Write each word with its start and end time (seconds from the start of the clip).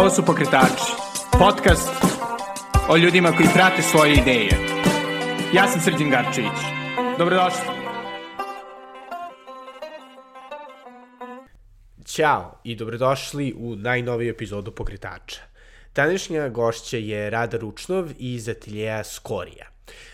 Ovo 0.00 0.10
su 0.10 0.24
Pokretači, 0.24 0.92
podcast 1.38 1.92
o 2.88 2.96
ljudima 2.96 3.32
koji 3.32 3.48
prate 3.54 3.82
svoje 3.82 4.12
ideje. 4.12 4.50
Ja 5.54 5.68
sam 5.68 5.80
Srđan 5.80 6.10
Garčević. 6.10 6.60
Dobrodošli. 7.18 7.60
Ćao 12.04 12.60
i 12.64 12.76
dobrodošli 12.76 13.54
u 13.58 13.76
najnoviju 13.76 14.30
epizodu 14.30 14.70
Pokretača. 14.70 15.40
Današnja 15.94 16.48
gošća 16.48 16.96
je 16.96 17.30
Rada 17.30 17.58
Ručnov 17.58 18.08
iz 18.18 18.48
ateljeja 18.48 19.04
Skorija. 19.04 19.66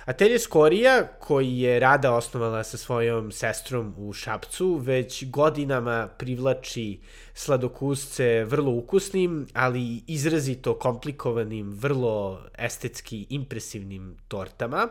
Atelje 0.05 0.39
Skorija, 0.39 1.07
koji 1.19 1.59
je 1.59 1.81
Rada 1.81 2.13
osnovala 2.15 2.65
sa 2.65 2.77
svojom 2.77 3.33
sestrom 3.33 3.95
u 3.97 4.13
Šapcu, 4.13 4.75
već 4.75 5.25
godinama 5.31 6.09
privlači 6.19 7.01
sladokusce 7.35 8.45
vrlo 8.45 8.73
ukusnim, 8.73 9.47
ali 9.55 10.03
izrazito 10.07 10.79
komplikovanim, 10.79 11.73
vrlo 11.73 12.41
estetski 12.59 13.27
impresivnim 13.31 14.17
tortama. 14.29 14.89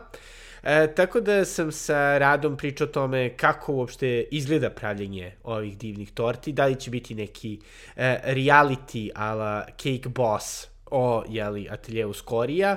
E, 0.62 0.94
tako 0.94 1.20
da 1.20 1.44
sam 1.44 1.72
sa 1.72 2.18
Radom 2.18 2.56
pričao 2.56 2.86
o 2.86 2.90
tome 2.90 3.36
kako 3.36 3.72
uopšte 3.72 4.24
izgleda 4.30 4.70
pravljenje 4.70 5.32
ovih 5.44 5.78
divnih 5.78 6.12
torti, 6.12 6.52
da 6.52 6.66
li 6.66 6.80
će 6.80 6.90
biti 6.90 7.14
neki 7.14 7.60
e, 7.96 8.20
reality 8.24 9.10
ala 9.14 9.66
Cake 9.66 10.08
Boss 10.08 10.66
o 10.90 11.24
jeli, 11.28 11.68
ateljevu 11.70 12.12
Skorija 12.12 12.76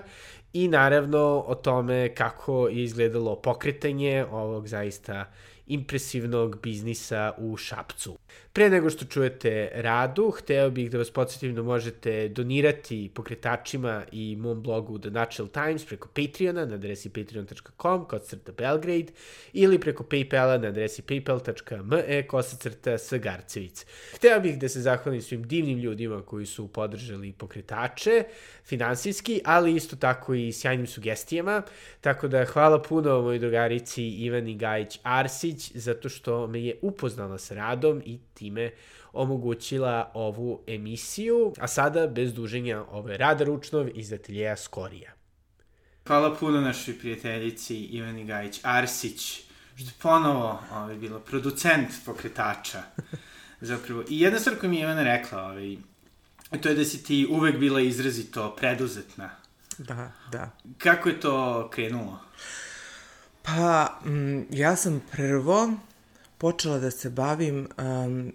i 0.53 0.67
naravno 0.67 1.43
o 1.47 1.55
tome 1.55 2.15
kako 2.15 2.67
je 2.67 2.83
izgledalo 2.83 3.35
pokretanje 3.35 4.25
ovog 4.31 4.67
zaista 4.67 5.25
impresivnog 5.67 6.61
biznisa 6.61 7.33
u 7.37 7.57
Šapcu. 7.57 8.17
Pre 8.53 8.69
nego 8.69 8.89
što 8.89 9.05
čujete 9.05 9.71
radu, 9.73 10.31
hteo 10.31 10.69
bih 10.69 10.91
da 10.91 10.97
vas 10.97 11.11
podsjetim 11.11 11.55
da 11.55 11.61
možete 11.61 12.29
donirati 12.29 13.11
pokretačima 13.13 14.03
i 14.11 14.35
mom 14.35 14.63
blogu 14.63 14.99
The 14.99 15.09
Natural 15.09 15.47
Times 15.47 15.85
preko 15.85 16.07
Patreona 16.07 16.65
na 16.65 16.75
adresi 16.75 17.09
patreon.com 17.09 18.05
kod 18.05 18.25
crta 18.25 18.51
Belgrade 18.51 19.13
ili 19.53 19.79
preko 19.79 20.03
Paypala 20.03 20.61
na 20.61 20.67
adresi 20.67 21.01
paypal.me 21.01 22.27
kod 22.27 22.45
crta 22.45 22.97
Sagarcevic. 22.97 23.85
Hteo 24.15 24.39
bih 24.39 24.59
da 24.59 24.69
se 24.69 24.81
zahvalim 24.81 25.21
svim 25.21 25.43
divnim 25.43 25.79
ljudima 25.79 26.21
koji 26.21 26.45
su 26.45 26.67
podržali 26.67 27.33
pokretače 27.33 28.23
finansijski, 28.65 29.41
ali 29.45 29.75
isto 29.75 29.95
tako 29.95 30.33
i 30.33 30.51
sjajnim 30.51 30.87
sugestijama, 30.87 31.61
tako 32.01 32.27
da 32.27 32.45
hvala 32.45 32.81
puno 32.81 33.21
mojoj 33.21 33.39
drugarici 33.39 34.09
Ivani 34.09 34.57
Gajić 34.57 34.99
Arsić 35.03 35.71
zato 35.75 36.09
što 36.09 36.47
me 36.47 36.61
je 36.61 36.79
upoznala 36.81 37.37
sa 37.37 37.55
radom 37.55 38.01
i 38.05 38.19
time 38.39 38.71
omogućila 39.13 40.11
ovu 40.13 40.61
emisiju, 40.67 41.53
a 41.59 41.67
sada 41.67 42.07
bez 42.07 42.33
duženja 42.33 42.83
ovo 42.91 43.09
je 43.09 43.17
Rada 43.17 43.43
Ručnov 43.43 43.87
iz 43.93 44.13
ateljeja 44.13 44.57
Skorija. 44.57 45.11
Hvala 46.07 46.35
puno 46.35 46.61
našoj 46.61 46.99
prijateljici 46.99 47.77
Ivani 47.77 48.25
Gajić 48.25 48.59
Arsić, 48.63 49.41
što 49.75 49.85
je 49.85 49.93
ponovo 50.01 50.59
ovaj, 50.73 50.95
bila 50.95 51.19
producent 51.19 51.89
pokretača. 52.05 52.83
Zapravo, 53.61 54.03
i 54.09 54.21
jedna 54.21 54.39
stvar 54.39 54.55
koju 54.59 54.69
mi 54.69 54.75
je 54.75 54.81
Ivana 54.81 55.03
rekla, 55.03 55.43
ovaj, 55.43 55.77
to 56.61 56.69
je 56.69 56.75
da 56.75 56.85
si 56.85 57.03
ti 57.03 57.27
uvek 57.29 57.57
bila 57.57 57.81
izrazito 57.81 58.55
preduzetna. 58.55 59.29
Da, 59.77 60.11
da. 60.31 60.49
Kako 60.77 61.09
je 61.09 61.19
to 61.19 61.69
krenulo? 61.73 62.19
Pa, 63.43 63.99
m, 64.05 64.47
ja 64.51 64.75
sam 64.75 65.01
prvo 65.11 65.73
počela 66.39 66.79
da 66.79 66.91
se 66.91 67.09
bavim, 67.09 67.67
um, 67.77 68.33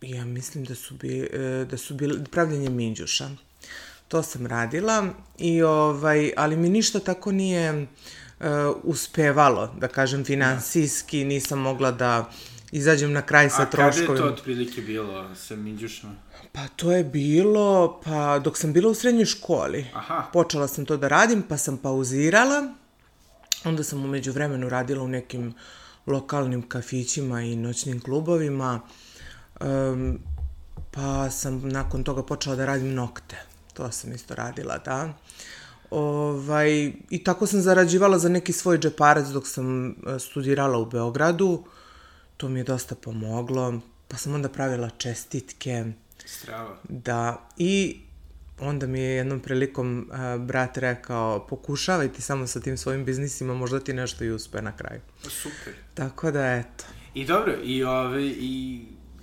ja 0.00 0.24
mislim 0.24 0.64
da 0.64 0.74
su, 0.74 0.94
bi, 0.94 1.28
e, 1.32 1.66
da 1.70 1.76
su 1.76 1.94
bile 1.94 2.24
pravljanje 2.24 2.70
minđuša. 2.70 3.30
To 4.08 4.22
sam 4.22 4.46
radila, 4.46 5.06
i 5.38 5.62
ovaj, 5.62 6.32
ali 6.36 6.56
mi 6.56 6.68
ništa 6.68 7.00
tako 7.00 7.32
nije 7.32 7.82
uh, 7.82 8.46
uspevalo, 8.82 9.74
da 9.78 9.88
kažem, 9.88 10.24
finansijski, 10.24 11.24
nisam 11.24 11.58
mogla 11.58 11.90
da 11.90 12.30
izađem 12.72 13.12
na 13.12 13.22
kraj 13.22 13.50
sa 13.50 13.66
troškovima. 13.66 14.12
A 14.12 14.16
kada 14.16 14.28
je 14.28 14.34
to 14.34 14.34
otprilike 14.34 14.80
bilo 14.80 15.34
sa 15.34 15.56
minđušama? 15.56 16.14
Pa 16.52 16.68
to 16.76 16.92
je 16.92 17.04
bilo, 17.04 18.00
pa 18.04 18.38
dok 18.38 18.58
sam 18.58 18.72
bila 18.72 18.90
u 18.90 18.94
srednjoj 18.94 19.24
školi. 19.24 19.86
Aha. 19.94 20.24
Počela 20.32 20.68
sam 20.68 20.86
to 20.86 20.96
da 20.96 21.08
radim, 21.08 21.42
pa 21.42 21.56
sam 21.56 21.76
pauzirala. 21.76 22.74
Onda 23.64 23.84
sam 23.84 24.04
umeđu 24.04 24.32
vremenu 24.32 24.68
radila 24.68 25.02
u 25.02 25.08
nekim 25.08 25.54
lokalnim 26.06 26.68
kafićima 26.68 27.42
i 27.42 27.56
noćnim 27.56 28.00
klubovima. 28.00 28.80
Um, 29.60 30.18
pa 30.90 31.30
sam 31.30 31.68
nakon 31.68 32.04
toga 32.04 32.22
počela 32.22 32.56
da 32.56 32.66
radim 32.66 32.94
nokte. 32.94 33.36
To 33.72 33.92
sam 33.92 34.12
isto 34.12 34.34
radila, 34.34 34.78
da. 34.78 35.12
Ovaj, 35.90 36.92
I 37.10 37.24
tako 37.24 37.46
sam 37.46 37.60
zarađivala 37.60 38.18
za 38.18 38.28
neki 38.28 38.52
svoj 38.52 38.78
džeparac 38.78 39.26
dok 39.26 39.48
sam 39.48 39.88
e, 39.88 39.94
studirala 40.18 40.78
u 40.78 40.86
Beogradu. 40.86 41.64
To 42.36 42.48
mi 42.48 42.60
je 42.60 42.64
dosta 42.64 42.94
pomoglo. 42.94 43.80
Pa 44.08 44.16
sam 44.16 44.34
onda 44.34 44.48
pravila 44.48 44.90
čestitke. 44.90 45.84
Strava. 46.24 46.76
Da, 46.88 47.48
i 47.56 48.00
onda 48.60 48.86
mi 48.86 49.00
je 49.00 49.10
jednom 49.10 49.40
prilikom 49.40 50.10
uh, 50.10 50.42
brat 50.46 50.76
rekao, 50.76 51.46
pokušavajte 51.46 52.22
samo 52.22 52.46
sa 52.46 52.60
tim 52.60 52.76
svojim 52.76 53.04
biznisima, 53.04 53.54
možda 53.54 53.80
ti 53.80 53.92
nešto 53.92 54.24
i 54.24 54.30
uspe 54.30 54.62
na 54.62 54.76
kraju. 54.76 55.00
Super. 55.22 55.72
Tako 55.94 56.30
da, 56.30 56.54
eto. 56.54 56.84
I 57.14 57.24
dobro, 57.24 57.54
i 57.64 57.84
ove, 57.84 58.26
i, 58.26 58.80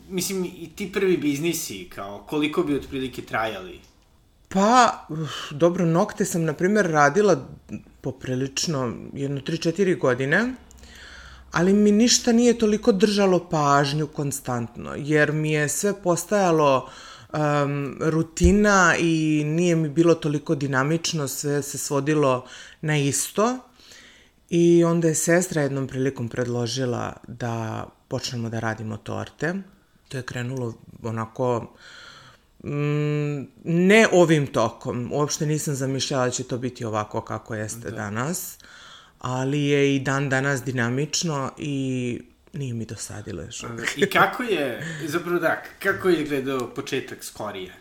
mislim, 0.10 0.46
i 0.46 0.70
ti 0.76 0.92
prvi 0.92 1.18
biznisi, 1.18 1.90
kao, 1.96 2.26
koliko 2.30 2.64
bi 2.64 2.76
otprilike 2.76 3.22
trajali? 3.22 3.80
Pa, 4.50 5.06
uf, 5.10 5.52
dobro, 5.52 5.86
nokte 5.86 6.26
sam, 6.26 6.44
na 6.44 6.54
primjer, 6.54 6.92
radila 6.92 7.48
poprilično 8.02 8.94
jedno 9.14 9.42
3-4 9.42 10.00
godine, 10.00 10.54
ali 11.52 11.74
mi 11.74 11.92
ništa 11.92 12.32
nije 12.32 12.58
toliko 12.60 12.92
držalo 12.92 13.50
pažnju 13.50 14.08
konstantno, 14.08 14.96
jer 14.98 15.32
mi 15.32 15.52
je 15.52 15.70
sve 15.70 16.02
postajalo 16.04 16.90
um, 17.34 17.98
rutina 18.00 18.96
i 19.00 19.44
nije 19.46 19.76
mi 19.76 19.90
bilo 19.90 20.16
toliko 20.16 20.56
dinamično, 20.56 21.28
sve 21.28 21.62
se 21.62 21.78
svodilo 21.78 22.46
na 22.82 22.98
isto. 22.98 23.60
I 24.50 24.84
onda 24.84 25.08
je 25.08 25.16
sestra 25.16 25.62
jednom 25.62 25.88
prilikom 25.88 26.30
predložila 26.30 27.14
da 27.28 27.86
počnemo 28.08 28.50
da 28.50 28.60
radimo 28.60 28.98
torte. 28.98 29.54
To 30.08 30.18
je 30.18 30.24
krenulo 30.24 30.74
onako 31.04 31.76
mm, 32.64 33.42
ne 33.64 34.08
ovim 34.12 34.48
tokom. 34.48 35.10
Uopšte 35.14 35.46
nisam 35.46 35.76
zamišljala 35.76 36.26
da 36.26 36.32
će 36.32 36.44
to 36.44 36.58
biti 36.58 36.86
ovako 36.86 37.22
kako 37.22 37.56
jeste 37.56 37.90
da. 37.90 37.96
danas, 37.96 38.58
ali 39.20 39.64
je 39.64 39.96
i 39.96 40.00
dan 40.00 40.30
danas 40.30 40.64
dinamično 40.64 41.52
i 41.58 42.22
nije 42.54 42.74
mi 42.74 42.86
dosadilo 42.86 43.42
još. 43.42 43.64
I 43.96 44.10
kako 44.10 44.44
je, 44.54 44.88
zapravo 45.08 45.40
da, 45.40 45.64
kako 45.80 46.10
je 46.10 46.26
gledao 46.26 46.74
početak 46.74 47.24
skorije? 47.24 47.74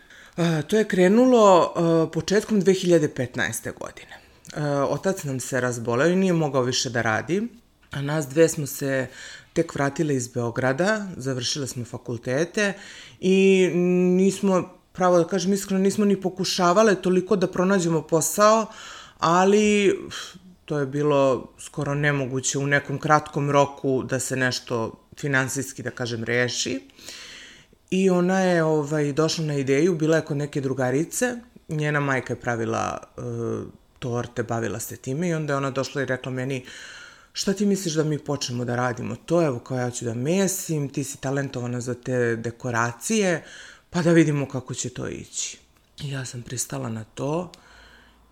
To 0.67 0.77
je 0.77 0.87
krenulo 0.87 1.73
početkom 2.13 2.61
2015. 2.61 3.71
godine. 3.79 4.19
Otac 4.89 5.23
nam 5.23 5.39
se 5.39 5.61
razboleo 5.61 6.07
i 6.07 6.15
nije 6.15 6.33
mogao 6.33 6.61
više 6.61 6.89
da 6.89 7.01
radi, 7.01 7.47
a 7.91 8.01
nas 8.01 8.27
dve 8.27 8.49
smo 8.49 8.67
se 8.67 9.07
tek 9.53 9.75
vratile 9.75 10.15
iz 10.15 10.27
Beograda, 10.27 11.07
završile 11.17 11.67
smo 11.67 11.85
fakultete 11.85 12.73
i 13.19 13.69
nismo, 14.17 14.69
pravo 14.91 15.17
da 15.17 15.27
kažem 15.27 15.53
iskreno, 15.53 15.83
nismo 15.83 16.05
ni 16.05 16.21
pokušavale 16.21 16.95
toliko 16.95 17.35
da 17.35 17.47
pronađemo 17.47 18.01
posao, 18.01 18.65
ali 19.19 19.99
to 20.65 20.79
je 20.79 20.85
bilo 20.85 21.53
skoro 21.59 21.93
nemoguće 21.93 22.57
u 22.57 22.67
nekom 22.67 22.99
kratkom 22.99 23.51
roku 23.51 24.03
da 24.03 24.19
se 24.19 24.35
nešto 24.35 24.91
finansijski, 25.19 25.83
da 25.83 25.91
kažem, 25.91 26.23
reši. 26.23 26.79
I 27.89 28.09
ona 28.09 28.39
je 28.39 28.63
ovaj, 28.63 29.13
došla 29.13 29.45
na 29.45 29.55
ideju, 29.55 29.95
bila 29.95 30.15
je 30.15 30.25
kod 30.25 30.37
neke 30.37 30.61
drugarice, 30.61 31.35
njena 31.69 31.99
majka 31.99 32.33
je 32.33 32.39
pravila 32.39 32.97
uh, 33.17 33.23
torte, 33.99 34.43
bavila 34.43 34.79
se 34.79 34.97
time 34.97 35.29
i 35.29 35.33
onda 35.33 35.53
je 35.53 35.57
ona 35.57 35.71
došla 35.71 36.01
i 36.01 36.05
rekla 36.05 36.31
meni 36.31 36.65
šta 37.33 37.53
ti 37.53 37.65
misliš 37.65 37.93
da 37.93 38.03
mi 38.03 38.19
počnemo 38.19 38.65
da 38.65 38.75
radimo 38.75 39.15
to, 39.15 39.45
evo 39.45 39.59
kao 39.59 39.77
ja 39.77 39.91
ću 39.91 40.05
da 40.05 40.13
mesim, 40.13 40.89
ti 40.89 41.03
si 41.03 41.17
talentovana 41.17 41.81
za 41.81 41.93
te 41.93 42.35
dekoracije, 42.35 43.43
pa 43.89 44.01
da 44.01 44.11
vidimo 44.11 44.47
kako 44.47 44.73
će 44.73 44.89
to 44.89 45.07
ići. 45.07 45.57
I 46.01 46.11
ja 46.11 46.25
sam 46.25 46.41
pristala 46.41 46.89
na 46.89 47.03
to 47.03 47.51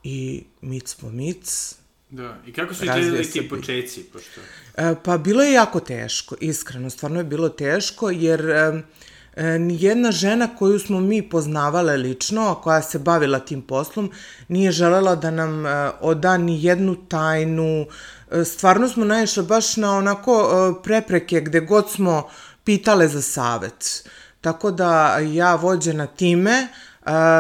i 0.04 0.44
mic 0.62 0.96
po 0.96 1.10
mic, 1.10 1.76
Da, 2.12 2.38
i 2.48 2.54
kako 2.54 2.74
su 2.74 2.86
izgledali 2.86 3.32
ti 3.32 3.50
početci? 3.50 4.04
Pošto... 4.04 4.42
E, 4.78 4.96
pa 5.04 5.18
bilo 5.18 5.44
je 5.44 5.54
jako 5.54 5.80
teško, 5.80 6.36
iskreno, 6.40 6.90
stvarno 6.90 7.20
je 7.20 7.24
bilo 7.24 7.50
teško, 7.50 8.10
jer 8.10 8.50
e, 8.50 9.60
nijedna 9.60 10.12
žena 10.12 10.56
koju 10.56 10.80
smo 10.80 11.00
mi 11.00 11.30
poznavale 11.30 11.98
lično, 11.98 12.52
a 12.52 12.62
koja 12.62 12.82
se 12.82 13.00
bavila 13.00 13.40
tim 13.40 13.62
poslom, 13.62 14.12
nije 14.48 14.72
želela 14.72 15.16
da 15.16 15.32
nam 15.32 15.66
e, 15.66 15.92
oda 16.02 16.38
ni 16.38 16.64
jednu 16.64 16.96
tajnu. 16.96 17.86
E, 18.32 18.44
stvarno 18.46 18.90
smo 18.90 19.06
naišli 19.06 19.44
baš 19.44 19.78
na 19.78 19.98
onako 19.98 20.50
e, 20.52 20.84
prepreke 20.84 21.42
gde 21.42 21.60
god 21.60 21.92
smo 21.92 22.30
pitale 22.64 23.08
za 23.08 23.22
savet. 23.22 24.10
Tako 24.42 24.72
da 24.72 25.20
ja 25.20 25.56
vođena 25.56 26.08
time, 26.08 26.68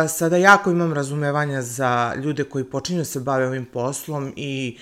sada 0.09 0.37
jako 0.37 0.71
imam 0.71 0.93
razumevanja 0.93 1.61
za 1.61 2.15
ljude 2.15 2.43
koji 2.43 2.63
počinju 2.63 2.99
da 2.99 3.05
se 3.05 3.19
bave 3.19 3.47
ovim 3.47 3.65
poslom 3.65 4.33
i 4.35 4.77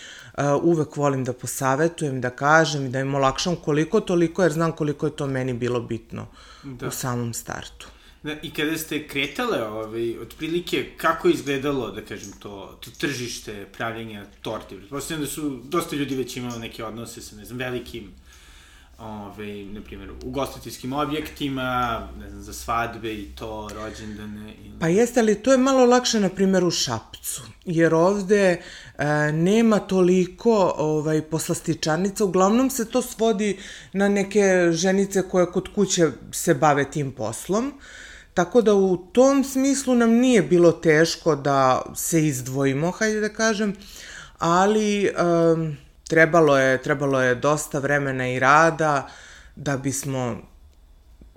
uvek 0.61 0.97
volim 0.97 1.23
da 1.23 1.33
posavetujem, 1.33 2.21
da 2.21 2.29
kažem 2.29 2.85
i 2.85 2.89
da 2.89 2.99
im 2.99 3.15
olakšam 3.15 3.55
koliko 3.55 3.99
toliko, 3.99 4.43
jer 4.43 4.51
znam 4.51 4.71
koliko 4.71 5.05
je 5.05 5.15
to 5.15 5.27
meni 5.27 5.53
bilo 5.53 5.81
bitno 5.81 6.27
da. 6.63 6.87
u 6.87 6.91
samom 6.91 7.33
startu. 7.33 7.87
Da, 8.23 8.35
I 8.41 8.51
kada 8.51 8.77
ste 8.77 9.07
kretale, 9.07 9.63
ovaj, 9.63 10.17
otprilike, 10.17 10.85
kako 10.97 11.27
je 11.27 11.33
izgledalo, 11.33 11.91
da 11.91 12.01
kažem, 12.01 12.31
to, 12.39 12.77
to 12.79 12.91
tržište 12.91 13.65
pravljenja 13.77 14.25
torte? 14.41 14.75
Pretpostavljam 14.75 15.25
da 15.25 15.31
su 15.31 15.59
dosta 15.63 15.95
ljudi 15.95 16.15
već 16.15 16.37
imali 16.37 16.59
neke 16.59 16.83
odnose 16.83 17.21
sa, 17.21 17.35
ne 17.35 17.45
znam, 17.45 17.57
velikim 17.57 18.11
ove, 19.01 19.65
na 19.65 19.81
primjer, 19.81 20.11
u 20.25 20.29
gostiteljskim 20.29 20.93
objektima, 20.93 21.99
ne 22.19 22.29
znam, 22.29 22.41
za 22.41 22.53
svadbe 22.53 23.13
i 23.13 23.25
to, 23.35 23.69
rođendane. 23.75 24.53
Ili... 24.65 24.79
Pa 24.79 24.87
jeste, 24.87 25.19
ali 25.19 25.35
to 25.35 25.51
je 25.51 25.57
malo 25.57 25.85
lakše, 25.85 26.19
na 26.19 26.29
primjer, 26.29 26.63
u 26.63 26.71
Šapcu, 26.71 27.41
jer 27.65 27.93
ovde 27.93 28.61
e, 28.97 29.05
nema 29.31 29.79
toliko 29.79 30.73
ovaj, 30.77 31.21
poslastičanica, 31.21 32.25
uglavnom 32.25 32.69
se 32.69 32.85
to 32.85 33.01
svodi 33.01 33.57
na 33.93 34.09
neke 34.09 34.69
ženice 34.71 35.29
koje 35.29 35.51
kod 35.51 35.73
kuće 35.75 36.11
se 36.31 36.53
bave 36.53 36.91
tim 36.91 37.11
poslom, 37.11 37.73
tako 38.33 38.61
da 38.61 38.73
u 38.73 38.97
tom 38.97 39.43
smislu 39.43 39.95
nam 39.95 40.09
nije 40.09 40.41
bilo 40.41 40.71
teško 40.71 41.35
da 41.35 41.81
se 41.95 42.27
izdvojimo, 42.27 42.91
hajde 42.91 43.19
da 43.19 43.29
kažem, 43.29 43.75
ali... 44.39 45.11
trebalo 46.09 46.57
je, 46.57 46.81
trebalo 46.81 47.21
je 47.21 47.35
dosta 47.35 47.79
vremena 47.79 48.27
i 48.27 48.39
rada 48.39 49.07
da 49.55 49.77
bismo 49.77 50.37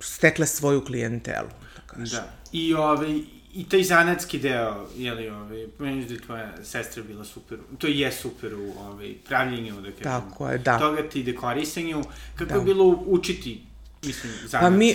stekle 0.00 0.46
svoju 0.46 0.84
klijentelu. 0.84 1.48
Da, 1.96 2.04
da. 2.04 2.28
I, 2.52 2.74
ovaj, 2.74 3.20
i 3.54 3.68
taj 3.68 3.82
zanatski 3.82 4.38
deo, 4.38 4.88
je 4.96 5.14
li, 5.14 5.28
ovaj, 5.30 5.66
meni 5.78 6.04
da 6.04 6.14
je 6.14 6.20
tvoja 6.20 6.52
sestra 6.64 7.02
bila 7.02 7.24
super, 7.24 7.58
to 7.78 7.86
je 7.86 8.12
super 8.12 8.54
u 8.54 8.72
ovaj, 8.80 9.14
pravljenju, 9.28 9.80
da 9.80 9.90
kažem. 9.90 10.02
Tako 10.02 10.48
je, 10.48 10.58
da. 10.58 10.78
Toga 10.78 11.08
ti 11.08 11.22
dekorisanju. 11.22 12.02
Kako 12.34 12.52
da. 12.52 12.58
je 12.58 12.64
bilo 12.64 13.04
učiti, 13.06 13.62
mislim, 14.02 14.32
zanat? 14.46 14.66
Pa 14.66 14.70
mi, 14.70 14.94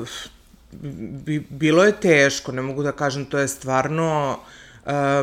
uh, 0.00 0.08
bi, 1.24 1.46
bilo 1.50 1.84
je 1.84 2.00
teško, 2.00 2.52
ne 2.52 2.62
mogu 2.62 2.82
da 2.82 2.92
kažem, 2.92 3.24
to 3.24 3.38
je 3.38 3.48
stvarno 3.48 4.38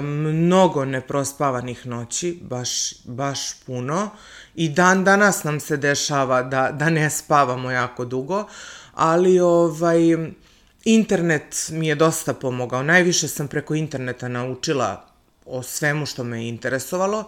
mnogo 0.02 0.86
neprospavanih 0.86 1.88
noći, 1.88 2.40
baš, 2.42 2.94
baš 3.06 3.64
puno. 3.66 4.10
I 4.56 4.70
dan 4.70 5.04
danas 5.04 5.44
nam 5.44 5.60
se 5.60 5.78
dešava 5.78 6.44
da, 6.44 6.72
da 6.72 6.90
ne 6.90 7.10
spavamo 7.10 7.72
jako 7.72 8.06
dugo, 8.06 8.46
ali 8.94 9.40
ovaj, 9.40 10.00
internet 10.84 11.70
mi 11.72 11.88
je 11.88 11.96
dosta 11.96 12.34
pomogao. 12.34 12.84
Najviše 12.84 13.28
sam 13.28 13.48
preko 13.48 13.76
interneta 13.76 14.28
naučila 14.28 15.06
o 15.46 15.64
svemu 15.64 16.06
što 16.06 16.24
me 16.24 16.48
interesovalo 16.48 17.24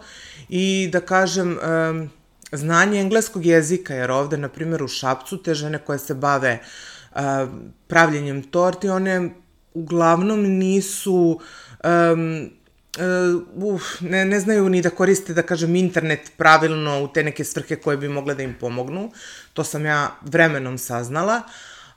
i 0.50 0.90
da 0.92 1.00
kažem, 1.00 1.58
um, 1.58 2.10
znanje 2.52 3.00
engleskog 3.00 3.46
jezika, 3.46 3.94
jer 3.94 4.12
ovde, 4.12 4.38
na 4.38 4.50
primjer, 4.50 4.84
u 4.84 4.88
Šapcu, 4.88 5.38
te 5.38 5.54
žene 5.54 5.78
koje 5.78 6.00
se 6.00 6.14
bave 6.14 6.60
uh, 7.12 7.20
pravljenjem 7.88 8.44
torti, 8.44 8.90
one 8.90 9.30
uglavnom 9.74 10.42
nisu 10.42 11.40
um, 11.86 12.50
uh, 12.98 13.74
uf, 13.74 14.02
ne, 14.02 14.26
ne 14.26 14.40
znaju 14.40 14.70
ni 14.70 14.82
da 14.82 14.90
koriste, 14.90 15.34
da 15.34 15.42
kažem, 15.42 15.76
internet 15.76 16.32
pravilno 16.38 17.04
u 17.04 17.08
te 17.08 17.24
neke 17.24 17.44
svrhe 17.44 17.76
koje 17.76 17.98
bi 17.98 18.10
mogle 18.10 18.36
da 18.36 18.44
im 18.44 18.56
pomognu. 18.60 19.12
To 19.54 19.64
sam 19.64 19.86
ja 19.86 20.16
vremenom 20.22 20.78
saznala, 20.78 21.42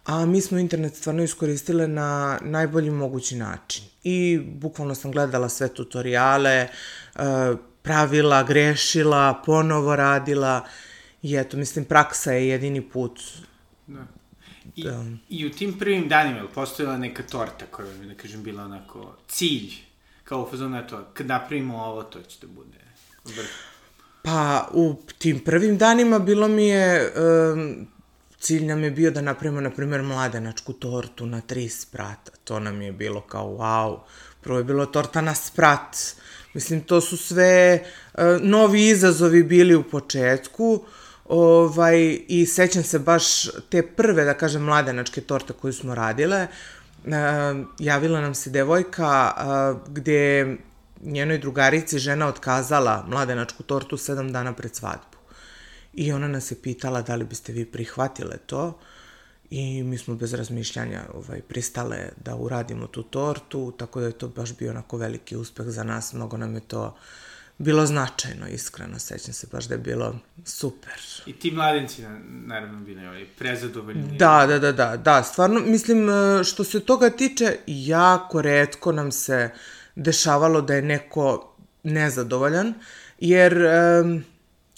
a 0.05 0.26
mi 0.26 0.40
smo 0.40 0.58
internet 0.58 0.96
stvarno 0.96 1.23
iskoristile 1.23 1.88
na 1.88 2.38
najbolji 2.43 2.90
mogući 2.90 3.37
način. 3.37 3.85
I 4.05 4.38
bukvalno 4.38 4.94
sam 4.94 5.12
gledala 5.12 5.49
sve 5.49 5.69
tutoriale, 5.69 6.69
uh, 7.14 7.23
pravila, 7.82 8.43
grešila, 8.43 9.43
ponovo 9.46 9.96
radila 9.96 10.64
i 11.23 11.37
eto, 11.37 11.56
mislim, 11.56 11.85
praksa 11.85 12.32
je 12.32 12.49
jedini 12.49 12.81
put 12.81 13.20
da. 13.87 14.18
I, 14.79 14.85
da. 14.85 15.05
I 15.29 15.47
u 15.47 15.51
tim 15.51 15.79
prvim 15.79 16.09
danima, 16.09 16.39
je 16.39 16.49
postojala 16.55 16.99
neka 16.99 17.23
torta 17.23 17.67
koja 17.71 17.89
je, 17.89 18.07
da 18.07 18.15
kažem, 18.15 18.43
bila 18.43 18.65
onako 18.65 19.17
cilj, 19.29 19.73
kao 20.25 20.43
u 20.43 20.51
fazonu, 20.51 20.79
eto, 20.79 21.05
kad 21.15 21.27
napravimo 21.27 21.79
ovo, 21.85 22.03
to 22.03 22.23
će 22.23 22.39
da 22.41 22.47
bude 22.47 22.79
vrh. 23.25 23.49
Pa, 24.23 24.69
u 24.73 24.95
tim 25.19 25.41
prvim 25.41 25.79
danima 25.79 26.19
bilo 26.19 26.49
mi 26.49 26.67
je, 26.67 27.13
um, 27.53 27.87
cilj 28.39 28.65
nam 28.65 28.85
je 28.85 28.91
bio 28.91 29.11
da 29.11 29.21
napravimo, 29.21 29.61
na 29.61 29.71
primjer, 29.71 30.03
mladenačku 30.03 30.73
tortu 30.73 31.27
na 31.27 31.41
tri 31.41 31.69
sprata. 31.69 32.33
To 32.45 32.61
nam 32.61 32.83
je 32.83 32.93
bilo 32.93 33.21
kao, 33.21 33.47
wow, 33.47 33.99
prvo 34.41 34.59
je 34.59 34.65
bilo 34.65 34.87
torta 34.87 35.21
na 35.21 35.35
sprat. 35.35 35.97
Mislim, 36.55 36.81
to 36.81 37.01
su 37.01 37.17
sve 37.17 37.83
uh, 38.15 38.21
novi 38.41 38.89
izazovi 38.89 39.43
bili 39.43 39.75
u 39.75 39.83
početku. 39.83 40.73
Uh, 40.73 40.89
Ovaj, 41.29 42.21
I 42.29 42.47
sećam 42.47 42.83
se 42.83 42.99
baš 42.99 43.43
te 43.71 43.83
prve, 43.83 44.25
da 44.25 44.35
kažem, 44.35 44.63
mladenačke 44.63 45.21
torte 45.21 45.53
koju 45.53 45.73
smo 45.73 45.95
radile. 45.95 46.37
E, 46.37 46.49
javila 47.79 48.21
nam 48.21 48.35
se 48.35 48.51
devojka 48.51 49.35
e, 49.37 49.43
gde 49.91 50.57
njenoj 51.01 51.39
drugarici 51.39 51.99
žena 51.99 52.27
otkazala 52.27 53.05
mladenačku 53.09 53.63
tortu 53.63 53.97
sedam 53.97 54.33
dana 54.33 54.53
pred 54.53 54.77
svadbu. 54.77 55.19
I 55.93 56.13
ona 56.13 56.29
nas 56.29 56.51
je 56.51 56.63
pitala 56.63 57.03
da 57.03 57.15
li 57.15 57.25
biste 57.25 57.53
vi 57.53 57.65
prihvatile 57.65 58.37
to. 58.37 58.79
I 59.51 59.83
mi 59.83 59.99
smo 59.99 60.15
bez 60.15 60.35
razmišljanja 60.35 61.03
ovaj, 61.15 61.43
pristale 61.43 62.09
da 62.25 62.37
uradimo 62.37 62.87
tu 62.87 63.03
tortu, 63.03 63.73
tako 63.79 64.01
da 64.01 64.07
je 64.07 64.13
to 64.13 64.29
baš 64.29 64.57
bio 64.57 64.71
onako 64.71 64.97
veliki 64.97 65.37
uspeh 65.37 65.67
za 65.67 65.85
nas. 65.85 66.13
Mnogo 66.13 66.37
nam 66.37 66.55
je 66.55 66.61
to 66.61 66.85
uh, 66.85 66.93
bilo 67.59 67.87
značajno, 67.87 68.49
iskreno, 68.49 68.99
sećam 68.99 69.35
se 69.35 69.47
baš 69.53 69.65
da 69.65 69.75
je 69.75 69.79
bilo 69.79 70.19
super. 70.45 71.01
I 71.27 71.33
ti 71.33 71.51
mladenci, 71.51 72.03
naravno, 72.29 72.81
bili 72.81 73.07
ovaj, 73.07 73.27
prezadovoljni. 73.39 74.19
Da, 74.19 74.47
da, 74.49 74.59
da, 74.59 74.73
da, 74.73 74.97
da, 74.97 75.23
stvarno, 75.23 75.61
mislim, 75.61 76.09
e, 76.09 76.45
što 76.45 76.65
se 76.65 76.81
toga 76.81 77.11
tiče, 77.11 77.57
jako 77.67 78.43
redko 78.43 78.93
nam 78.93 79.13
se 79.13 79.51
dešavalo 79.95 80.61
da 80.61 80.75
je 80.75 80.83
neko 80.83 81.57
nezadovoljan, 81.83 82.75
jer 83.19 83.67
um, 84.03 84.25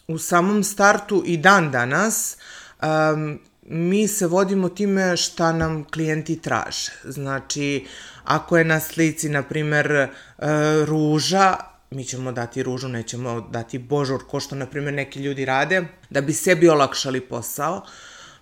u 0.09 0.19
samom 0.19 0.65
startu 0.65 1.23
i 1.27 1.37
dan 1.37 1.71
danas 1.71 2.37
um, 2.83 3.41
mi 3.63 4.09
se 4.09 4.27
vodimo 4.27 4.69
time 4.69 5.17
šta 5.17 5.53
nam 5.53 5.85
klijenti 5.85 6.41
traže. 6.41 6.93
Znači, 7.05 7.87
ako 8.25 8.59
je 8.59 8.65
na 8.65 8.81
slici, 8.81 9.29
na 9.29 9.43
primer, 9.43 10.09
uh, 10.39 10.47
ruža, 10.85 11.70
mi 11.91 12.05
ćemo 12.05 12.33
dati 12.33 12.63
ružu, 12.63 12.89
nećemo 12.89 13.41
dati 13.41 13.79
božur, 13.79 14.21
ko 14.27 14.41
što, 14.41 14.55
na 14.55 14.67
primjer, 14.67 14.95
neki 14.95 15.21
ljudi 15.21 15.45
rade, 15.45 15.87
da 16.11 16.21
bi 16.21 16.33
sebi 16.33 16.69
olakšali 16.69 17.21
posao. 17.21 17.83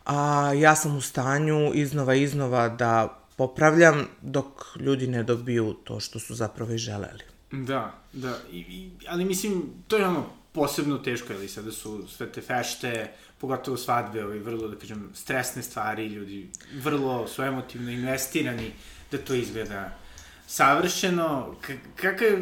A 0.04 0.52
ja 0.56 0.76
sam 0.76 0.96
u 0.96 1.00
stanju 1.00 1.74
iznova 1.74 2.14
iznova 2.14 2.68
da 2.68 3.18
popravljam 3.36 4.06
dok 4.22 4.46
ljudi 4.80 5.06
ne 5.06 5.22
dobiju 5.22 5.72
to 5.84 6.00
što 6.00 6.18
su 6.18 6.34
zapravo 6.34 6.72
i 6.72 6.78
želeli. 6.78 7.22
Da, 7.52 7.94
da, 8.12 8.38
I, 8.52 8.58
i, 8.58 8.90
ali 9.08 9.24
mislim, 9.24 9.62
to 9.86 9.96
je 9.96 10.06
ono 10.06 10.26
posebno 10.52 10.98
teško, 10.98 11.32
ali 11.32 11.48
sada 11.48 11.72
su 11.72 12.08
sve 12.08 12.32
te 12.32 12.40
fešte, 12.40 13.12
pogotovo 13.38 13.76
svadbe, 13.76 14.24
ovaj, 14.24 14.38
vrlo, 14.38 14.68
da 14.68 14.76
kažem, 14.76 15.10
stresne 15.14 15.62
stvari, 15.62 16.06
ljudi 16.06 16.48
vrlo 16.82 17.28
su 17.28 17.42
emotivno 17.42 17.90
investirani 17.90 18.72
da 19.10 19.18
to 19.18 19.34
izgleda 19.34 19.98
savršeno. 20.46 21.54
K 21.60 21.72
kakav 21.96 22.38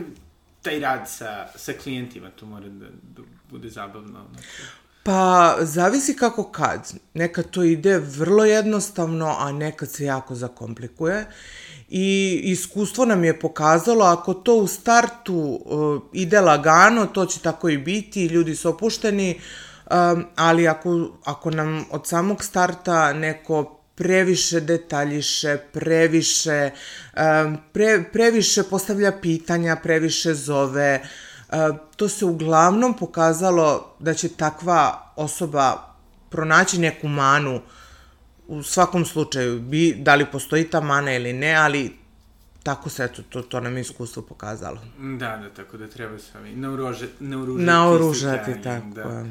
taj 0.66 0.80
rad 0.80 1.08
sa, 1.08 1.46
sa 1.54 1.73
klijentima, 1.73 2.30
to 2.30 2.46
mora 2.46 2.68
da, 2.68 2.87
da 3.16 3.23
bude 3.50 3.70
zabavno. 3.70 4.26
Pa, 5.02 5.56
zavisi 5.61 6.16
kako 6.16 6.44
kad. 6.44 6.92
Nekad 7.14 7.50
to 7.50 7.62
ide 7.62 7.99
vrlo 7.99 8.44
jednostavno, 8.44 9.37
a 9.38 9.52
nekad 9.52 9.90
se 9.90 10.04
jako 10.04 10.35
zakomplikuje. 10.35 11.26
I 11.88 12.40
iskustvo 12.44 13.04
nam 13.04 13.25
je 13.25 13.40
pokazalo, 13.40 14.04
ako 14.04 14.35
to 14.35 14.56
u 14.56 14.66
startu 14.66 15.35
uh, 15.37 16.02
ide 16.12 16.40
lagano, 16.40 17.06
to 17.06 17.26
će 17.26 17.40
tako 17.40 17.68
i 17.68 17.78
biti, 17.78 18.26
ljudi 18.26 18.56
su 18.56 18.68
opušteni, 18.68 19.40
um, 19.90 20.25
ali 20.37 20.68
ako, 20.68 21.11
ako 21.25 21.50
nam 21.50 21.85
od 21.90 22.06
samog 22.06 22.44
starta 22.44 23.12
neko 23.12 23.75
previše 23.97 24.61
detaljiše, 24.61 25.57
previše, 25.73 26.71
pre, 27.73 28.05
previše 28.12 28.62
postavlja 28.62 29.12
pitanja, 29.23 29.76
previše 29.76 30.35
zove. 30.35 31.00
To 31.97 32.09
se 32.09 32.25
uglavnom 32.25 32.97
pokazalo 32.97 33.97
da 33.99 34.15
će 34.15 34.29
takva 34.29 35.12
osoba 35.17 35.95
pronaći 36.31 36.79
neku 36.79 37.09
manu 37.09 37.61
u 38.47 38.62
svakom 38.62 39.05
slučaju, 39.05 39.61
bi, 39.61 39.95
da 39.99 40.15
li 40.15 40.26
postoji 40.33 40.71
ta 40.71 40.81
mana 40.81 41.15
ili 41.15 41.33
ne, 41.33 41.55
ali 41.55 41.97
tako 42.62 42.91
se, 42.91 43.05
eto, 43.05 43.23
to, 43.23 43.43
to 43.43 43.61
nam 43.61 43.76
je 43.76 43.81
iskustvo 43.81 44.23
pokazalo. 44.23 44.79
Da, 44.99 45.37
da, 45.37 45.50
tako 45.50 45.76
da 45.76 45.88
treba 45.88 46.19
se. 46.19 46.33
Naoružati, 46.55 47.12
naoružati 47.65 48.62
tako. 48.62 48.87
Da 48.95 49.25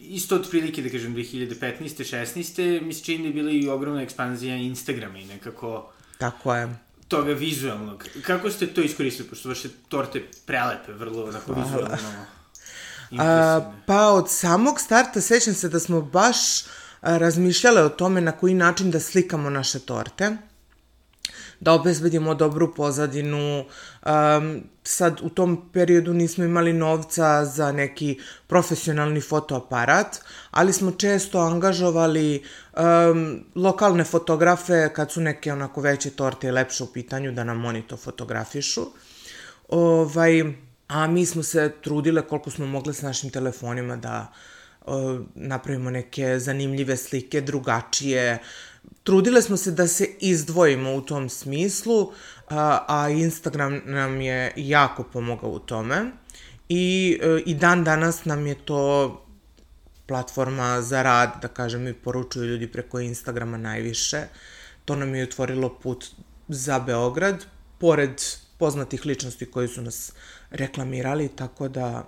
isto 0.00 0.34
od 0.34 0.50
prilike, 0.50 0.82
da 0.82 0.88
kažem, 0.88 1.14
2015. 1.14 1.80
16. 1.80 2.82
mi 2.82 2.94
se 2.94 3.04
čini 3.04 3.22
da 3.22 3.28
je 3.28 3.32
bila 3.32 3.50
i 3.50 3.68
ogromna 3.68 4.02
ekspanzija 4.02 4.56
Instagrama 4.56 5.18
i 5.18 5.24
nekako... 5.24 5.92
Tako 6.18 6.54
je. 6.54 6.76
toga 7.08 7.32
vizualnog. 7.32 8.04
Kako 8.26 8.50
ste 8.50 8.66
to 8.66 8.80
iskoristili, 8.80 9.28
pošto 9.28 9.48
vaše 9.48 9.68
torte 9.88 10.22
prelepe, 10.46 10.92
vrlo 10.92 11.24
onako 11.24 11.52
vizualno 11.52 11.96
A, 13.18 13.72
pa 13.86 14.08
od 14.08 14.30
samog 14.30 14.80
starta 14.80 15.20
sećam 15.20 15.54
se 15.54 15.68
da 15.68 15.80
smo 15.80 16.00
baš 16.00 16.36
razmišljale 17.02 17.82
o 17.82 17.88
tome 17.88 18.20
na 18.20 18.32
koji 18.32 18.54
način 18.54 18.90
da 18.90 19.00
slikamo 19.00 19.50
naše 19.50 19.78
torte 19.78 20.36
da 21.60 21.72
obezbedimo 21.72 22.34
dobru 22.34 22.74
pozadinu. 22.74 23.64
Um, 24.06 24.62
sad, 24.84 25.20
u 25.22 25.28
tom 25.28 25.70
periodu 25.72 26.14
nismo 26.14 26.44
imali 26.44 26.72
novca 26.72 27.44
za 27.44 27.72
neki 27.72 28.18
profesionalni 28.46 29.20
fotoaparat, 29.20 30.20
ali 30.50 30.72
smo 30.72 30.90
često 30.90 31.38
angažovali 31.38 32.42
um, 32.76 33.44
lokalne 33.54 34.04
fotografe 34.04 34.88
kad 34.94 35.12
su 35.12 35.20
neke 35.20 35.52
onako 35.52 35.80
veće 35.80 36.10
torte 36.10 36.48
i 36.48 36.50
lepše 36.50 36.84
u 36.84 36.92
pitanju 36.92 37.32
da 37.32 37.44
nam 37.44 37.64
oni 37.64 37.82
to 37.82 37.96
fotografišu. 37.96 38.86
Ovaj, 39.68 40.44
a 40.88 41.06
mi 41.06 41.26
smo 41.26 41.42
se 41.42 41.72
trudile 41.82 42.22
koliko 42.22 42.50
smo 42.50 42.66
mogle 42.66 42.94
s 42.94 43.02
našim 43.02 43.30
telefonima 43.30 43.96
da 43.96 44.32
napravimo 45.34 45.90
neke 45.90 46.38
zanimljive 46.38 46.96
slike, 46.96 47.40
drugačije, 47.40 48.38
trudile 49.04 49.42
smo 49.42 49.56
se 49.56 49.70
da 49.70 49.86
se 49.88 50.08
izdvojimo 50.20 50.94
u 50.94 51.00
tom 51.00 51.28
smislu, 51.28 52.12
a, 52.48 52.84
a 52.88 53.08
Instagram 53.08 53.80
nam 53.84 54.20
je 54.20 54.52
jako 54.56 55.02
pomogao 55.02 55.50
u 55.50 55.58
tome. 55.58 56.10
I, 56.68 57.18
e, 57.22 57.42
I 57.46 57.54
dan 57.54 57.84
danas 57.84 58.24
nam 58.24 58.46
je 58.46 58.54
to 58.54 59.24
platforma 60.06 60.82
za 60.82 61.02
rad, 61.02 61.38
da 61.42 61.48
kažem, 61.48 61.88
i 61.88 61.92
poručuju 61.92 62.46
ljudi 62.46 62.66
preko 62.66 63.00
Instagrama 63.00 63.56
najviše. 63.56 64.22
To 64.84 64.96
nam 64.96 65.14
je 65.14 65.24
otvorilo 65.24 65.78
put 65.78 66.06
za 66.48 66.78
Beograd, 66.78 67.44
pored 67.78 68.22
poznatih 68.58 69.06
ličnosti 69.06 69.46
koji 69.46 69.68
su 69.68 69.82
nas 69.82 70.12
reklamirali, 70.50 71.28
tako 71.28 71.68
da... 71.68 72.04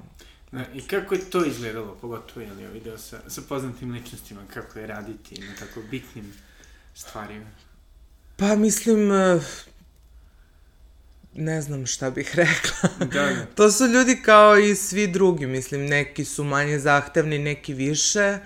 I 0.74 0.80
kako 0.80 1.14
je 1.14 1.30
to 1.30 1.44
izgledalo, 1.44 1.96
pogotovo 2.00 2.40
je 2.40 2.52
li 2.52 2.66
video 2.72 2.98
sa, 2.98 3.20
sa 3.28 3.42
poznatim 3.48 3.92
ličnostima, 3.92 4.40
kako 4.54 4.78
je 4.78 4.86
raditi 4.86 5.40
na 5.40 5.54
tako 5.58 5.80
bitnim 5.90 6.32
stvarima? 7.00 7.50
Pa 8.36 8.56
mislim, 8.56 9.12
e, 9.12 9.40
ne 11.34 11.62
znam 11.62 11.86
šta 11.86 12.10
bih 12.10 12.32
rekla. 12.42 12.88
Da, 12.98 13.06
da. 13.06 13.46
to 13.54 13.70
su 13.70 13.86
ljudi 13.86 14.22
kao 14.24 14.58
i 14.58 14.74
svi 14.74 15.06
drugi, 15.06 15.46
mislim, 15.46 15.86
neki 15.86 16.24
su 16.24 16.44
manje 16.44 16.78
zahtevni, 16.78 17.38
neki 17.38 17.74
više, 17.74 18.38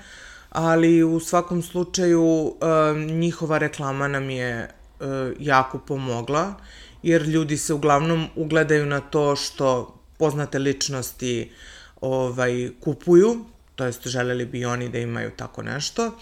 ali 0.51 1.03
u 1.03 1.21
svakom 1.21 1.63
slučaju 1.63 2.23
um, 2.23 3.05
njihova 3.05 3.59
reklama 3.59 4.09
nam 4.09 4.31
je 4.31 4.71
uh, 5.01 5.07
jako 5.39 5.79
pomogla, 5.79 6.55
jer 7.03 7.23
ljudi 7.23 7.57
se 7.57 7.75
uglavnom 7.75 8.29
ugledaju 8.37 8.87
na 8.87 9.01
to 9.01 9.37
što 9.37 9.99
poznate 10.19 10.59
ličnosti 10.59 11.53
ovaj, 12.01 12.71
kupuju, 12.81 13.45
to 13.75 13.85
jest 13.85 14.09
želeli 14.09 14.47
bi 14.47 14.65
oni 14.65 14.89
da 14.89 14.99
imaju 14.99 15.31
tako 15.37 15.63
nešto. 15.63 16.13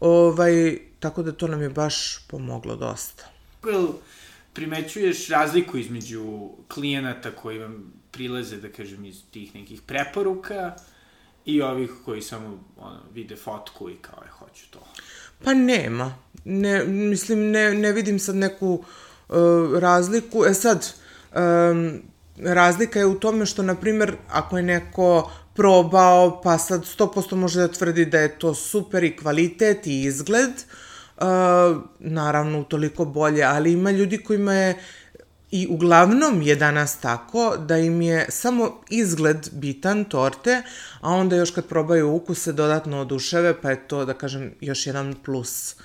Ovaj, 0.00 0.78
Tako 1.00 1.22
da 1.22 1.32
to 1.32 1.48
nam 1.48 1.62
je 1.62 1.68
baš 1.68 2.18
pomoglo 2.28 2.76
dosta. 2.76 3.24
Jel 3.66 3.86
primećuješ 4.52 5.28
razliku 5.28 5.78
između 5.78 6.50
klijenata 6.68 7.30
koji 7.30 7.58
vam 7.58 7.92
prilaze, 8.10 8.56
da 8.56 8.68
kažem, 8.68 9.04
iz 9.04 9.22
tih 9.30 9.54
nekih 9.54 9.82
preporuka 9.82 10.74
i 11.44 11.62
ovih 11.62 11.90
koji 12.04 12.22
samo 12.22 12.64
ono, 12.76 13.00
vide 13.14 13.36
fotku 13.36 13.90
i 13.90 13.96
kao 14.00 14.22
je, 14.24 14.30
hoću 14.30 14.70
to? 14.70 14.80
Pa 15.44 15.54
nema. 15.54 16.14
Ne, 16.44 16.84
mislim, 16.84 17.50
ne, 17.50 17.74
ne 17.74 17.92
vidim 17.92 18.18
sad 18.18 18.36
neku 18.36 18.84
uh, 19.28 19.36
razliku. 19.78 20.44
E 20.44 20.54
sad, 20.54 20.94
um, 21.34 22.02
razlika 22.36 22.98
je 22.98 23.06
u 23.06 23.20
tome 23.20 23.46
što, 23.46 23.62
na 23.62 23.74
primer, 23.74 24.16
ako 24.28 24.56
je 24.56 24.62
neko 24.62 25.30
probao, 25.56 26.40
pa 26.42 26.58
sad 26.58 26.84
100% 26.98 27.34
može 27.34 27.60
da 27.60 27.68
tvrdi 27.68 28.04
da 28.04 28.18
je 28.20 28.38
to 28.38 28.54
super 28.54 29.04
i 29.04 29.16
kvalitet 29.16 29.86
i 29.86 30.02
izgled, 30.02 30.50
uh, 31.16 31.24
naravno 31.98 32.60
utoliko 32.60 33.04
bolje, 33.04 33.42
ali 33.44 33.72
ima 33.72 33.90
ljudi 33.90 34.18
kojima 34.18 34.52
je 34.54 34.78
I 35.50 35.66
uglavnom 35.70 36.42
je 36.42 36.56
danas 36.56 36.96
tako 37.00 37.56
da 37.56 37.78
im 37.78 38.02
je 38.02 38.26
samo 38.28 38.80
izgled 38.90 39.48
bitan 39.52 40.04
torte, 40.04 40.62
a 41.00 41.10
onda 41.14 41.36
još 41.36 41.50
kad 41.50 41.66
probaju 41.66 42.10
ukuse 42.12 42.52
dodatno 42.52 43.00
oduševe, 43.00 43.60
pa 43.60 43.70
je 43.70 43.88
to, 43.88 44.04
da 44.04 44.14
kažem, 44.14 44.54
još 44.60 44.86
jedan 44.86 45.14
plus. 45.24 45.76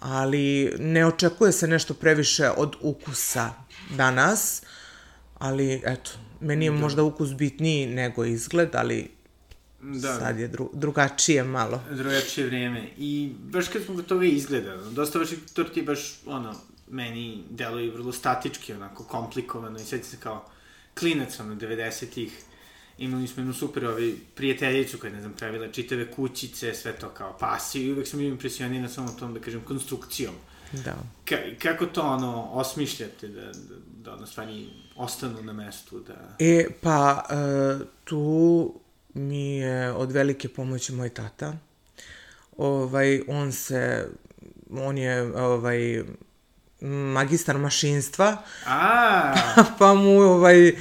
Ali 0.00 0.74
ne 0.78 1.06
očekuje 1.06 1.52
se 1.52 1.68
nešto 1.68 1.94
previše 1.94 2.50
od 2.50 2.76
ukusa 2.80 3.50
danas, 3.96 4.62
ali 5.38 5.82
eto, 5.84 6.10
meni 6.40 6.64
je 6.64 6.70
da. 6.70 6.76
možda 6.76 7.02
ukus 7.02 7.34
bitniji 7.34 7.86
nego 7.86 8.24
izgled, 8.24 8.74
ali 8.74 9.08
Da, 9.82 10.18
Sad 10.18 10.38
je 10.38 10.48
dru, 10.48 10.70
drugačije 10.72 11.44
malo. 11.44 11.82
Drugačije 11.90 12.46
vreme. 12.46 12.88
I 12.98 13.32
baš 13.38 13.68
kad 13.68 13.82
smo 13.82 14.02
toga 14.02 14.24
izgleda, 14.24 14.76
dosta 14.76 15.18
vaših 15.18 15.38
torti 15.54 15.82
baš, 15.82 16.20
ono, 16.26 16.54
meni 16.90 17.44
deluju 17.50 17.92
vrlo 17.92 18.12
statički, 18.12 18.72
onako, 18.72 19.04
komplikovano 19.04 19.78
i 19.78 19.84
sad 19.84 20.04
se 20.04 20.16
kao 20.16 20.48
klinac, 20.98 21.40
ono, 21.40 21.54
90-ih, 21.54 22.32
imali 22.98 23.26
smo 23.26 23.40
jednu 23.40 23.54
super 23.54 23.86
ovaj, 23.86 24.12
prijateljicu 24.34 24.98
koja, 24.98 25.12
ne 25.12 25.20
znam, 25.20 25.32
pravila 25.32 25.68
čitave 25.68 26.10
kućice, 26.10 26.74
sve 26.74 26.92
to 26.92 27.08
kao 27.08 27.38
pasiju 27.38 27.86
i 27.86 27.92
uvek 27.92 28.08
sam 28.08 28.18
bio 28.18 28.28
impresioniran 28.28 28.88
samo 28.88 29.08
tom, 29.18 29.34
da 29.34 29.40
kažem, 29.40 29.60
konstrukcijom. 29.60 30.34
Da. 30.72 30.96
Ka, 31.24 31.36
kako 31.62 31.86
to, 31.86 32.02
ono, 32.02 32.42
osmišljate 32.42 33.28
da, 33.28 33.40
da, 33.40 33.76
da 34.02 34.14
ono, 34.14 34.26
stvari 34.26 34.66
ostanu 35.00 35.42
na 35.42 35.52
mestu, 35.52 36.00
da... 36.00 36.14
E, 36.38 36.66
pa, 36.80 37.24
uh, 37.30 37.86
tu 38.04 38.74
mi 39.14 39.56
je 39.56 39.92
od 39.92 40.12
velike 40.12 40.48
pomoći 40.48 40.92
moj 40.92 41.08
tata. 41.08 41.52
Ovaj, 42.56 43.22
on 43.28 43.52
se, 43.52 44.08
on 44.70 44.98
je, 44.98 45.22
ovaj, 45.36 46.02
magistar 46.88 47.58
mašinstva. 47.58 48.36
A. 48.66 49.34
pa 49.78 49.94
mu 49.94 50.20
ovaj, 50.20 50.72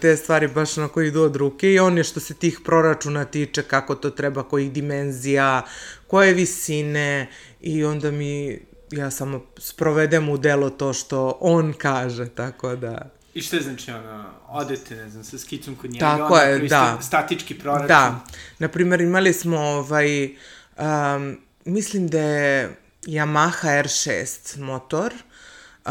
te 0.00 0.16
stvari 0.16 0.48
baš 0.48 0.76
na 0.76 0.88
koji 0.88 1.08
idu 1.08 1.22
od 1.22 1.36
ruke 1.36 1.72
i 1.72 1.78
on 1.78 1.98
je 1.98 2.04
što 2.04 2.20
se 2.20 2.34
tih 2.34 2.60
proračuna 2.64 3.24
tiče, 3.24 3.62
kako 3.62 3.94
to 3.94 4.10
treba, 4.10 4.42
kojih 4.42 4.72
dimenzija, 4.72 5.62
koje 6.06 6.32
visine 6.32 7.28
i 7.60 7.84
onda 7.84 8.10
mi 8.10 8.58
ja 8.90 9.10
samo 9.10 9.42
sprovedem 9.58 10.28
u 10.28 10.38
delo 10.38 10.70
to 10.70 10.92
što 10.92 11.38
on 11.40 11.72
kaže, 11.78 12.28
tako 12.28 12.76
da... 12.76 13.13
I 13.34 13.42
šta 13.42 13.60
znači 13.60 13.90
ono, 13.90 14.24
odete, 14.48 14.96
ne 14.96 15.10
znam, 15.10 15.24
sa 15.24 15.38
skicom 15.38 15.76
kod 15.76 15.90
njega, 15.90 16.06
Tako 16.06 16.36
je, 16.36 16.58
da. 16.58 16.98
statički 17.02 17.58
proračun. 17.58 17.88
Da. 17.88 18.20
Naprimer, 18.58 19.00
imali 19.00 19.32
smo 19.32 19.58
ovaj, 19.58 20.24
um, 20.78 21.38
mislim 21.64 22.08
da 22.08 22.20
je 22.20 22.76
Yamaha 23.06 23.82
R6 23.82 24.58
motor, 24.58 25.12
uh, 25.14 25.90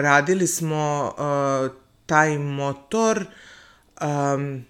radili 0.00 0.46
smo 0.46 1.14
uh, 1.18 1.76
taj 2.06 2.38
motor, 2.38 3.26
um, 4.00 4.64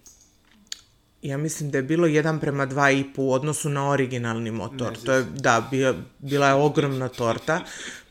ja 1.22 1.36
mislim 1.38 1.70
da 1.70 1.78
je 1.78 1.82
bilo 1.82 2.06
1 2.06 2.40
prema 2.40 2.66
2,5 2.66 3.04
u 3.16 3.32
odnosu 3.32 3.68
na 3.68 3.90
originalni 3.90 4.50
motor. 4.50 4.92
Ne, 4.92 5.04
to 5.04 5.12
je, 5.12 5.24
da, 5.34 5.68
bila, 5.70 5.94
bila 6.18 6.48
je 6.48 6.54
ogromna 6.54 7.08
torta, 7.08 7.60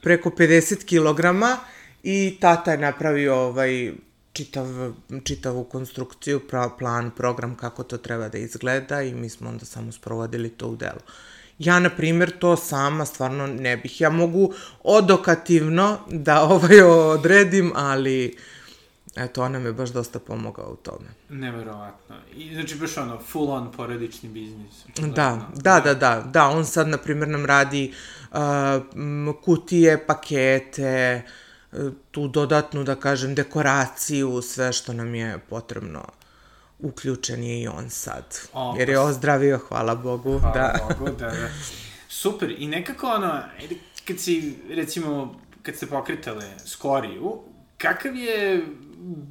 preko 0.02 0.30
50 0.30 0.86
kilograma 0.86 1.58
I 2.04 2.38
tata 2.40 2.72
je 2.72 2.78
napravio 2.78 3.36
ovaj, 3.36 3.92
čitav, 4.38 4.94
čitavu 5.24 5.64
konstrukciju, 5.64 6.42
plan, 6.80 7.12
program 7.12 7.56
kako 7.56 7.84
to 7.84 7.98
treba 7.98 8.30
da 8.30 8.38
izgleda 8.38 9.02
i 9.02 9.14
mi 9.14 9.30
smo 9.30 9.50
onda 9.50 9.66
samo 9.66 9.92
sprovodili 9.92 10.50
to 10.50 10.68
u 10.68 10.76
delu. 10.76 11.02
Ja, 11.60 11.80
na 11.80 11.90
primjer, 11.90 12.32
to 12.40 12.56
sama 12.56 13.06
stvarno 13.06 13.48
ne 13.48 13.78
bih. 13.78 14.02
Ja 14.02 14.10
mogu 14.10 14.54
odokativno 14.84 16.00
da 16.10 16.42
ovaj 16.54 16.82
odredim, 16.82 17.72
ali 17.76 18.38
eto, 19.16 19.44
ona 19.44 19.60
me 19.60 19.74
baš 19.74 19.90
dosta 19.90 20.20
pomogao 20.20 20.72
u 20.72 20.76
tome. 20.76 21.08
Neverovatno. 21.30 22.16
I, 22.36 22.54
znači, 22.54 22.76
baš 22.76 22.98
ono, 22.98 23.20
full 23.20 23.50
on 23.50 23.72
porodični 23.72 24.30
biznis. 24.30 24.86
Da, 24.98 25.50
da, 25.56 25.80
da, 25.80 25.94
da, 25.94 26.24
da. 26.34 26.48
On 26.48 26.66
sad, 26.66 26.88
na 26.88 26.98
primjer, 26.98 27.30
nam 27.30 27.46
radi 27.46 27.94
uh, 28.32 28.38
kutije, 29.44 30.08
pakete, 30.08 31.24
uh, 31.26 31.47
tu 32.12 32.28
dodatnu, 32.28 32.84
da 32.84 32.96
kažem, 32.96 33.36
dekoraciju, 33.36 34.42
sve 34.42 34.74
što 34.74 34.94
nam 34.94 35.16
je 35.16 35.40
potrebno 35.50 36.06
uključen 36.80 37.44
je 37.44 37.62
i 37.62 37.68
on 37.68 37.90
sad. 37.90 38.40
O, 38.54 38.76
jer 38.80 38.90
je 38.90 38.96
pa 38.96 39.02
ozdravio, 39.02 39.58
hvala 39.58 39.96
Bogu. 39.96 40.40
Hvala 40.40 40.54
da. 40.54 40.80
Bogu, 40.90 41.12
da, 41.20 41.26
da. 41.26 41.50
Super, 42.10 42.56
i 42.58 42.68
nekako 42.68 43.08
ono, 43.08 43.42
kad 44.06 44.20
si, 44.20 44.56
recimo, 44.70 45.40
kad 45.62 45.76
ste 45.76 45.88
pokretale 45.88 46.46
Skoriju, 46.66 47.40
kakav 47.78 48.16
je 48.16 48.66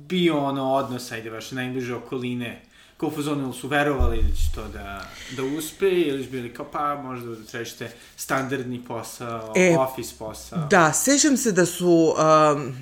bio 0.09 0.39
ono 0.39 0.73
odnos, 0.73 1.13
ajde, 1.13 1.31
vaše 1.31 1.55
najbliže 1.55 1.95
okoline, 1.95 2.63
kao 2.97 3.09
u 3.09 3.13
fazonu, 3.13 3.53
su 3.53 3.69
verovali 3.69 4.23
da 4.23 4.37
će 4.37 4.53
to 4.55 4.69
da, 4.69 5.09
da 5.37 5.43
uspe, 5.43 5.91
ili 5.91 6.25
su 6.25 6.31
bili 6.31 6.55
kao, 6.55 6.67
pa 6.73 7.03
možda 7.03 7.31
da 7.31 7.45
trećete 7.45 7.91
standardni 8.17 8.85
posao, 8.85 9.53
e, 9.57 9.77
office 9.79 10.15
posao? 10.19 10.67
Da, 10.71 10.93
sećam 10.93 11.37
se 11.37 11.53
da 11.53 11.67
su 11.67 12.15
um, 12.17 12.77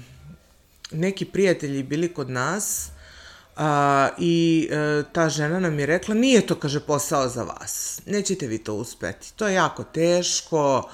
neki 0.91 1.25
prijatelji 1.25 1.83
bili 1.83 2.15
kod 2.15 2.31
nas 2.31 2.91
a, 3.57 4.09
i 4.19 4.69
e, 4.71 5.03
ta 5.13 5.29
žena 5.29 5.61
nam 5.61 5.79
je 5.79 5.87
rekla, 5.87 6.15
nije 6.15 6.47
to, 6.47 6.55
kaže, 6.55 6.81
posao 6.81 7.29
za 7.29 7.43
vas. 7.43 8.01
Nećete 8.07 8.47
vi 8.47 8.59
to 8.59 8.75
uspeti. 8.75 9.33
To 9.37 9.49
je 9.49 9.55
jako 9.55 9.85
teško, 9.85 10.91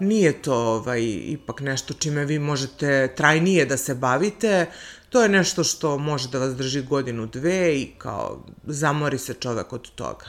nije 0.00 0.42
to 0.42 0.54
ovaj, 0.54 1.02
ipak 1.04 1.60
nešto 1.60 1.94
čime 1.94 2.24
vi 2.24 2.38
možete 2.38 3.14
trajnije 3.16 3.66
da 3.66 3.76
se 3.76 3.94
bavite. 3.94 4.66
To 5.08 5.22
je 5.22 5.28
nešto 5.28 5.64
što 5.64 5.98
može 5.98 6.28
da 6.28 6.38
vas 6.38 6.56
drži 6.56 6.82
godinu, 6.82 7.26
dve 7.26 7.76
i 7.76 7.92
kao 7.98 8.44
zamori 8.64 9.18
se 9.18 9.34
čovek 9.34 9.72
od 9.72 9.90
toga. 9.90 10.26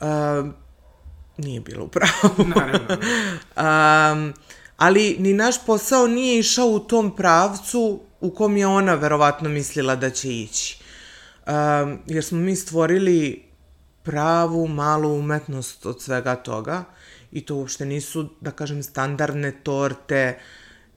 Uh, 0.00 0.06
nije 1.36 1.60
bilo 1.60 1.84
upravo. 1.84 2.12
Naravno. 2.56 2.96
um, 3.56 4.34
ali 4.76 5.16
ni 5.18 5.32
naš 5.32 5.66
posao 5.66 6.06
nije 6.06 6.38
išao 6.38 6.66
u 6.66 6.78
tom 6.78 7.16
pravcu 7.16 8.00
u 8.20 8.30
kom 8.30 8.56
je 8.56 8.66
ona 8.66 8.94
verovatno 8.94 9.48
mislila 9.48 9.96
da 9.96 10.10
će 10.10 10.32
ići. 10.32 10.78
Um, 11.46 11.98
jer 12.06 12.24
smo 12.24 12.38
mi 12.38 12.56
stvorili 12.56 13.44
pravu, 14.02 14.68
malu 14.68 15.18
umetnost 15.18 15.86
od 15.86 16.02
svega 16.02 16.36
toga 16.36 16.84
i 17.32 17.46
to 17.46 17.56
uopšte 17.56 17.84
nisu, 17.84 18.28
da 18.40 18.50
kažem, 18.50 18.82
standardne 18.82 19.52
torte. 19.62 20.38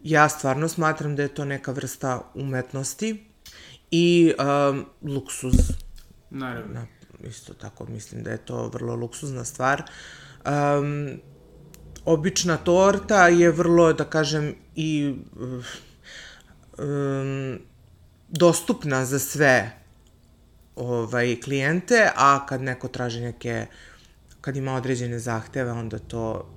Ja 0.08 0.30
stvarno 0.30 0.68
smatram 0.68 1.16
da 1.16 1.22
je 1.22 1.28
to 1.28 1.46
neka 1.46 1.72
vrsta 1.72 2.22
umetnosti 2.36 3.26
i 3.92 4.34
um, 4.40 4.86
luksuz. 5.02 5.56
Naravno. 6.30 6.74
Na, 6.74 6.88
isto 7.30 7.54
tako 7.54 7.86
mislim 7.86 8.24
da 8.24 8.32
je 8.32 8.38
to 8.38 8.68
vrlo 8.68 8.96
luksuzna 8.96 9.44
stvar. 9.44 9.84
Um, 10.46 11.20
obična 12.06 12.58
torta 12.58 13.28
je 13.28 13.52
vrlo, 13.52 13.94
da 13.94 14.06
kažem, 14.06 14.56
i 14.76 15.16
um, 16.78 17.60
dostupna 18.30 19.06
za 19.06 19.20
sve 19.20 19.72
ovaj, 20.76 21.40
klijente, 21.44 22.12
a 22.16 22.46
kad 22.46 22.62
neko 22.62 22.88
traži 22.88 23.22
neke, 23.22 23.66
kad 24.42 24.56
ima 24.56 24.76
određene 24.76 25.20
zahteve, 25.20 25.72
onda 25.72 26.00
to 26.00 26.57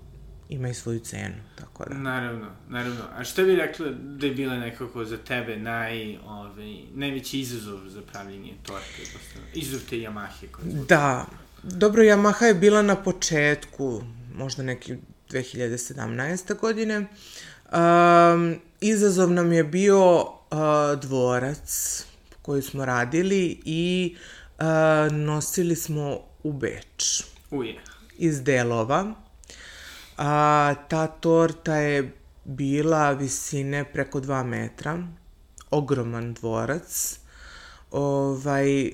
ima 0.51 0.69
i 0.69 0.75
svoju 0.75 0.99
cenu, 1.01 1.35
tako 1.59 1.85
da. 1.85 1.95
Naravno, 1.95 2.47
naravno. 2.69 3.01
A 3.17 3.25
šta 3.25 3.43
bi 3.43 3.57
rekla 3.57 3.87
da 3.91 4.27
je 4.27 4.35
bila 4.35 4.57
nekako 4.57 5.05
za 5.05 5.17
tebe 5.17 5.57
naj, 5.57 6.17
ovaj, 6.17 6.77
najveći 6.95 7.41
izazov 7.41 7.89
za 7.89 8.03
pravljenje 8.03 8.55
torte? 8.63 9.03
Izazov 9.55 9.89
te 9.91 9.97
Yamahe? 9.97 10.47
Da, 10.89 11.27
dobro, 11.63 12.03
Yamaha 12.03 12.45
je 12.45 12.55
bila 12.55 12.83
na 12.83 12.97
početku, 12.97 14.03
možda 14.35 14.63
neki 14.63 14.97
2017. 15.31 16.61
godine. 16.61 17.07
Um, 17.73 18.57
izazov 18.81 19.31
nam 19.31 19.53
je 19.53 19.65
bio 19.65 20.21
uh, 20.21 20.29
dvorac 21.01 22.05
koji 22.43 22.63
smo 22.63 22.85
radili 22.85 23.61
i 23.65 24.17
uh, 24.59 25.13
nosili 25.13 25.77
smo 25.77 26.21
u 26.43 26.53
Beč. 26.53 27.23
Uje. 27.51 27.81
Iz 28.19 28.43
delova. 28.43 29.15
A, 30.21 30.75
ta 30.89 31.07
torta 31.07 31.75
je 31.77 32.13
bila 32.45 33.13
visine 33.13 33.85
preko 33.85 34.21
2 34.21 34.45
metra. 34.45 34.99
Ogroman 35.71 36.35
dvorac. 36.35 37.19
Ovaj, 37.91 38.91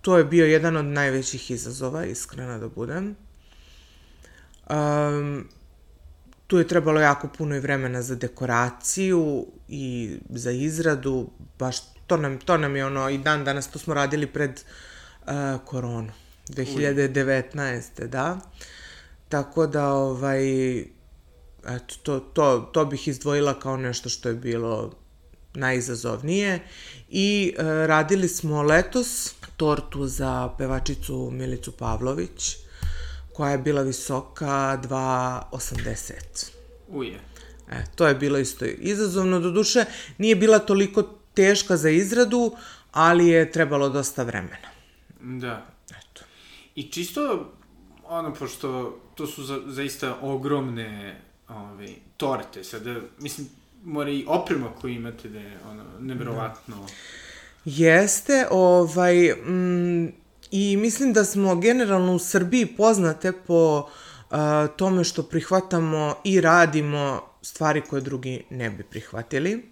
to 0.00 0.18
je 0.18 0.24
bio 0.24 0.46
jedan 0.46 0.76
od 0.76 0.84
najvećih 0.84 1.50
izazova, 1.50 2.04
iskreno 2.04 2.58
da 2.58 2.68
budem. 2.68 3.16
Um, 4.70 5.48
tu 6.46 6.58
je 6.58 6.68
trebalo 6.68 7.00
jako 7.00 7.28
puno 7.28 7.56
i 7.56 7.60
vremena 7.60 8.02
za 8.02 8.14
dekoraciju 8.14 9.46
i 9.68 10.16
za 10.30 10.50
izradu, 10.50 11.30
baš 11.58 11.76
to 12.06 12.16
nam, 12.16 12.38
to 12.38 12.56
nam 12.56 12.76
je 12.76 12.86
ono, 12.86 13.10
i 13.10 13.18
dan 13.18 13.44
danas 13.44 13.70
to 13.70 13.78
smo 13.78 13.94
radili 13.94 14.26
pred 14.26 14.60
uh, 14.60 15.32
koronu, 15.64 16.12
2019. 16.48 18.06
da. 18.06 18.40
Tako 19.32 19.66
da, 19.66 19.88
ovaj, 19.88 20.78
eto, 21.64 21.94
to, 22.02 22.20
to, 22.20 22.70
to 22.72 22.84
bih 22.84 23.08
izdvojila 23.08 23.60
kao 23.60 23.76
nešto 23.76 24.08
što 24.08 24.28
je 24.28 24.34
bilo 24.34 24.92
najizazovnije. 25.54 26.60
I 27.08 27.54
uh, 27.56 27.64
radili 27.64 28.28
smo 28.28 28.62
letos 28.62 29.34
tortu 29.56 30.06
za 30.06 30.54
pevačicu 30.58 31.30
Milicu 31.32 31.72
Pavlović, 31.72 32.56
koja 33.32 33.50
je 33.50 33.58
bila 33.58 33.82
visoka 33.82 34.80
2,80. 34.82 36.50
Uje. 36.88 37.20
E, 37.70 37.84
to 37.94 38.06
je 38.06 38.14
bilo 38.14 38.38
isto 38.38 38.64
izazovno, 38.64 39.40
do 39.40 39.50
duše 39.50 39.84
nije 40.18 40.36
bila 40.36 40.58
toliko 40.58 41.02
teška 41.34 41.76
za 41.76 41.90
izradu, 41.90 42.56
ali 42.90 43.28
je 43.28 43.52
trebalo 43.52 43.88
dosta 43.88 44.22
vremena. 44.22 44.68
Da. 45.20 45.66
Eto. 45.90 46.24
I 46.74 46.90
čisto, 46.90 47.52
ono, 48.04 48.34
pošto 48.34 48.98
to 49.22 49.26
su 49.26 49.44
za, 49.44 49.60
zaista 49.66 50.16
ogromne 50.22 51.20
ove, 51.48 51.88
torte, 52.16 52.64
sada, 52.64 52.94
mislim, 53.18 53.46
mora 53.84 54.10
i 54.10 54.24
oprema 54.28 54.68
koju 54.80 54.94
imate 54.94 55.28
da 55.28 55.38
je, 55.38 55.58
ono, 55.70 55.84
nevjerovatno... 56.00 56.76
Da. 56.76 56.86
Jeste, 57.64 58.46
ovaj, 58.50 59.32
mm, 59.32 60.06
i 60.50 60.76
mislim 60.76 61.12
da 61.12 61.24
smo 61.24 61.56
generalno 61.56 62.14
u 62.14 62.18
Srbiji 62.18 62.66
poznate 62.66 63.32
po 63.32 63.78
uh, 64.30 64.36
tome 64.76 65.04
što 65.04 65.22
prihvatamo 65.22 66.14
i 66.24 66.40
radimo 66.40 67.20
stvari 67.42 67.82
koje 67.90 68.02
drugi 68.02 68.44
ne 68.50 68.70
bi 68.70 68.82
prihvatili 68.82 69.71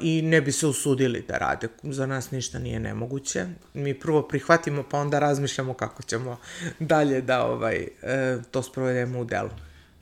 i 0.00 0.22
ne 0.22 0.40
bi 0.40 0.52
se 0.52 0.66
usudili 0.66 1.24
da 1.28 1.38
rade. 1.38 1.68
Za 1.82 2.06
nas 2.06 2.30
ništa 2.30 2.58
nije 2.58 2.80
nemoguće. 2.80 3.46
Mi 3.74 4.00
prvo 4.00 4.22
prihvatimo 4.22 4.82
pa 4.90 4.98
onda 4.98 5.18
razmišljamo 5.18 5.74
kako 5.74 6.02
ćemo 6.02 6.38
dalje 6.78 7.20
da 7.20 7.44
ovaj, 7.44 7.88
uh, 8.02 8.44
to 8.44 8.62
sprovedemo 8.62 9.20
u 9.20 9.24
delu. 9.24 9.50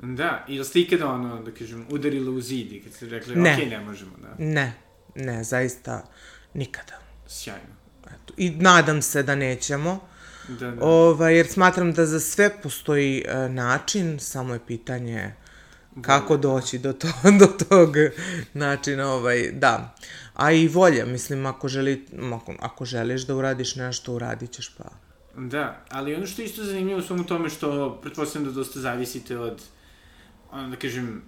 Da, 0.03 0.44
i 0.49 0.64
ste 0.64 0.81
ikada 0.81 1.07
ono, 1.07 1.42
da 1.42 1.51
kažem, 1.51 1.87
udarili 1.90 2.31
u 2.31 2.40
zid 2.40 2.73
i 2.73 2.81
kad 2.81 2.92
ste 2.92 3.07
rekli, 3.07 3.37
ne. 3.37 3.55
ok, 3.55 3.70
ne 3.70 3.81
možemo, 3.81 4.12
da? 4.23 4.44
Ne, 4.44 4.73
ne, 5.14 5.44
zaista 5.44 6.05
nikada. 6.55 6.99
Sjajno. 7.29 7.75
Eto, 8.07 8.35
I 8.37 8.51
nadam 8.51 9.03
se 9.03 9.23
da 9.23 9.35
nećemo. 9.35 10.01
Da, 10.49 10.70
da. 10.70 10.85
Ovaj, 10.85 11.37
jer 11.37 11.46
smatram 11.46 11.92
da 11.92 12.07
za 12.07 12.20
sve 12.20 12.51
postoji 12.62 13.25
e, 13.27 13.49
način, 13.49 14.18
samo 14.18 14.55
je 14.55 14.61
pitanje 14.66 15.35
kako 16.03 16.37
doći 16.37 16.79
do, 16.79 16.92
to, 16.92 17.09
do 17.40 17.46
tog 17.46 17.94
načina, 18.55 19.12
ovaj, 19.12 19.50
da. 19.53 19.94
A 20.35 20.53
i 20.53 20.68
volja, 20.68 21.07
mislim, 21.07 21.46
ako, 21.46 21.68
želi, 21.68 22.07
ako, 22.35 22.55
ako 22.61 22.85
želiš 22.85 23.22
da 23.22 23.35
uradiš 23.37 23.76
nešto, 23.76 24.14
uradit 24.14 24.50
ćeš 24.50 24.74
pa. 24.79 24.85
Da, 25.37 25.85
ali 25.90 26.14
ono 26.14 26.26
što 26.26 26.42
je 26.42 26.46
isto 26.46 26.64
zanimljivo 26.64 26.98
u 26.98 27.03
svom 27.03 27.24
tome 27.24 27.50
što 27.50 27.98
pretpostavljam 28.03 28.53
da 28.53 28.55
dosta 28.55 28.81
zavisite 28.81 29.38
od, 29.38 29.62
ono 30.50 30.68
da 30.68 30.76
kažem, 30.76 31.22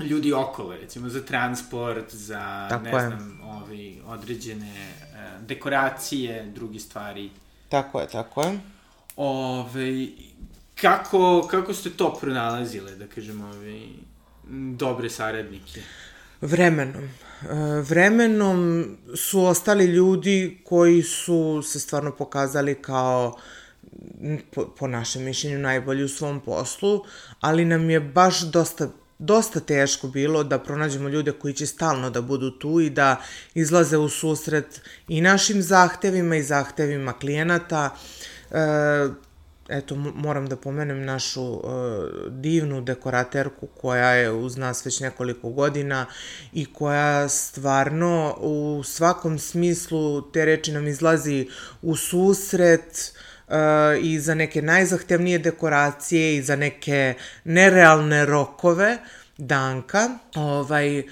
ljudi 0.00 0.32
okolo, 0.32 0.76
recimo 0.76 1.08
za 1.08 1.24
transport, 1.24 2.14
za, 2.14 2.66
Tako 2.68 2.84
ne 2.84 2.90
je. 2.90 3.06
znam, 3.06 3.40
ovi, 3.44 4.02
određene 4.06 4.92
uh, 5.00 5.46
dekoracije, 5.46 6.52
drugi 6.54 6.78
stvari. 6.78 7.30
Tako 7.68 8.00
je, 8.00 8.08
tako 8.08 8.42
je. 8.42 8.60
Ove, 9.16 10.06
kako, 10.80 11.48
kako 11.50 11.74
ste 11.74 11.90
to 11.90 12.14
pronalazile, 12.20 12.94
da 12.94 13.06
kažem, 13.06 13.40
ove, 13.40 13.80
dobre 14.76 15.10
saradnike? 15.10 15.80
Vremenom. 16.40 17.04
E, 17.04 17.10
vremenom 17.80 18.86
su 19.16 19.44
ostali 19.44 19.84
ljudi 19.84 20.58
koji 20.64 21.02
su 21.02 21.62
se 21.62 21.80
stvarno 21.80 22.12
pokazali 22.16 22.82
kao 22.82 23.36
po, 24.54 24.74
po 24.78 24.86
našem 24.86 25.22
mišljenju 25.22 25.58
najbolji 25.58 26.04
u 26.04 26.08
svom 26.08 26.40
poslu, 26.40 27.04
ali 27.40 27.64
nam 27.64 27.90
je 27.90 28.00
baš 28.00 28.40
dosta 28.40 28.88
dosta 29.18 29.60
teško 29.60 30.08
bilo 30.08 30.44
da 30.44 30.58
pronađemo 30.58 31.08
ljude 31.08 31.32
koji 31.32 31.54
će 31.54 31.66
stalno 31.66 32.10
da 32.10 32.22
budu 32.22 32.50
tu 32.50 32.80
i 32.80 32.90
da 32.90 33.16
izlaze 33.54 33.96
u 33.96 34.08
susret 34.08 34.80
i 35.08 35.20
našim 35.20 35.62
zahtevima 35.62 36.36
i 36.36 36.42
zahtevima 36.42 37.12
klijenata. 37.12 37.96
E, 38.50 39.27
eto, 39.68 39.96
moram 39.96 40.46
da 40.46 40.56
pomenem 40.56 41.04
našu 41.04 41.54
e, 41.54 41.60
divnu 42.30 42.80
dekoraterku 42.80 43.66
koja 43.66 44.10
je 44.10 44.30
uz 44.30 44.56
nas 44.56 44.86
već 44.86 45.00
nekoliko 45.00 45.50
godina 45.50 46.06
i 46.52 46.72
koja 46.72 47.28
stvarno 47.28 48.36
u 48.40 48.82
svakom 48.84 49.38
smislu 49.38 50.30
te 50.32 50.44
reči 50.44 50.72
nam 50.72 50.86
izlazi 50.86 51.48
u 51.82 51.96
susret, 51.96 53.12
uh, 53.48 53.54
i 54.00 54.20
za 54.20 54.34
neke 54.34 54.62
najzahtevnije 54.62 55.38
dekoracije 55.38 56.36
i 56.36 56.42
za 56.42 56.56
neke 56.56 57.14
nerealne 57.44 58.26
rokove 58.26 58.98
Danka. 59.38 60.08
Ovaj, 60.34 60.98
uh, 60.98 61.04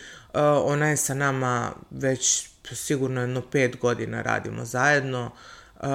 ona 0.64 0.88
je 0.88 0.96
sa 0.96 1.14
nama 1.14 1.72
već 1.90 2.48
sigurno 2.72 3.20
jedno 3.20 3.42
pet 3.42 3.76
godina 3.76 4.22
radimo 4.22 4.64
zajedno, 4.64 5.30
uh, 5.80 5.88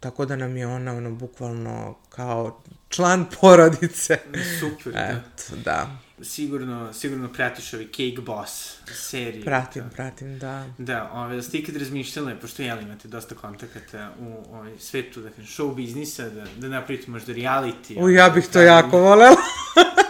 tako 0.00 0.26
da 0.26 0.36
nam 0.36 0.56
je 0.56 0.66
ona 0.66 0.92
ono 0.92 1.10
bukvalno 1.10 1.96
kao 2.08 2.60
član 2.88 3.26
porodice. 3.40 4.18
Super, 4.60 4.92
da. 4.92 5.00
Eto, 5.00 5.56
da. 5.64 5.90
sigurno, 6.22 6.92
sigurno 6.92 7.32
pratiš 7.32 7.74
ovi 7.74 7.86
Cake 7.86 8.22
Boss 8.26 8.76
seriju. 8.92 9.44
Pratim, 9.44 9.84
pratim, 9.96 10.38
da. 10.38 10.66
Da, 10.78 11.10
ove, 11.12 11.42
ste 11.42 11.58
ikad 11.58 11.76
razmišljale, 11.76 12.40
pošto 12.40 12.62
jel 12.62 12.80
imate 12.82 13.08
dosta 13.08 13.34
kontakata 13.34 14.12
u 14.20 14.54
ovaj, 14.54 14.72
svetu, 14.78 15.20
da 15.20 15.30
kažem, 15.30 15.46
show 15.46 15.74
biznisa, 15.74 16.28
da, 16.28 16.44
da 16.56 16.68
napravite 16.68 17.10
možda 17.10 17.32
reality. 17.32 17.98
U, 17.98 18.10
ja 18.10 18.30
bih 18.30 18.46
to 18.46 18.58
da, 18.58 18.64
jako 18.64 18.98
volela. 18.98 19.36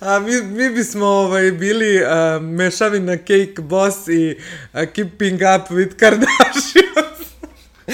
A 0.00 0.18
mi, 0.18 0.42
mi 0.42 0.70
bismo 0.70 1.06
ovaj, 1.06 1.52
bili 1.52 2.02
uh, 2.02 2.42
mešavina 2.42 3.16
Cake 3.16 3.62
Boss 3.62 4.08
i 4.08 4.36
uh, 4.72 4.80
Keeping 4.92 5.34
Up 5.34 5.70
with 5.70 5.96
Kardashian. 5.96 6.99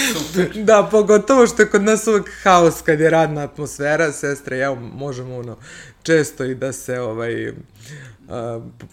da, 0.68 0.88
pogotovo 0.90 1.46
što 1.46 1.62
je 1.62 1.70
kod 1.70 1.82
nas 1.82 2.06
uvek 2.06 2.30
haos 2.42 2.82
kad 2.82 3.00
je 3.00 3.10
radna 3.10 3.42
atmosfera, 3.42 4.12
sestre, 4.12 4.58
ja 4.58 4.74
možemo 4.74 5.36
ono 5.36 5.56
često 6.02 6.44
i 6.44 6.54
da 6.54 6.72
se 6.72 7.00
ovaj, 7.00 7.48
uh, 7.48 7.54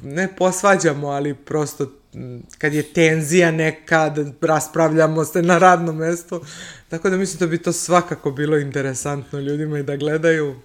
ne 0.04 0.36
posvađamo, 0.38 1.08
ali 1.08 1.34
prosto 1.34 1.92
kad 2.58 2.74
je 2.74 2.84
tenzija 2.84 3.52
neka, 3.52 4.10
da 4.10 4.48
raspravljamo 4.48 5.26
se 5.26 5.42
na 5.42 5.58
radnom 5.58 5.98
mestu. 5.98 6.42
Tako 6.89 7.10
da 7.10 7.18
mislim 7.18 7.39
da 7.39 7.48
bi 7.48 7.58
to 7.58 7.72
svakako 7.72 8.32
bilo 8.32 8.58
interesantno 8.58 9.39
ljudima 9.39 9.80
i 9.80 9.84
da 9.84 9.96
gledaju. 9.96 10.56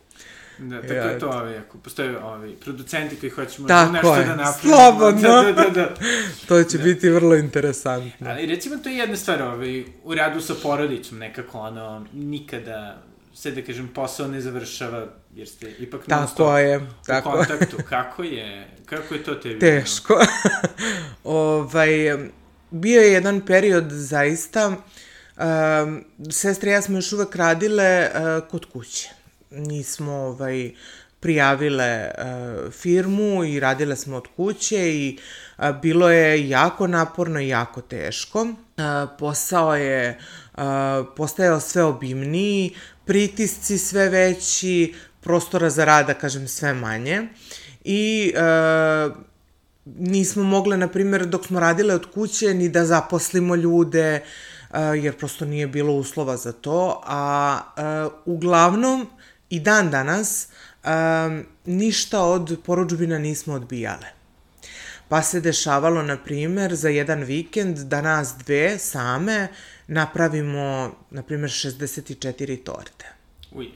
Da, 0.58 0.80
tako 0.82 0.94
Ja, 0.94 1.04
je 1.04 1.18
to, 1.18 1.28
ovi, 1.30 1.56
ako 1.56 1.78
postoje 1.78 2.18
ovi 2.18 2.56
producenti 2.56 3.20
koji 3.20 3.30
hoće 3.30 3.60
možda 3.62 3.74
Tako 3.84 3.92
nešto 3.92 4.14
je, 4.14 4.24
da 4.24 4.34
napravimo. 4.36 4.76
slobodno. 4.76 5.28
Da, 5.28 5.42
da, 5.42 5.62
da, 5.62 5.70
da. 5.70 5.94
To 6.48 6.62
će 6.64 6.78
biti 6.78 7.10
vrlo 7.10 7.34
interesantno. 7.34 8.30
Ali 8.30 8.46
recimo 8.46 8.76
to 8.76 8.88
je 8.88 8.96
jedna 8.96 9.16
stvar, 9.16 9.42
ovaj, 9.42 9.84
u 10.04 10.14
radu 10.14 10.40
sa 10.40 10.54
porodicom 10.62 11.18
nekako 11.18 11.58
ono, 11.58 12.06
nikada 12.12 13.02
sve 13.34 13.50
da 13.50 13.62
kažem 13.62 13.88
posao 13.88 14.28
ne 14.28 14.40
završava 14.40 15.06
jer 15.34 15.48
ste 15.48 15.70
ipak 15.78 16.08
non 16.08 16.28
stop 16.28 16.36
Tako 16.36 16.58
je, 16.58 16.78
u 16.78 16.82
tako. 17.06 17.30
kontaktu. 17.30 17.76
Kako 17.88 18.22
je, 18.22 18.68
kako 18.86 19.14
je 19.14 19.22
to 19.22 19.34
tebi? 19.34 19.58
Teško. 19.58 20.20
ovaj, 21.24 21.88
bio 22.70 23.00
je 23.00 23.12
jedan 23.12 23.40
period 23.46 23.84
zaista, 23.90 24.68
um, 24.68 26.04
sestre 26.30 26.70
i 26.70 26.74
ja 26.74 26.82
smo 26.82 26.98
još 26.98 27.12
uvek 27.12 27.36
radile 27.36 28.08
uh, 28.14 28.48
kod 28.50 28.64
kuće. 28.64 29.17
Nismo 29.50 30.12
ovaj, 30.12 30.72
prijavile 31.20 32.10
uh, 32.18 32.72
firmu 32.72 33.44
i 33.44 33.60
radile 33.60 33.96
smo 33.96 34.16
od 34.16 34.26
kuće 34.36 34.94
i 34.94 35.18
uh, 35.58 35.64
bilo 35.82 36.10
je 36.10 36.48
jako 36.48 36.86
naporno 36.86 37.40
i 37.40 37.48
jako 37.48 37.80
teško. 37.80 38.42
Uh, 38.42 38.54
posao 39.18 39.76
je 39.76 40.18
uh, 40.56 40.62
postajao 41.16 41.60
sve 41.60 41.82
obimniji, 41.82 42.74
pritisci 43.04 43.78
sve 43.78 44.08
veći, 44.08 44.94
prostora 45.20 45.70
za 45.70 45.84
rada, 45.84 46.14
kažem, 46.14 46.48
sve 46.48 46.74
manje. 46.74 47.22
I 47.84 48.32
uh, 48.34 49.16
nismo 49.84 50.42
mogle, 50.42 50.76
na 50.76 50.88
primjer, 50.88 51.26
dok 51.26 51.46
smo 51.46 51.60
radile 51.60 51.94
od 51.94 52.06
kuće, 52.14 52.54
ni 52.54 52.68
da 52.68 52.86
zaposlimo 52.86 53.54
ljude, 53.54 54.22
uh, 54.70 54.76
jer 55.04 55.16
prosto 55.16 55.44
nije 55.44 55.66
bilo 55.66 55.92
uslova 55.92 56.36
za 56.36 56.52
to, 56.52 57.02
a 57.06 57.60
uh, 58.06 58.34
uglavnom 58.34 59.06
i 59.50 59.60
dan 59.60 59.90
danas 59.90 60.48
um, 60.84 61.44
ništa 61.64 62.22
od 62.22 62.58
poručbina 62.64 63.18
nismo 63.18 63.54
odbijale. 63.54 64.06
Pa 65.08 65.22
se 65.22 65.40
dešavalo, 65.40 66.02
na 66.02 66.16
primer, 66.16 66.74
za 66.74 66.88
jedan 66.88 67.22
vikend 67.22 67.78
da 67.78 68.02
nas 68.02 68.34
dve 68.38 68.78
same 68.78 69.48
napravimo, 69.86 70.94
na 71.10 71.22
primer, 71.22 71.50
64 71.50 72.64
torte. 72.64 73.06
Uj, 73.52 73.68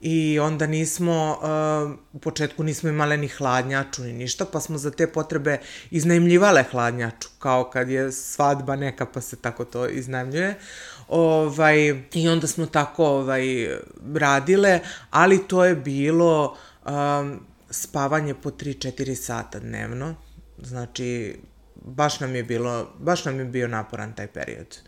I 0.00 0.38
onda 0.38 0.66
nismo, 0.66 1.38
uh, 1.42 1.98
u 2.12 2.18
početku 2.18 2.62
nismo 2.62 2.88
imale 2.88 3.16
ni 3.16 3.28
hladnjaču 3.28 4.02
ni 4.02 4.12
ništa, 4.12 4.44
pa 4.44 4.60
smo 4.60 4.78
za 4.78 4.90
te 4.90 5.06
potrebe 5.12 5.58
iznajmljivale 5.90 6.64
hladnjaču, 6.70 7.28
kao 7.38 7.70
kad 7.70 7.88
je 7.88 8.12
svadba 8.12 8.76
neka 8.76 9.06
pa 9.06 9.20
se 9.20 9.36
tako 9.36 9.64
to 9.64 9.88
iznajmljuje. 9.88 10.54
Ovaj, 11.08 12.02
I 12.12 12.28
onda 12.28 12.46
smo 12.46 12.66
tako 12.66 13.06
ovaj, 13.06 13.68
radile, 14.14 14.80
ali 15.10 15.48
to 15.48 15.64
je 15.64 15.74
bilo 15.76 16.56
um, 16.86 17.40
spavanje 17.70 18.34
po 18.34 18.50
3-4 18.50 19.14
sata 19.14 19.58
dnevno. 19.58 20.14
Znači, 20.58 21.36
baš 21.84 22.20
nam 22.20 22.34
je 22.34 22.44
bilo, 22.44 22.90
baš 22.98 23.24
nam 23.24 23.38
je 23.38 23.44
bio 23.44 23.68
naporan 23.68 24.14
taj 24.14 24.26
period. 24.26 24.78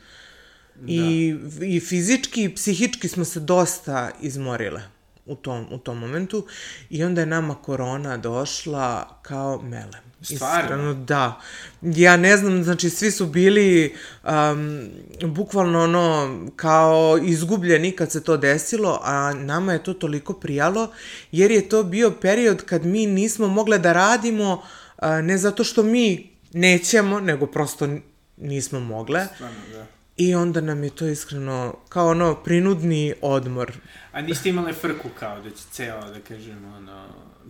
I, 0.87 1.35
I 1.63 1.81
fizički 1.81 2.45
i 2.45 2.55
psihički 2.55 3.09
smo 3.09 3.25
se 3.25 3.41
dosta 3.41 4.11
izmorile 4.21 4.83
u 5.27 5.35
tom, 5.35 5.67
u 5.71 5.79
tom 5.79 5.99
momentu 5.99 6.47
i 6.91 7.05
onda 7.05 7.21
je 7.21 7.27
nama 7.27 7.55
korona 7.55 8.17
došla 8.17 9.19
kao 9.23 9.63
melem. 9.63 10.06
Stvarno? 10.23 10.65
Iskreno, 10.65 10.95
da. 10.95 11.41
Ja 11.83 12.17
ne 12.17 12.37
znam, 12.37 12.65
znači 12.65 12.91
svi 12.91 13.11
su 13.11 13.27
bili 13.27 13.95
um, 14.25 14.89
bukvalno 15.23 15.83
ono 15.83 16.37
kao 16.57 17.19
izgubljeni 17.25 17.93
kad 17.93 18.13
se 18.13 18.25
to 18.25 18.37
desilo, 18.37 19.01
a 19.03 19.33
nama 19.35 19.73
je 19.73 19.83
to 19.83 19.95
toliko 19.95 20.33
prijalo 20.33 20.91
jer 21.33 21.51
je 21.51 21.69
to 21.69 21.83
bio 21.83 22.11
period 22.11 22.65
kad 22.65 22.87
mi 22.87 23.07
nismo 23.07 23.49
mogle 23.49 23.79
da 23.79 23.93
radimo 23.93 24.53
uh, 24.53 25.09
ne 25.23 25.39
zato 25.39 25.65
što 25.65 25.83
mi 25.83 26.31
nećemo, 26.53 27.21
nego 27.21 27.47
prosto 27.47 27.89
nismo 28.37 28.81
mogle. 28.81 29.27
stvarno, 29.35 29.57
da. 29.73 29.87
I 30.17 30.35
onda 30.35 30.61
nam 30.61 30.85
je 30.85 30.91
to 30.91 31.07
iskreno 31.07 31.77
kao 31.89 32.09
ono 32.09 32.35
prinudni 32.35 33.15
odmor. 33.23 33.73
A 34.13 34.21
niste 34.23 34.49
imale 34.49 34.73
frku 34.73 35.09
kao 35.19 35.41
da 35.41 35.51
će 35.51 35.63
ceo, 35.73 36.01
da 36.01 36.21
kažem, 36.29 36.65
ono, 36.77 37.07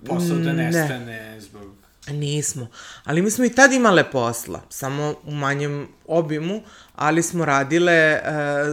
posao 0.06 0.36
da 0.36 0.52
Mm, 0.52 0.56
Ne. 0.56 0.64
nestane 0.64 1.40
zbog... 1.40 1.85
Nismo. 2.12 2.66
Ali 3.04 3.22
mi 3.22 3.30
smo 3.30 3.44
i 3.44 3.50
tad 3.50 3.72
imale 3.72 4.10
posla, 4.10 4.62
samo 4.68 5.14
u 5.24 5.30
manjem 5.30 5.88
obimu, 6.06 6.62
ali 6.94 7.22
smo 7.22 7.44
radile 7.44 7.92
e, 7.92 8.20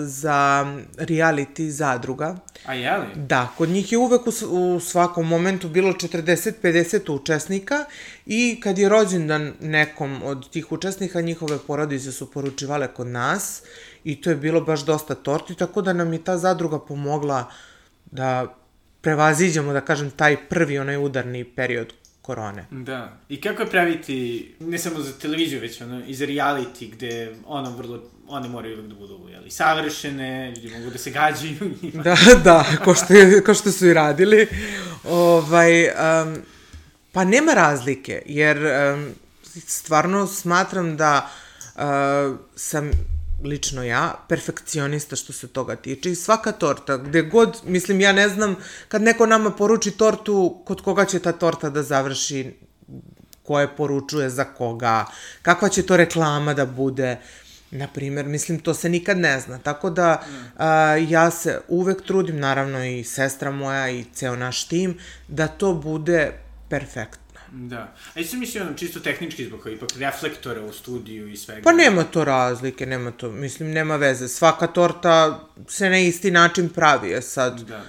za 0.05 0.65
reality 0.97 1.69
zadruga. 1.69 2.35
A 2.65 2.73
jeli? 2.73 3.05
Da, 3.15 3.51
kod 3.57 3.69
njih 3.69 3.91
je 3.91 3.97
uvek 3.97 4.21
u, 4.27 4.31
u 4.75 4.79
svakom 4.79 5.27
momentu 5.27 5.69
bilo 5.69 5.93
40-50 5.93 7.11
učesnika 7.11 7.85
i 8.25 8.59
kad 8.63 8.77
je 8.77 8.89
rođendan 8.89 9.53
nekom 9.61 10.23
od 10.23 10.49
tih 10.49 10.71
učesnika, 10.71 11.21
njihove 11.21 11.57
porodice 11.67 12.11
su 12.11 12.31
poručivale 12.31 12.87
kod 12.87 13.07
nas 13.07 13.61
i 14.03 14.21
to 14.21 14.29
je 14.29 14.35
bilo 14.35 14.61
baš 14.61 14.85
dosta 14.85 15.15
torti, 15.15 15.55
tako 15.55 15.81
da 15.81 15.93
nam 15.93 16.13
je 16.13 16.23
ta 16.23 16.37
zadruga 16.37 16.79
pomogla 16.79 17.51
da 18.05 18.55
prevaziđemo, 19.01 19.73
da 19.73 19.81
kažem, 19.81 20.11
taj 20.11 20.37
prvi 20.49 20.79
onaj 20.79 20.97
udarni 20.97 21.43
period 21.43 21.93
korone. 22.23 22.65
Da. 22.71 23.17
I 23.29 23.41
kako 23.41 23.61
je 23.61 23.69
praviti, 23.69 24.55
ne 24.59 24.77
samo 24.77 24.99
za 24.99 25.11
televiziju, 25.11 25.61
već 25.61 25.81
ono, 25.81 26.01
i 26.07 26.15
za 26.15 26.25
reality, 26.25 26.91
gde 26.91 27.35
ono 27.45 27.71
vrlo, 27.71 28.03
one 28.27 28.49
moraju 28.49 28.77
uvek 28.77 28.87
da 28.87 28.95
budu, 28.95 29.19
jeli, 29.31 29.51
savršene, 29.51 30.53
ljudi 30.55 30.77
mogu 30.77 30.91
da 30.91 30.97
se 30.97 31.11
gađaju. 31.11 31.75
Da, 31.81 32.17
da, 32.43 32.65
ko 32.83 32.95
što, 32.95 33.05
ko 33.45 33.53
što 33.53 33.71
su 33.71 33.87
i 33.87 33.93
radili. 33.93 34.47
Ovaj, 35.03 35.83
um, 35.83 36.37
pa 37.11 37.23
nema 37.23 37.53
razlike, 37.53 38.21
jer 38.25 38.57
um, 38.57 39.09
stvarno 39.67 40.27
smatram 40.27 40.97
da 40.97 41.29
uh, 41.75 41.81
sam 42.55 42.91
lično 43.43 43.83
ja, 43.83 44.25
perfekcionista 44.29 45.15
što 45.15 45.33
se 45.33 45.47
toga 45.47 45.75
tiče 45.75 46.11
i 46.11 46.15
svaka 46.15 46.51
torta, 46.51 46.97
gde 46.97 47.21
god, 47.21 47.57
mislim, 47.65 48.01
ja 48.01 48.11
ne 48.11 48.29
znam, 48.29 48.55
kad 48.87 49.01
neko 49.01 49.25
nama 49.25 49.51
poruči 49.51 49.91
tortu, 49.91 50.61
kod 50.65 50.81
koga 50.81 51.05
će 51.05 51.19
ta 51.19 51.31
torta 51.31 51.69
da 51.69 51.83
završi, 51.83 52.53
ko 53.43 53.59
je 53.59 53.75
poručuje 53.75 54.29
za 54.29 54.43
koga, 54.43 55.05
kakva 55.41 55.69
će 55.69 55.85
to 55.85 55.97
reklama 55.97 56.53
da 56.53 56.65
bude, 56.65 57.17
na 57.71 57.87
primer, 57.87 58.25
mislim, 58.25 58.59
to 58.59 58.73
se 58.73 58.89
nikad 58.89 59.17
ne 59.17 59.39
zna. 59.39 59.59
Tako 59.59 59.89
da 59.89 60.23
a, 60.57 60.95
ja 61.09 61.31
se 61.31 61.59
uvek 61.67 62.01
trudim, 62.05 62.39
naravno 62.39 62.85
i 62.85 63.03
sestra 63.03 63.51
moja 63.51 63.89
i 63.89 64.05
ceo 64.13 64.35
naš 64.35 64.67
tim, 64.67 64.97
da 65.27 65.47
to 65.47 65.73
bude 65.73 66.31
perfektno. 66.69 67.22
Da. 67.55 67.95
A 68.15 68.23
sam 68.23 68.39
mislio, 68.39 68.63
ono, 68.63 68.73
čisto 68.73 68.99
tehnički 68.99 69.45
zbog 69.45 69.67
ipak 69.67 69.89
reflektora 69.97 70.61
u 70.61 70.73
studiju 70.73 71.27
i 71.27 71.37
svega. 71.37 71.61
Pa 71.63 71.71
nema 71.71 72.03
to 72.03 72.23
razlike, 72.23 72.85
nema 72.85 73.11
to, 73.11 73.31
mislim, 73.31 73.71
nema 73.71 73.95
veze. 73.95 74.27
Svaka 74.27 74.67
torta 74.67 75.47
se 75.67 75.89
na 75.89 75.99
isti 75.99 76.31
način 76.31 76.69
pravi, 76.69 77.09
je 77.09 77.21
sad. 77.21 77.59
Da, 77.59 77.65
da. 77.65 77.83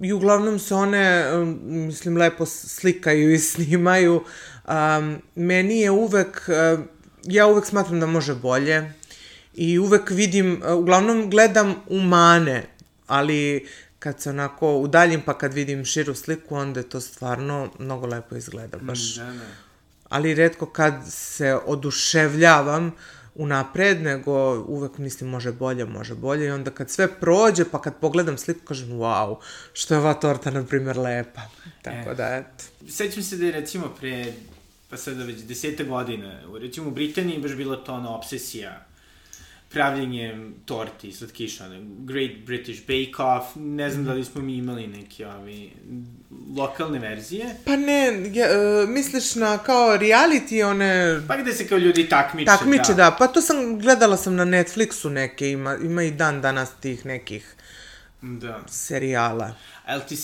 I 0.00 0.12
uglavnom 0.12 0.58
se 0.58 0.74
one, 0.74 1.32
um, 1.34 1.60
mislim, 1.62 2.16
lepo 2.16 2.46
slikaju 2.46 3.34
i 3.34 3.38
snimaju. 3.50 4.24
Um, 4.68 5.22
meni 5.34 5.80
je 5.80 5.90
uvek, 5.90 6.48
um, 6.48 6.88
ja 7.24 7.46
uvek 7.46 7.66
smatram 7.66 8.00
da 8.00 8.06
može 8.06 8.34
bolje 8.34 8.92
i 9.54 9.78
uvek 9.78 10.10
vidim, 10.10 10.62
uh, 10.66 10.78
uglavnom 10.78 11.30
gledam 11.30 11.74
u 11.86 12.00
mane, 12.00 12.64
ali 13.06 13.68
kad 14.04 14.20
se 14.20 14.30
onako 14.30 14.76
udaljim 14.76 15.22
pa 15.22 15.38
kad 15.38 15.52
vidim 15.54 15.84
širu 15.84 16.14
sliku, 16.14 16.56
onda 16.56 16.80
je 16.80 16.88
to 16.88 17.00
stvarno 17.02 17.70
mnogo 17.78 18.06
lepo 18.06 18.36
izgleda, 18.36 18.78
baš. 18.78 19.14
Da, 19.14 19.24
da. 19.24 19.46
Ali 20.08 20.34
redko 20.34 20.66
kad 20.68 20.94
se 21.08 21.58
oduševljavam 21.66 22.92
unapred, 23.36 24.02
nego 24.02 24.32
uvek 24.58 24.98
mislim 24.98 25.30
može 25.30 25.52
bolje, 25.54 25.84
može 25.86 26.14
bolje 26.16 26.46
i 26.46 26.50
onda 26.50 26.70
kad 26.70 26.90
sve 26.90 27.08
prođe, 27.10 27.64
pa 27.64 27.80
kad 27.80 27.96
pogledam 27.96 28.38
sliku, 28.38 28.60
kažem 28.62 28.88
wow, 28.90 29.36
što 29.72 29.94
je 29.94 30.00
ova 30.00 30.14
torta, 30.14 30.50
na 30.50 30.64
primjer, 30.64 30.96
lepa. 30.98 31.40
Tako 31.82 32.10
E. 32.10 32.14
da, 32.14 32.36
eto. 32.36 32.64
Sećam 32.90 33.22
se 33.22 33.36
da 33.36 33.46
je 33.46 33.52
recimo 33.52 33.88
pre, 33.90 34.32
pa 34.90 34.96
sada 34.96 35.24
već 35.24 35.38
deseta 35.38 35.84
godina, 35.84 36.40
u- 36.48 36.58
recimo 36.58 36.88
u 36.88 36.92
Britaniji 36.92 37.38
baš 37.40 37.52
bila 37.52 37.76
to 37.76 37.94
ona 37.94 38.10
obsesija 38.10 38.86
pravljenjem 39.74 40.54
torti, 40.64 41.12
slatkiša, 41.12 41.64
Great 41.98 42.30
British 42.46 42.80
Bake 42.80 43.22
Off, 43.22 43.46
ne 43.56 43.90
znam 43.90 44.04
da 44.04 44.12
li 44.12 44.24
smo 44.24 44.42
mi 44.42 44.56
imali 44.56 44.86
neke 44.86 45.26
ovi 45.26 45.72
lokalne 46.56 46.98
verzije, 46.98 47.46
Pa 47.64 47.76
ne, 47.76 48.04
ja, 48.32 48.46
e, 48.46 48.86
misliš 48.86 49.34
na 49.34 49.58
kao 49.58 49.96
reality 49.96 50.64
one 50.64 51.20
pa 51.28 51.36
gde 51.36 51.52
se 51.52 51.68
kao 51.68 51.78
ljudi 51.78 52.08
takmiče. 52.08 52.46
takmiče, 52.46 52.94
da. 52.94 53.16
Pa 53.18 53.26
to 53.26 53.40
sam, 53.40 53.78
gledala 53.78 54.16
sam 54.16 54.34
na 54.34 54.44
Netflixu 54.44 55.08
neke, 55.08 55.50
ima, 55.50 55.76
ima 55.76 56.02
i 56.02 56.10
dan 56.10 56.40
danas 56.40 56.70
tih 56.80 57.06
nekih 57.06 57.54
Da. 58.22 58.60
serijala. 58.68 59.54
Ali 59.86 60.02
ti 60.08 60.16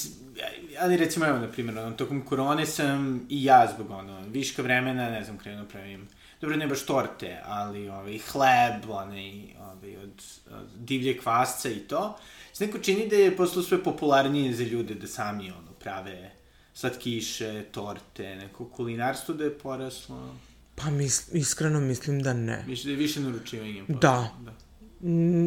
ali 0.80 0.96
recimo 0.96 1.26
evo, 1.26 1.38
na 1.38 1.48
primjer, 1.48 1.78
ono, 1.78 1.90
tokom 1.90 2.22
korone 2.22 2.66
sam 2.66 3.26
i 3.28 3.44
ja 3.44 3.72
zbog 3.74 3.90
ono, 3.90 4.20
viška 4.28 4.62
vremena, 4.62 5.10
ne 5.10 5.24
znam, 5.24 5.38
krenuo 5.38 5.64
pravim, 5.64 6.08
dobro, 6.40 6.57
ne 6.57 6.66
baš 6.66 6.83
torte, 6.83 7.38
ali 7.44 7.88
ovaj, 7.88 8.18
hleb, 8.18 8.90
onaj, 8.90 9.55
ovaj, 9.61 9.96
od, 9.96 10.22
od 10.50 10.68
divlje 10.76 11.18
kvasca 11.18 11.68
i 11.68 11.79
to. 11.79 12.18
Se 12.53 12.66
neko 12.66 12.79
čini 12.79 13.09
da 13.09 13.16
je 13.16 13.37
postalo 13.37 13.62
sve 13.62 13.83
popularnije 13.85 14.55
za 14.55 14.64
ljude 14.64 14.94
da 14.94 15.07
sami, 15.07 15.50
ono, 15.50 15.72
prave 15.72 16.31
slatkiše, 16.74 17.64
torte, 17.72 18.37
neko 18.37 18.64
kulinarstvo 18.64 19.35
da 19.35 19.44
je 19.44 19.59
poraslo. 19.59 20.35
Pa 20.74 20.90
mis, 20.90 21.29
iskreno 21.33 21.81
mislim 21.81 22.22
da 22.22 22.33
ne. 22.33 22.64
Više, 22.66 22.85
da 22.85 22.90
je 22.90 22.96
više 22.96 23.20
naručivanje. 23.20 23.83
poraslo, 23.83 23.98
Da. 24.00 24.35
da. 24.44 24.53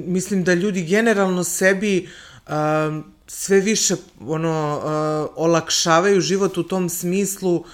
Mislim 0.08 0.44
da 0.44 0.54
ljudi 0.54 0.86
generalno 0.86 1.44
sebi 1.44 2.10
um, 2.48 3.14
sve 3.28 3.60
više 3.60 3.96
ono 4.20 4.78
uh, 4.78 5.34
olakšavaju 5.36 6.22
život 6.22 6.58
u 6.58 6.64
tom 6.64 6.90
smislu 6.90 7.56
uh, 7.56 7.66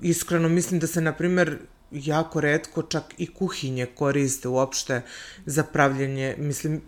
iskreno 0.00 0.48
mislim 0.48 0.80
da 0.80 0.86
se 0.86 1.00
na 1.00 1.12
primer 1.12 1.58
jako 1.92 2.40
redko 2.40 2.82
čak 2.82 3.04
i 3.18 3.26
kuhinje 3.34 3.86
koriste 3.86 4.48
uopšte 4.48 5.02
za 5.46 5.62
pravljenje 5.64 6.34
mislim 6.38 6.82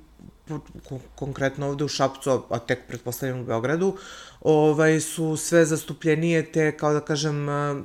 konkretno 1.14 1.68
ovde 1.68 1.84
u 1.84 1.88
Šapcu, 1.88 2.42
a 2.50 2.58
tek 2.58 2.78
pretpostavljam 2.88 3.40
u 3.40 3.44
Beogradu, 3.44 3.96
ovaj, 4.40 5.00
su 5.00 5.36
sve 5.36 5.64
zastupljenije 5.64 6.52
te, 6.52 6.76
kao 6.76 6.92
da 6.92 7.00
kažem, 7.00 7.48
uh, 7.48 7.84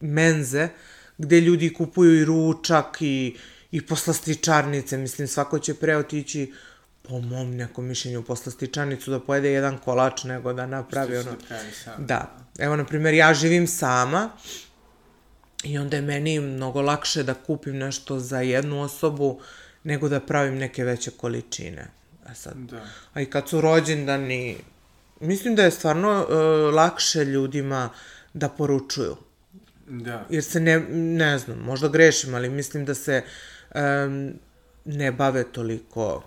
menze, 0.00 0.68
gde 1.18 1.40
ljudi 1.40 1.74
kupuju 1.74 2.20
i 2.20 2.24
ručak 2.24 2.96
i, 3.00 3.36
i 3.70 3.86
poslastičarnice, 3.86 4.96
mislim, 4.96 5.28
svako 5.28 5.58
će 5.58 5.74
pre 5.74 5.96
otići 5.96 6.52
po 7.02 7.20
mom 7.20 7.56
nekom 7.56 7.84
mišljenju 7.84 8.22
poslastičarnicu 8.22 9.10
da 9.10 9.20
pojede 9.20 9.50
jedan 9.52 9.78
kolač 9.78 10.24
nego 10.24 10.52
da 10.52 10.66
napravi 10.66 11.16
ono... 11.16 11.30
Da. 11.98 12.36
Evo, 12.58 12.76
na 12.76 12.84
primjer, 12.84 13.14
ja 13.14 13.34
živim 13.34 13.66
sama 13.66 14.30
i 15.64 15.78
onda 15.78 15.96
je 15.96 16.02
meni 16.02 16.40
mnogo 16.40 16.82
lakše 16.82 17.22
da 17.22 17.34
kupim 17.34 17.76
nešto 17.76 18.18
za 18.18 18.40
jednu 18.40 18.82
osobu 18.82 19.40
nego 19.84 20.08
da 20.08 20.20
pravim 20.20 20.58
neke 20.58 20.84
veće 20.84 21.10
količine. 21.10 21.86
A 22.26 22.34
sad, 22.34 22.56
Da. 22.56 22.80
a 23.14 23.20
i 23.20 23.26
kad 23.26 23.48
su 23.48 23.60
rođendani, 23.60 24.56
mislim 25.20 25.54
da 25.54 25.64
je 25.64 25.70
stvarno 25.70 26.26
uh, 26.28 26.74
lakše 26.74 27.24
ljudima 27.24 27.90
da 28.34 28.48
poručuju. 28.48 29.16
Da. 29.86 30.26
Jer 30.30 30.44
se 30.44 30.60
ne, 30.60 30.80
ne 30.90 31.38
znam, 31.38 31.58
možda 31.58 31.88
grešim, 31.88 32.34
ali 32.34 32.50
mislim 32.50 32.84
da 32.84 32.94
se 32.94 33.22
um, 33.74 34.32
ne 34.84 35.12
bave 35.12 35.44
toliko... 35.44 36.22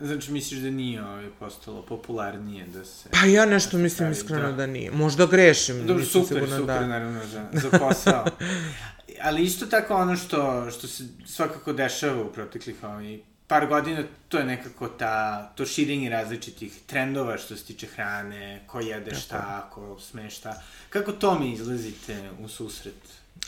Znači, 0.00 0.32
misliš 0.32 0.60
da 0.60 0.70
nije 0.70 1.04
ovaj, 1.04 1.30
postalo 1.38 1.82
popularnije 1.82 2.66
da 2.66 2.84
se... 2.84 3.08
Pa 3.10 3.26
ja 3.26 3.46
nešto 3.46 3.76
da 3.76 3.82
mislim 3.82 4.12
iskreno 4.12 4.50
da. 4.50 4.56
da. 4.56 4.66
nije. 4.66 4.90
Možda 4.90 5.26
grešim. 5.26 5.86
Dobro, 5.86 6.04
super, 6.04 6.28
sigurna 6.28 6.56
super, 6.56 6.80
da. 6.80 6.86
naravno, 6.86 7.26
za, 7.26 7.46
za 7.52 7.78
posao. 7.78 8.24
Ali 9.26 9.42
isto 9.42 9.66
tako 9.66 9.94
ono 9.94 10.16
što, 10.16 10.70
što 10.70 10.86
se 10.86 11.04
svakako 11.26 11.72
dešava 11.72 12.22
u 12.22 12.32
proteklih 12.32 12.76
ovaj, 12.82 13.18
par 13.46 13.66
godina, 13.66 14.02
to 14.28 14.38
je 14.38 14.44
nekako 14.44 14.88
ta, 14.88 15.46
to 15.54 15.66
širenje 15.66 16.10
različitih 16.10 16.80
trendova 16.86 17.38
što 17.38 17.56
se 17.56 17.64
tiče 17.64 17.86
hrane, 17.86 18.62
ko 18.66 18.80
jede 18.80 19.14
šta, 19.14 19.70
ko 19.72 19.98
sme 20.00 20.30
šta. 20.30 20.62
Kako 20.88 21.12
to 21.12 21.38
mi 21.38 21.52
izlazite 21.52 22.30
u 22.40 22.48
susret? 22.48 22.94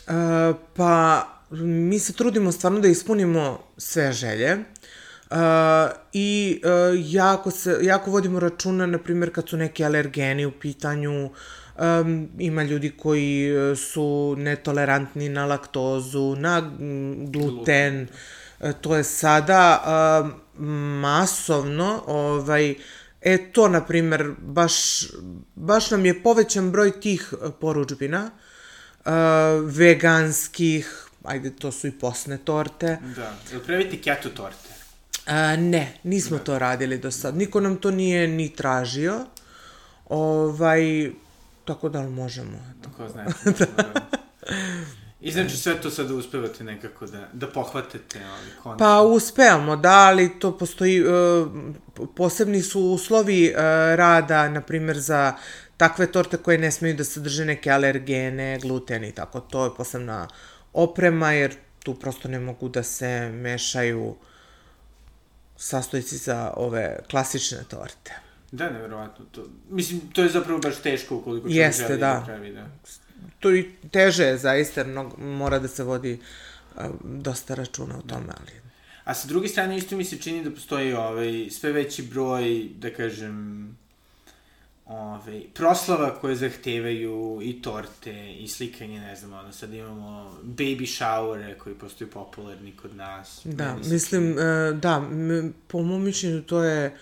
E, 0.07 0.11
pa, 0.75 1.27
mi 1.51 1.99
se 1.99 2.13
trudimo 2.13 2.51
stvarno 2.51 2.79
da 2.79 2.87
ispunimo 2.87 3.59
sve 3.77 4.13
želje. 4.13 4.57
Uh, 5.31 5.37
I 6.13 6.61
uh, 6.63 7.11
jako, 7.13 7.51
se, 7.51 7.77
jako 7.81 8.11
vodimo 8.11 8.39
računa, 8.39 8.85
na 8.85 8.97
primjer, 8.97 9.33
kad 9.33 9.49
su 9.49 9.57
neki 9.57 9.85
alergeni 9.85 10.45
u 10.45 10.51
pitanju, 10.51 11.29
um, 11.79 12.29
ima 12.39 12.63
ljudi 12.63 12.91
koji 12.97 13.57
uh, 13.57 13.77
su 13.77 14.35
netolerantni 14.37 15.29
na 15.29 15.45
laktozu, 15.45 16.35
na 16.35 16.61
mm, 16.61 17.31
gluten, 17.31 18.07
E, 18.59 18.73
to 18.81 18.95
je 18.95 19.03
sada 19.03 19.83
uh, 19.83 20.31
masovno, 21.01 22.03
ovaj, 22.07 22.75
e 23.21 23.37
to, 23.51 23.67
na 23.67 23.85
primjer, 23.85 24.31
baš, 24.37 24.73
baš 25.55 25.91
nam 25.91 26.05
je 26.05 26.23
povećan 26.23 26.71
broj 26.71 26.99
tih 27.01 27.33
e, 27.33 27.51
poručbina, 27.61 28.31
uh, 29.05 29.11
veganskih, 29.63 31.07
ajde, 31.23 31.55
to 31.55 31.71
su 31.71 31.87
i 31.87 31.91
posne 31.91 32.37
torte. 32.37 32.97
Da. 33.15 33.33
Pravite 33.65 34.01
keto 34.01 34.29
torte? 34.29 34.68
A, 35.29 35.55
ne, 35.55 35.93
nismo 36.03 36.37
to 36.37 36.59
radili 36.59 36.97
do 36.97 37.11
sad. 37.11 37.37
Niko 37.37 37.59
nam 37.59 37.77
to 37.77 37.91
nije 37.91 38.27
ni 38.27 38.55
tražio. 38.55 39.25
Ovaj, 40.05 41.11
tako 41.65 41.89
da 41.89 42.01
li 42.01 42.09
možemo. 42.09 42.57
Ko 42.97 43.07
zna. 43.11 43.25
da. 43.59 44.19
I 45.21 45.31
znači 45.31 45.57
sve 45.57 45.81
to 45.81 45.89
sada 45.89 46.13
uspevate 46.13 46.63
nekako 46.63 47.05
da, 47.05 47.27
da 47.33 47.47
pohvatate 47.47 48.19
ovaj 48.19 48.49
konačno. 48.63 48.85
Pa 48.85 49.01
uspevamo, 49.01 49.75
da, 49.75 49.97
ali 49.97 50.39
to 50.39 50.57
postoji, 50.57 50.99
e, 50.99 51.03
posebni 52.15 52.61
su 52.61 52.81
uslovi 52.81 53.45
e, 53.45 53.53
rada, 53.95 54.49
na 54.49 54.61
primjer, 54.61 54.99
za 54.99 55.33
takve 55.77 56.11
torte 56.11 56.37
koje 56.37 56.57
ne 56.57 56.71
smeju 56.71 56.95
da 56.95 57.03
sadrže 57.03 57.45
neke 57.45 57.71
alergene, 57.71 58.59
gluten 58.61 59.03
i 59.03 59.11
tako. 59.11 59.39
To 59.39 59.65
je 59.65 59.75
posebna 59.77 60.27
oprema, 60.73 61.31
jer 61.31 61.55
tu 61.83 61.95
prosto 61.95 62.27
ne 62.27 62.39
mogu 62.39 62.69
da 62.69 62.83
se 62.83 63.29
mešaju 63.33 64.15
sastojci 65.59 66.17
za 66.17 66.53
ove 66.55 66.99
klasične 67.09 67.57
torte. 67.69 68.11
Da, 68.51 68.69
nevjerovatno. 68.69 69.25
To, 69.31 69.45
mislim, 69.69 70.01
to 70.13 70.23
je 70.23 70.29
zapravo 70.29 70.59
baš 70.59 70.81
teško 70.81 71.15
ukoliko 71.15 71.47
čovjek 71.47 71.57
Jeste, 71.57 71.83
želi 71.87 71.99
da. 71.99 72.13
da 72.13 72.25
pravi, 72.25 72.53
da. 72.53 72.67
To 73.39 73.55
i 73.55 73.71
teže 73.91 74.23
je 74.23 74.37
zaista, 74.37 74.83
mnogo, 74.83 75.17
mora 75.17 75.59
da 75.59 75.67
se 75.67 75.83
vodi 75.83 76.19
a, 76.75 76.89
dosta 77.03 77.55
računa 77.55 77.97
o 77.97 78.01
tome, 78.01 78.33
ali... 78.39 78.51
A 79.03 79.13
sa 79.13 79.27
druge 79.27 79.47
strane, 79.47 79.77
isto 79.77 79.97
mi 79.97 80.05
se 80.05 80.17
čini 80.17 80.43
da 80.43 80.51
postoji 80.51 80.93
ovaj, 80.93 81.47
sve 81.51 81.71
veći 81.71 82.03
broj, 82.03 82.69
da 82.75 82.93
kažem, 82.93 83.77
ovaj, 84.89 85.43
proslava 85.53 86.19
koje 86.19 86.35
zahtevaju 86.35 87.39
i 87.43 87.61
torte 87.61 88.33
i 88.33 88.47
slikanje, 88.47 88.99
ne 88.99 89.15
znam, 89.15 89.33
ono, 89.33 89.51
sad 89.51 89.73
imamo 89.73 90.37
baby 90.43 90.99
showere 90.99 91.57
koji 91.57 91.75
postaju 91.75 92.09
popularni 92.09 92.71
kod 92.81 92.95
nas. 92.95 93.41
Da, 93.43 93.75
mislim, 93.75 94.39
e, 94.39 94.73
da, 94.73 95.03
po 95.67 95.81
mom 95.81 96.03
mišljenju 96.03 96.41
to 96.41 96.63
je 96.63 96.85
e, 96.85 96.93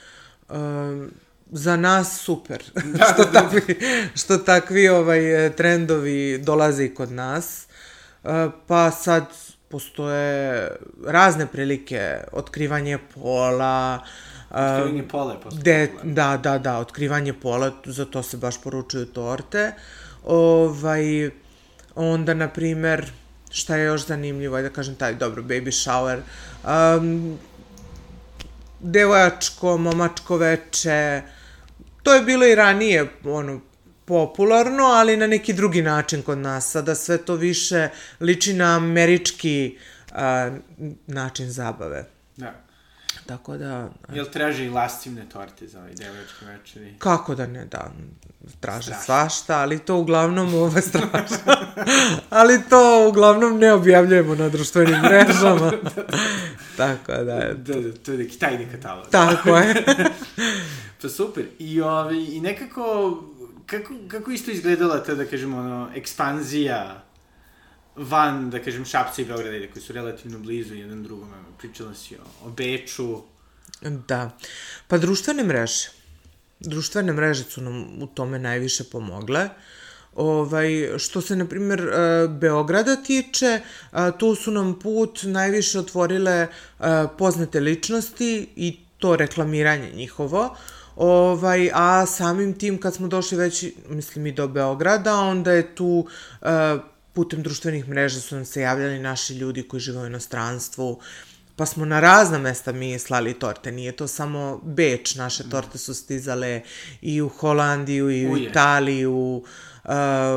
za 1.51 1.77
nas 1.77 2.19
super. 2.21 2.63
Da, 2.73 3.05
što, 3.13 3.23
da, 3.23 3.31
da. 3.31 3.39
takvi, 3.39 3.79
što 4.15 4.37
takvi 4.37 4.89
ovaj, 4.89 5.45
e, 5.45 5.55
trendovi 5.55 6.37
dolaze 6.37 6.85
i 6.85 6.93
kod 6.93 7.11
nas. 7.11 7.67
E, 8.23 8.49
pa 8.67 8.91
sad 8.91 9.25
postoje 9.69 10.67
razne 11.05 11.47
prilike, 11.47 12.17
otkrivanje 12.31 12.97
pola, 13.13 13.99
e, 14.03 14.36
Otkrivanje 14.49 15.07
pola 15.07 15.33
je 15.33 15.39
postao 15.39 15.61
De, 15.63 15.91
da, 16.03 16.37
da, 16.37 16.57
da, 16.57 16.77
otkrivanje 16.77 17.33
pola, 17.33 17.71
za 17.85 18.05
to 18.05 18.23
se 18.23 18.37
baš 18.37 18.61
poručuju 18.61 19.05
torte. 19.05 19.73
Ovaj, 20.23 21.29
onda, 21.95 22.33
na 22.33 22.47
primer, 22.47 23.11
šta 23.51 23.75
je 23.75 23.85
još 23.85 24.05
zanimljivo, 24.05 24.55
ajde 24.55 24.69
da 24.69 24.75
kažem 24.75 24.95
taj, 24.95 25.15
dobro, 25.15 25.43
baby 25.43 25.71
shower, 25.71 26.21
um, 26.97 27.37
devojačko, 28.79 29.77
momačko 29.77 30.37
veče, 30.37 31.21
to 32.03 32.13
je 32.13 32.21
bilo 32.21 32.45
i 32.45 32.55
ranije, 32.55 33.07
ono, 33.23 33.59
popularno, 34.05 34.83
ali 34.83 35.17
na 35.17 35.27
neki 35.27 35.53
drugi 35.53 35.81
način 35.81 36.21
kod 36.21 36.37
nas. 36.37 36.71
Sada 36.71 36.95
sve 36.95 37.17
to 37.17 37.35
više 37.35 37.89
liči 38.19 38.53
na 38.53 38.75
američki 38.75 39.77
a, 40.11 40.51
način 41.07 41.49
zabave. 41.51 42.05
Da. 42.37 42.66
Tako 43.25 43.57
da, 43.57 43.89
Jel 44.09 44.25
traže 44.25 44.65
i 44.65 44.69
lascivne 44.69 45.25
torte 45.25 45.67
za 45.67 45.79
ovaj 45.79 45.93
devojački 45.93 46.45
večeri? 46.45 46.93
kako 46.99 47.35
da 47.35 47.47
ne, 47.47 47.65
da, 47.65 47.91
traže 48.59 48.83
Strašno. 48.83 49.03
svašta, 49.05 49.57
ali 49.57 49.79
to 49.79 49.97
uglavnom 49.97 50.53
ovo 50.53 50.81
strašno. 50.81 51.37
ali 52.29 52.61
to 52.69 53.07
uglavnom 53.09 53.57
ne 53.57 53.73
objavljujemo 53.73 54.35
na 54.35 54.49
društvenim 54.49 55.01
mrežama. 55.03 55.71
Tako 56.77 57.11
da, 57.13 57.23
Da, 57.23 57.53
da, 57.55 57.91
to 57.95 58.11
je 58.11 58.17
neki 58.17 58.39
tajni 58.39 58.67
katalog. 58.71 59.05
tako 59.09 59.57
je. 59.57 59.83
Pa 61.01 61.09
super. 61.09 61.45
I, 61.59 61.81
ovaj, 61.81 62.15
i 62.15 62.41
nekako, 62.41 63.17
kako, 63.65 63.93
kako 64.07 64.31
isto 64.31 64.51
izgledala 64.51 65.03
ta, 65.03 65.15
da 65.15 65.25
kažemo, 65.25 65.57
ono, 65.57 65.89
ekspanzija 65.95 67.03
van, 67.97 68.49
da 68.49 68.59
kažem, 68.63 68.85
Šapca 68.85 69.21
i 69.21 69.25
Beograda, 69.25 69.67
koji 69.73 69.83
su 69.83 69.93
relativno 69.93 70.39
blizu 70.39 70.75
jedan 70.75 71.03
drugome. 71.03 71.37
Pričala 71.57 71.93
si 71.93 72.15
o, 72.15 72.47
o 72.47 72.49
Beču. 72.49 73.21
Da. 73.81 74.37
Pa 74.87 74.97
društvene 74.97 75.43
mreže. 75.43 75.89
Društvene 76.59 77.13
mreže 77.13 77.43
su 77.43 77.61
nam 77.61 78.03
u 78.03 78.07
tome 78.07 78.39
najviše 78.39 78.83
pomogle. 78.83 79.49
Ovaj, 80.15 80.97
što 80.97 81.21
se, 81.21 81.35
na 81.35 81.45
primjer, 81.45 81.79
e, 81.79 82.27
Beograda 82.27 82.95
tiče, 82.95 83.61
a, 83.91 84.11
tu 84.11 84.35
su 84.35 84.51
nam 84.51 84.79
put 84.79 85.19
najviše 85.23 85.79
otvorile 85.79 86.31
e, 86.31 86.47
poznate 87.17 87.59
ličnosti 87.59 88.49
i 88.55 88.77
to 88.97 89.15
reklamiranje 89.15 89.91
njihovo. 89.91 90.55
Ovaj, 90.95 91.69
a 91.73 92.05
samim 92.05 92.53
tim 92.59 92.79
kad 92.81 92.95
smo 92.95 93.07
došli 93.07 93.37
već, 93.37 93.65
mislim, 93.89 94.27
i 94.27 94.31
do 94.31 94.47
Beograda, 94.47 95.15
onda 95.15 95.51
je 95.51 95.75
tu 95.75 96.07
e, 96.41 96.47
putem 97.17 97.43
društvenih 97.43 97.87
mreža 97.89 98.19
su 98.21 98.35
nam 98.35 98.45
se 98.45 98.61
javljali 98.61 98.99
naši 98.99 99.33
ljudi 99.33 99.63
koji 99.63 99.79
žive 99.79 100.01
u 100.01 100.05
inostranstvu, 100.05 100.99
pa 101.55 101.65
smo 101.65 101.85
na 101.85 101.99
razna 101.99 102.37
mesta 102.37 102.71
mi 102.71 102.99
slali 102.99 103.33
torte, 103.33 103.71
nije 103.71 103.91
to 103.91 104.07
samo 104.07 104.61
Beč, 104.63 105.15
naše 105.15 105.49
torte 105.49 105.77
su 105.77 105.93
stizale 105.93 106.61
i 107.01 107.21
u 107.21 107.29
Holandiju, 107.29 108.11
i 108.11 108.27
u 108.27 108.31
Uje. 108.31 108.43
Italiju, 108.43 109.43
uh, 109.83 109.91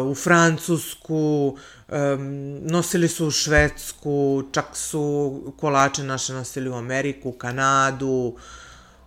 u 0.06 0.14
Francusku, 0.14 1.56
um, 1.88 2.60
nosili 2.64 3.08
su 3.08 3.26
u 3.26 3.30
Švedsku, 3.30 4.42
čak 4.52 4.66
su 4.72 5.54
kolače 5.60 6.02
naše 6.02 6.32
nosili 6.32 6.70
u 6.70 6.74
Ameriku, 6.74 7.32
Kanadu, 7.32 8.36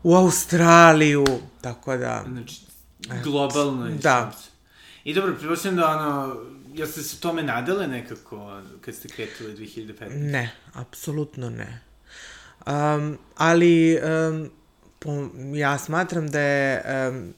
u 0.03 0.15
Australiju, 0.15 1.25
tako 1.61 1.97
da... 1.97 2.23
Znači, 2.27 2.61
globalno 3.23 3.85
je 3.87 3.95
Da. 3.95 4.31
I 5.03 5.13
dobro, 5.13 5.35
pretpostavljam 5.35 5.75
da 5.75 5.89
ono, 5.89 6.35
jel 6.73 6.87
ste 6.87 7.03
se 7.03 7.19
tome 7.19 7.43
nadale 7.43 7.87
nekako 7.87 8.61
kad 8.81 8.95
ste 8.95 9.07
kretili 9.07 9.55
2015? 9.55 10.09
Ne, 10.09 10.51
apsolutno 10.73 11.49
ne. 11.49 11.81
Um, 12.67 13.17
ali 13.37 13.99
um, 14.29 14.49
po, 14.99 15.29
ja 15.53 15.77
smatram 15.77 16.29
da 16.29 16.39
je, 16.39 16.83
um, 17.09 17.33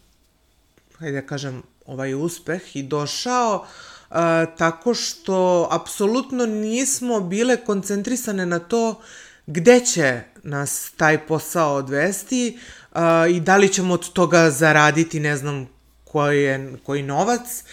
hajde 0.99 1.21
da 1.21 1.27
kažem, 1.27 1.63
ovaj 1.85 2.13
uspeh 2.13 2.75
i 2.75 2.83
došao 2.83 3.65
uh, 4.09 4.15
tako 4.57 4.93
što 4.93 5.67
apsolutno 5.71 6.45
nismo 6.45 7.19
bile 7.19 7.57
koncentrisane 7.57 8.45
na 8.45 8.59
to 8.59 9.01
gde 9.45 9.79
će 9.79 10.21
nas 10.43 10.91
taj 10.97 11.27
posao 11.27 11.75
odvesti 11.75 12.59
uh, 12.91 12.99
i 13.29 13.39
da 13.39 13.57
li 13.57 13.73
ćemo 13.73 13.93
od 13.93 14.13
toga 14.13 14.49
zaraditi 14.49 15.19
ne 15.19 15.37
znam 15.37 15.74
koji, 16.15 16.43
je, 16.43 16.77
koji 16.83 17.03
novac, 17.03 17.63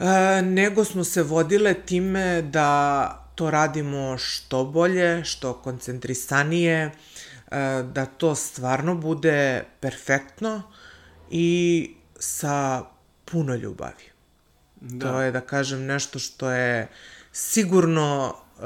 E, 0.00 0.42
nego 0.42 0.84
smo 0.84 1.04
se 1.04 1.22
vodile 1.22 1.74
time 1.74 2.42
da 2.42 3.26
to 3.34 3.50
radimo 3.50 4.18
što 4.18 4.64
bolje, 4.64 5.24
što 5.24 5.54
koncentrisanije, 5.54 6.76
e, 6.80 6.90
da 7.92 8.06
to 8.06 8.34
stvarno 8.34 8.94
bude 8.94 9.64
perfektno 9.80 10.62
i 11.30 11.90
sa 12.18 12.82
puno 13.24 13.54
ljubavi. 13.54 14.04
Da. 14.80 15.06
To 15.06 15.20
je, 15.20 15.32
da 15.32 15.40
kažem, 15.40 15.84
nešto 15.84 16.18
što 16.18 16.50
je 16.50 16.88
sigurno 17.32 18.34
e, 18.34 18.62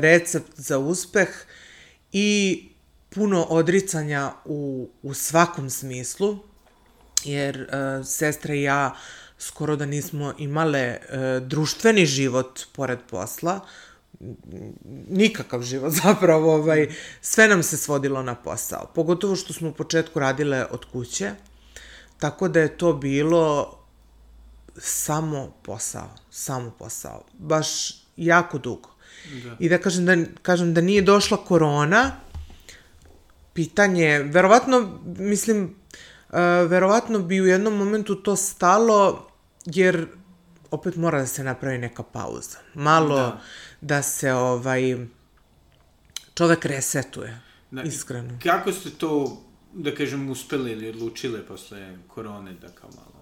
recept 0.00 0.52
za 0.56 0.78
uspeh 0.78 1.28
i 2.12 2.62
puno 3.10 3.42
odricanja 3.42 4.32
u, 4.44 4.90
u 5.02 5.14
svakom 5.14 5.70
smislu, 5.70 6.47
jer 7.28 7.56
e, 7.60 8.04
sestra 8.04 8.54
i 8.54 8.62
ja 8.62 8.94
skoro 9.38 9.76
da 9.76 9.86
nismo 9.86 10.34
imale 10.38 10.80
e, 10.80 10.98
društveni 11.40 12.06
život 12.06 12.60
pored 12.72 12.98
posla, 13.10 13.60
nikakav 15.08 15.62
život 15.62 15.92
zapravo, 16.04 16.54
ovaj, 16.54 16.88
sve 17.20 17.48
nam 17.48 17.62
se 17.62 17.76
svodilo 17.76 18.22
na 18.22 18.34
posao. 18.34 18.90
Pogotovo 18.94 19.36
što 19.36 19.52
smo 19.52 19.68
u 19.68 19.72
početku 19.72 20.18
radile 20.18 20.66
od 20.70 20.84
kuće, 20.92 21.30
tako 22.18 22.48
da 22.48 22.60
je 22.60 22.76
to 22.78 22.92
bilo 22.92 23.78
samo 24.76 25.52
posao, 25.62 26.10
samo 26.30 26.70
posao, 26.78 27.24
baš 27.32 27.68
jako 28.16 28.58
dugo. 28.58 28.90
Da. 29.44 29.56
I 29.58 29.68
da 29.68 29.78
kažem 29.78 30.06
da, 30.06 30.16
kažem 30.42 30.74
da 30.74 30.80
nije 30.80 31.02
došla 31.02 31.44
korona, 31.44 32.12
pitanje, 33.52 34.18
verovatno, 34.18 35.00
mislim, 35.04 35.64
uh, 35.64 35.70
verovatno 36.68 37.18
bi 37.18 37.40
u 37.40 37.46
jednom 37.46 37.74
momentu 37.74 38.14
to 38.14 38.36
stalo, 38.36 39.28
jer 39.64 40.06
opet 40.70 40.96
mora 40.96 41.20
da 41.20 41.26
se 41.26 41.44
napravi 41.44 41.78
neka 41.78 42.02
pauza. 42.02 42.58
Malo 42.74 43.16
da, 43.16 43.40
da 43.80 44.02
se 44.02 44.32
ovaj 44.32 44.96
čovek 46.34 46.64
resetuje, 46.64 47.40
da, 47.70 47.82
iskreno. 47.82 48.38
Kako 48.42 48.72
ste 48.72 48.90
to, 48.90 49.42
da 49.72 49.94
kažem, 49.94 50.30
uspeli 50.30 50.72
ili 50.72 50.88
odlučile 50.88 51.46
posle 51.46 51.96
korone 52.08 52.52
da 52.52 52.68
kao 52.68 52.90
malo 52.96 53.18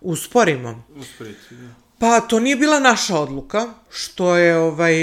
usporimo? 0.00 0.84
Usporiti, 0.96 1.54
da. 1.54 1.68
Pa 1.98 2.20
to 2.20 2.40
nije 2.40 2.56
bila 2.56 2.80
naša 2.80 3.18
odluka, 3.18 3.66
što 3.90 4.36
je 4.36 4.56
ovaj 4.56 4.94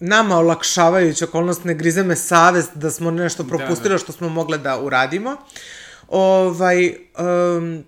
nama 0.00 0.36
olakšavajuća 0.36 1.24
okolnost, 1.24 1.64
ne 1.64 1.74
grize 1.74 2.02
me 2.02 2.16
savest 2.16 2.70
da 2.74 2.90
smo 2.90 3.10
nešto 3.10 3.44
propustili 3.44 3.88
da, 3.88 3.94
da. 3.94 3.98
što 3.98 4.12
smo 4.12 4.28
mogle 4.28 4.58
da 4.58 4.80
uradimo. 4.80 5.36
Ovaj, 6.12 6.94
um, 7.56 7.84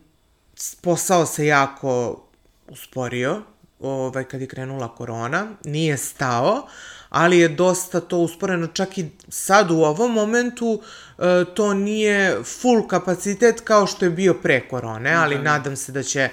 posao 0.82 1.26
se 1.26 1.46
jako 1.46 2.22
usporio, 2.68 3.42
ovaj, 3.80 4.24
kad 4.24 4.40
je 4.40 4.46
krenula 4.46 4.94
korona, 4.94 5.46
nije 5.64 5.96
stao, 5.96 6.66
ali 7.08 7.38
je 7.38 7.48
dosta 7.48 8.00
to 8.00 8.18
usporeno, 8.18 8.66
čak 8.66 8.98
i 8.98 9.10
sad 9.28 9.70
u 9.70 9.74
ovom 9.74 10.12
momentu 10.12 10.82
e, 11.18 11.44
to 11.54 11.74
nije 11.74 12.42
full 12.44 12.86
kapacitet 12.88 13.60
kao 13.60 13.86
što 13.86 14.04
je 14.04 14.10
bio 14.10 14.34
pre 14.34 14.68
korone, 14.68 15.14
ali 15.14 15.36
da, 15.36 15.42
da. 15.42 15.50
nadam 15.50 15.76
se 15.76 15.92
da 15.92 16.02
će 16.02 16.28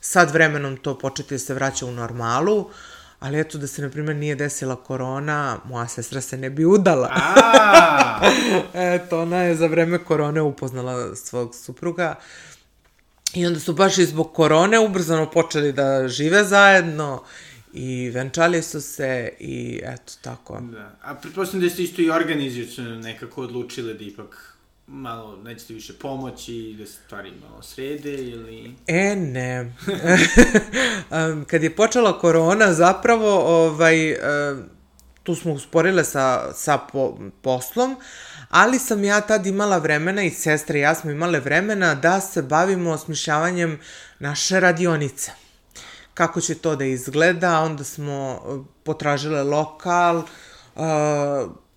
sad 0.00 0.30
vremenom 0.30 0.76
to 0.76 0.98
početi 0.98 1.34
da 1.34 1.38
se 1.38 1.54
vraća 1.54 1.86
u 1.86 1.92
normalu, 1.92 2.70
ali 3.20 3.40
eto 3.40 3.58
da 3.58 3.66
se, 3.66 3.82
na 3.82 3.90
primjer, 3.90 4.16
nije 4.16 4.34
desila 4.34 4.76
korona, 4.76 5.58
moja 5.64 5.88
sestra 5.88 6.20
se 6.20 6.36
ne 6.36 6.50
bi 6.50 6.64
udala. 6.64 7.10
eto, 8.94 9.22
ona 9.22 9.42
je 9.42 9.56
za 9.56 9.66
vreme 9.66 9.98
korone 10.04 10.42
upoznala 10.42 11.16
svog 11.16 11.54
supruga, 11.54 12.14
I 13.34 13.46
onda 13.46 13.60
su 13.60 13.72
baš 13.72 13.98
i 13.98 14.04
zbog 14.04 14.32
korone 14.32 14.78
ubrzano 14.78 15.30
počeli 15.30 15.72
da 15.72 16.08
žive 16.08 16.44
zajedno 16.44 17.22
i 17.72 18.10
venčali 18.10 18.62
su 18.62 18.80
se 18.80 19.32
i 19.38 19.80
eto 19.84 20.12
tako. 20.22 20.60
Da. 20.60 20.96
A 21.02 21.14
pretpostavljam 21.14 21.68
da 21.68 21.74
ste 21.74 21.82
isto 21.82 22.02
i 22.02 22.10
organizacijalno 22.10 22.96
nekako 22.96 23.42
odlučile 23.42 23.94
da 23.94 24.04
ipak 24.04 24.47
malo 24.88 25.36
nećete 25.36 25.74
više 25.74 25.92
pomoći, 25.92 26.76
da 26.78 26.86
se 26.86 26.92
stvari 27.06 27.32
malo 27.48 27.62
srede 27.62 28.14
ili... 28.14 28.74
E, 28.86 29.16
ne. 29.16 29.72
Kad 31.50 31.62
je 31.62 31.76
počela 31.76 32.18
korona, 32.18 32.72
zapravo, 32.72 33.30
ovaj, 33.64 34.16
tu 35.22 35.34
smo 35.34 35.52
usporile 35.52 36.04
sa, 36.04 36.52
sa 36.54 36.78
po, 36.78 37.18
poslom, 37.42 37.96
ali 38.48 38.78
sam 38.78 39.04
ja 39.04 39.20
tad 39.20 39.46
imala 39.46 39.78
vremena 39.78 40.22
i 40.22 40.30
sestre 40.30 40.78
i 40.78 40.82
ja 40.82 40.94
smo 40.94 41.10
imale 41.10 41.40
vremena 41.40 41.94
da 41.94 42.20
se 42.20 42.42
bavimo 42.42 42.90
osmišljavanjem 42.90 43.80
naše 44.18 44.60
radionice. 44.60 45.32
Kako 46.14 46.40
će 46.40 46.54
to 46.54 46.76
da 46.76 46.84
izgleda, 46.84 47.60
onda 47.60 47.84
smo 47.84 48.42
potražile 48.84 49.42
lokal 49.42 50.16
uh, 50.16 50.82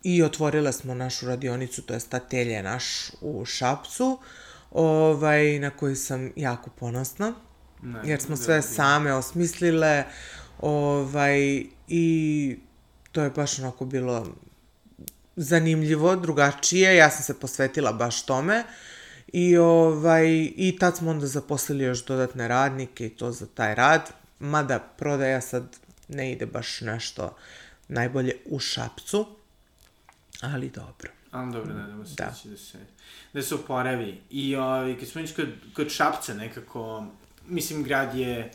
i 0.03 0.23
otvorile 0.23 0.73
smo 0.73 0.93
našu 0.93 1.27
radionicu, 1.27 1.81
to 1.81 1.93
je 1.93 1.99
statelje 1.99 2.63
naš 2.63 3.11
u 3.21 3.45
Šapcu, 3.45 4.19
ovaj, 4.71 5.59
na 5.59 5.69
koju 5.69 5.95
sam 5.95 6.31
jako 6.35 6.69
ponosna, 6.69 7.33
ne, 7.81 7.99
jer 8.04 8.21
smo 8.21 8.37
sve 8.37 8.62
same 8.62 9.13
osmislile 9.13 10.04
ovaj, 10.60 11.63
i 11.87 12.58
to 13.12 13.21
je 13.21 13.29
baš 13.29 13.60
onako 13.60 13.85
bilo 13.85 14.27
zanimljivo, 15.35 16.15
drugačije, 16.15 16.95
ja 16.95 17.10
sam 17.10 17.23
se 17.23 17.39
posvetila 17.39 17.93
baš 17.93 18.25
tome. 18.25 18.63
I, 19.33 19.58
ovaj, 19.58 20.27
i 20.56 20.77
tad 20.79 20.97
smo 20.97 21.12
onda 21.12 21.27
zaposlili 21.27 21.83
još 21.83 22.06
dodatne 22.06 22.47
radnike 22.47 23.06
i 23.06 23.10
to 23.10 23.31
za 23.31 23.45
taj 23.45 23.75
rad, 23.75 24.10
mada 24.39 24.79
prodaja 24.79 25.41
sad 25.41 25.63
ne 26.08 26.31
ide 26.31 26.45
baš 26.45 26.81
nešto 26.81 27.35
najbolje 27.87 28.35
u 28.45 28.60
šapcu, 28.60 29.27
ali 30.42 30.69
dobro. 30.69 31.10
Ali 31.31 31.54
dobro, 31.54 31.73
nadamo 31.73 32.06
se 32.06 32.15
Da. 32.17 32.23
da. 32.23 32.50
da 32.50 32.58
se, 32.58 32.77
da 33.33 33.42
se 33.42 33.56
oporavi. 33.56 34.21
I 34.29 34.56
ovaj, 34.56 35.00
kad 35.00 35.08
smo 35.08 35.21
već 35.21 35.35
kod, 35.35 35.48
kod 35.73 35.89
Šapca 35.89 36.33
nekako, 36.33 37.06
mislim, 37.48 37.83
grad 37.83 38.15
je 38.15 38.52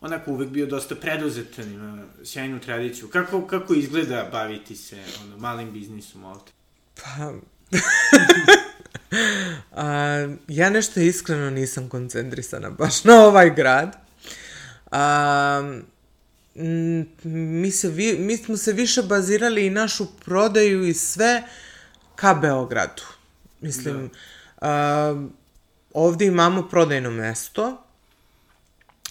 onako 0.00 0.30
uvek 0.30 0.48
bio 0.48 0.66
dosta 0.66 0.94
preduzetan, 0.94 1.72
ima 1.72 2.04
sjajnu 2.24 2.60
tradiciju. 2.60 3.08
Kako, 3.08 3.46
kako 3.46 3.74
izgleda 3.74 4.28
baviti 4.32 4.76
se 4.76 5.04
ono, 5.22 5.36
malim 5.36 5.72
biznisom 5.72 6.24
ovde? 6.24 6.50
Pa... 6.94 7.32
A, 9.72 10.28
ja 10.48 10.70
nešto 10.70 11.00
iskreno 11.00 11.50
nisam 11.50 11.88
koncentrisana 11.88 12.70
baš 12.70 13.04
na 13.04 13.24
ovaj 13.24 13.54
grad. 13.54 13.96
A, 14.90 15.80
mi, 16.54 17.70
se 17.70 17.88
vi, 17.88 18.18
mi 18.18 18.36
smo 18.36 18.56
se 18.56 18.72
više 18.72 19.02
bazirali 19.02 19.66
i 19.66 19.70
našu 19.70 20.06
prodaju 20.24 20.84
i 20.84 20.94
sve 20.94 21.42
ka 22.16 22.34
Beogradu. 22.34 23.02
Mislim, 23.60 24.10
a, 24.60 25.26
ovde 25.94 26.26
imamo 26.26 26.68
prodajno 26.68 27.10
mesto, 27.10 27.82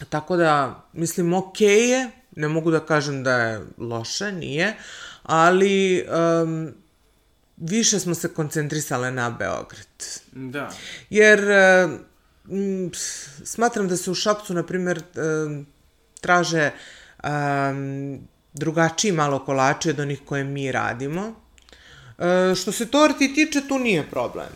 tako 0.09 0.37
da, 0.37 0.83
mislim, 0.93 1.33
okej 1.33 1.89
je, 1.89 2.09
ne 2.35 2.47
mogu 2.47 2.71
da 2.71 2.85
kažem 2.85 3.23
da 3.23 3.35
je 3.35 3.61
loše, 3.77 4.31
nije, 4.31 4.75
ali 5.23 6.05
um, 6.43 6.73
više 7.57 7.99
smo 7.99 8.15
se 8.15 8.33
koncentrisale 8.33 9.11
na 9.11 9.29
Beograd. 9.29 9.87
Da. 10.31 10.69
Jer 11.09 11.39
e, 11.49 11.87
m, 12.49 12.91
smatram 13.43 13.87
da 13.87 13.97
se 13.97 14.11
u 14.11 14.15
Šapcu, 14.15 14.53
na 14.53 14.63
primjer, 14.63 14.97
e, 14.97 15.01
traže 16.21 16.71
um, 17.23 18.19
drugačiji 18.53 19.11
malo 19.11 19.39
kolači 19.45 19.89
od 19.89 19.99
onih 19.99 20.21
koje 20.25 20.43
mi 20.43 20.71
radimo. 20.71 21.35
E, 22.19 22.55
što 22.55 22.71
se 22.71 22.85
torti 22.91 23.33
tiče, 23.33 23.61
tu 23.67 23.79
nije 23.79 24.09
problem. 24.09 24.49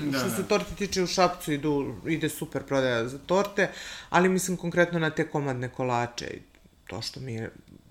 Da, 0.00 0.18
što 0.18 0.30
se 0.30 0.48
torti 0.48 0.74
tiče 0.76 1.02
u 1.02 1.06
Šapcu 1.06 1.52
idu, 1.52 1.94
ide 2.06 2.28
super 2.28 2.62
prodaja 2.62 3.08
za 3.08 3.18
torte, 3.18 3.70
ali 4.10 4.28
mislim 4.28 4.56
konkretno 4.56 4.98
na 4.98 5.10
te 5.10 5.28
komadne 5.28 5.68
kolače 5.68 6.26
i 6.26 6.40
to 6.86 7.02
što 7.02 7.20
mi 7.20 7.48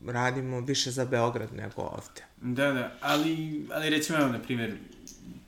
radimo 0.08 0.60
više 0.60 0.92
za 0.92 1.06
Beograd 1.06 1.54
nego 1.54 1.82
ovde. 1.82 2.22
Da, 2.42 2.72
da, 2.74 2.92
ali, 3.02 3.66
ali 3.74 3.90
recimo, 3.90 4.20
evo, 4.20 4.28
na 4.28 4.40
primjer, 4.40 4.78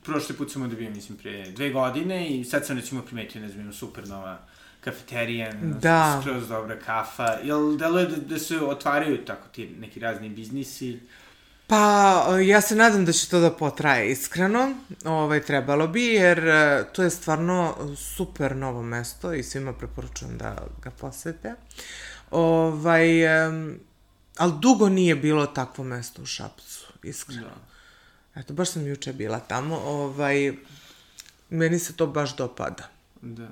prošli 0.04 0.36
put 0.36 0.52
sam 0.52 0.62
ovde 0.62 0.76
bio, 0.76 0.90
mislim, 0.90 1.18
pre 1.18 1.50
dve 1.50 1.70
godine 1.70 2.28
i 2.28 2.44
sad 2.44 2.66
sam 2.66 2.76
recimo 2.76 3.02
primetio, 3.02 3.40
ne 3.40 3.48
znam, 3.48 3.72
super 3.72 4.08
nova 4.08 4.38
kafeterija, 4.84 5.52
Da. 5.80 6.20
skroz 6.22 6.48
dobra 6.48 6.78
kafa. 6.78 7.26
Jel 7.42 7.76
deluje 7.76 8.06
da, 8.06 8.16
da 8.16 8.38
se 8.38 8.58
otvaraju 8.58 9.24
tako 9.24 9.48
ti 9.48 9.76
neki 9.80 10.00
razni 10.00 10.28
biznisi? 10.28 11.00
Pa, 11.66 12.26
ja 12.46 12.60
se 12.60 12.76
nadam 12.76 13.04
da 13.04 13.12
će 13.12 13.28
to 13.28 13.40
da 13.40 13.50
potraje 13.50 14.10
iskreno, 14.10 14.74
ovaj, 15.04 15.42
trebalo 15.42 15.88
bi, 15.88 16.06
jer 16.06 16.38
e, 16.38 16.84
to 16.92 17.02
je 17.02 17.10
stvarno 17.10 17.76
super 17.96 18.56
novo 18.56 18.82
mesto 18.82 19.32
i 19.32 19.42
svima 19.42 19.72
preporučujem 19.72 20.38
da 20.38 20.56
ga 20.82 20.90
posete. 20.90 21.54
Ovaj, 22.30 23.28
ali 24.36 24.52
dugo 24.60 24.88
nije 24.88 25.16
bilo 25.16 25.46
takvo 25.46 25.84
mesto 25.84 26.22
u 26.22 26.26
Šapcu, 26.26 26.86
iskreno. 27.02 27.42
Da. 28.34 28.40
Eto, 28.40 28.54
baš 28.54 28.70
sam 28.70 28.86
juče 28.86 29.12
bila 29.12 29.40
tamo, 29.40 29.76
ovaj, 29.76 30.52
meni 31.50 31.78
se 31.78 31.96
to 31.96 32.06
baš 32.06 32.36
dopada. 32.36 32.88
Da. 33.20 33.48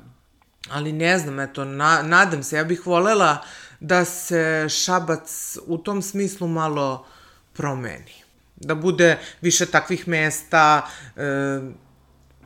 Ali 0.69 0.93
ne 0.93 1.19
znam, 1.19 1.41
eto, 1.41 1.65
na, 1.65 2.03
nadam 2.03 2.43
se, 2.43 2.57
ja 2.57 2.65
bih 2.65 2.87
volela 2.87 3.45
da 3.81 4.05
se 4.05 4.67
Šabac 4.69 5.57
u 5.67 5.79
tom 5.79 6.03
smislu 6.03 6.49
malo 6.49 7.07
promeni. 7.53 8.15
Da 8.57 8.75
bude 8.75 9.19
više 9.41 9.67
takvih 9.67 10.09
mesta, 10.09 10.89
e, 11.17 11.61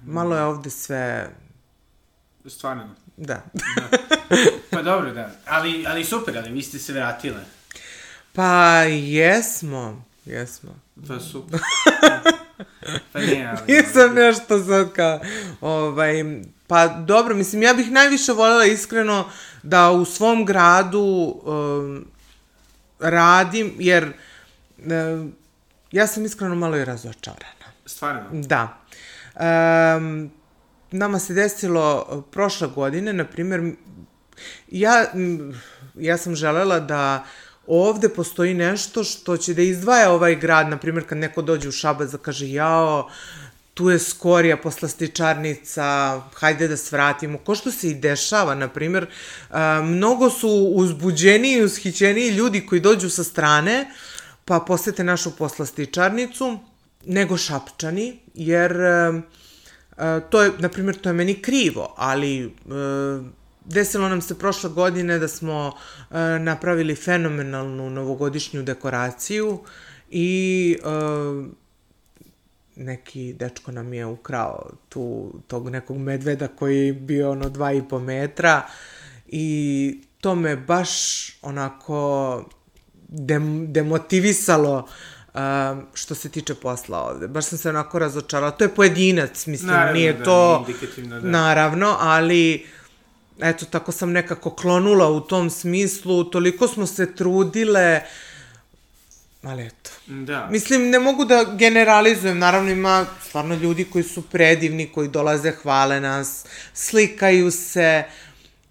malo 0.06 0.36
je 0.36 0.42
ovde 0.42 0.70
sve, 0.70 1.30
Stvarno. 2.46 2.94
da. 3.16 3.42
Pa 4.70 4.82
dobro, 4.82 5.12
da. 5.12 5.30
Ali, 5.46 5.84
ali 5.88 6.04
super, 6.04 6.38
ali 6.38 6.50
vi 6.50 6.62
ste 6.62 6.78
se 6.78 6.92
vratile. 6.92 7.40
Pa 8.32 8.82
jesmo, 8.88 10.04
jesmo. 10.24 10.74
Pa 11.08 11.20
super. 11.20 11.60
pa 13.12 13.18
ne, 13.18 13.46
ali... 13.46 13.72
Nisam 13.72 14.14
nešto 14.14 14.64
sad 14.64 14.92
kao, 14.92 15.20
ovaj, 15.60 16.24
pa 16.66 16.88
dobro, 16.88 17.34
mislim, 17.34 17.62
ja 17.62 17.74
bih 17.74 17.90
najviše 17.90 18.32
voljela 18.32 18.64
iskreno 18.64 19.30
da 19.62 19.90
u 19.90 20.04
svom 20.04 20.44
gradu 20.44 21.00
um, 21.44 22.06
radim, 22.98 23.74
jer 23.78 24.12
um, 24.78 25.34
ja 25.92 26.06
sam 26.06 26.24
iskreno 26.24 26.54
malo 26.54 26.76
i 26.76 26.84
razočarana. 26.84 27.66
Stvarno. 27.86 28.22
Da. 28.32 28.78
Um, 29.96 30.30
nama 30.90 31.18
se 31.18 31.34
desilo 31.34 32.06
uh, 32.08 32.24
prošle 32.30 32.68
godine, 32.68 33.12
na 33.12 33.24
primjer, 33.24 33.72
ja, 34.68 35.04
ja 35.94 36.16
sam 36.16 36.34
želela 36.34 36.80
da 36.80 37.24
ovde 37.66 38.08
postoji 38.08 38.54
nešto 38.54 39.04
što 39.04 39.36
će 39.36 39.54
da 39.54 39.62
izdvaja 39.62 40.10
ovaj 40.10 40.34
grad, 40.34 40.68
na 40.68 40.78
primjer 40.78 41.08
kad 41.08 41.18
neko 41.18 41.42
dođe 41.42 41.68
u 41.68 41.72
Šabac 41.72 42.10
da 42.10 42.18
kaže 42.18 42.50
jao, 42.50 43.08
tu 43.74 43.90
je 43.90 43.98
skorija 43.98 44.56
poslastičarnica, 44.56 46.20
hajde 46.34 46.68
da 46.68 46.76
svratimo. 46.76 47.38
Ko 47.38 47.54
što 47.54 47.70
se 47.70 47.90
i 47.90 47.94
dešava, 47.94 48.54
na 48.54 48.68
primjer, 48.68 49.06
mnogo 49.82 50.30
su 50.30 50.48
uzbuđeniji 50.74 51.58
i 51.58 51.64
ushićeniji 51.64 52.30
ljudi 52.30 52.66
koji 52.66 52.80
dođu 52.80 53.10
sa 53.10 53.24
strane, 53.24 53.90
pa 54.44 54.60
posete 54.60 55.04
našu 55.04 55.36
poslastičarnicu, 55.36 56.58
nego 57.06 57.36
šapčani, 57.36 58.18
jer 58.34 58.72
to 60.30 60.42
je, 60.42 60.52
na 60.58 60.68
primjer, 60.68 60.96
to 60.96 61.08
je 61.08 61.12
meni 61.12 61.34
krivo, 61.42 61.94
ali 61.96 62.54
a, 62.70 63.22
desilo 63.64 64.08
nam 64.08 64.20
se 64.20 64.38
prošle 64.38 64.70
godine 64.70 65.18
da 65.18 65.28
smo 65.28 65.72
e, 66.10 66.38
napravili 66.38 66.94
fenomenalnu 66.94 67.90
novogodišnju 67.90 68.62
dekoraciju 68.62 69.60
i 70.10 70.76
e, 70.78 71.63
neki 72.76 73.32
dečko 73.32 73.72
nam 73.72 73.92
je 73.92 74.06
ukrao 74.06 74.70
tu, 74.88 75.32
tog 75.46 75.70
nekog 75.70 75.98
medveda 75.98 76.48
koji 76.48 76.86
je 76.86 76.92
bio 76.92 77.30
ono 77.30 77.48
dva 77.48 77.72
i 77.72 77.82
po 77.88 77.98
metra 77.98 78.62
i 79.26 80.00
to 80.20 80.34
me 80.34 80.56
baš 80.56 80.90
onako 81.42 82.44
dem, 83.08 83.72
demotivisalo 83.72 84.88
um, 85.34 85.86
što 85.94 86.14
se 86.14 86.28
tiče 86.28 86.54
posla 86.54 87.02
ovde. 87.02 87.28
Baš 87.28 87.44
sam 87.44 87.58
se 87.58 87.68
onako 87.68 87.98
razočarala. 87.98 88.50
To 88.50 88.64
je 88.64 88.74
pojedinac, 88.74 89.46
mislim, 89.46 89.70
Naravno, 89.70 89.92
nije 89.92 90.12
da, 90.12 90.24
to... 90.24 90.64
indikativno, 90.68 91.20
da. 91.20 91.28
Naravno, 91.28 91.96
ali 92.00 92.66
eto, 93.40 93.66
tako 93.66 93.92
sam 93.92 94.12
nekako 94.12 94.50
klonula 94.50 95.10
u 95.10 95.20
tom 95.20 95.50
smislu. 95.50 96.24
Toliko 96.24 96.68
smo 96.68 96.86
se 96.86 97.14
trudile, 97.14 98.00
ali 99.46 99.66
eto. 99.66 99.90
Da. 100.06 100.48
Mislim, 100.50 100.90
ne 100.90 100.98
mogu 100.98 101.24
da 101.24 101.44
generalizujem, 101.58 102.38
naravno 102.38 102.70
ima 102.70 103.06
stvarno 103.22 103.54
ljudi 103.54 103.84
koji 103.84 104.04
su 104.04 104.22
predivni, 104.22 104.86
koji 104.86 105.08
dolaze, 105.08 105.50
hvale 105.50 106.00
nas, 106.00 106.44
slikaju 106.74 107.50
se, 107.50 108.04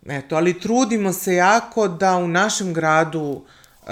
eto, 0.06 0.36
ali 0.36 0.60
trudimo 0.60 1.14
se 1.14 1.36
jako 1.36 1.88
da 1.88 2.18
u 2.18 2.28
našem 2.28 2.74
gradu 2.74 3.22
uh, 3.22 3.90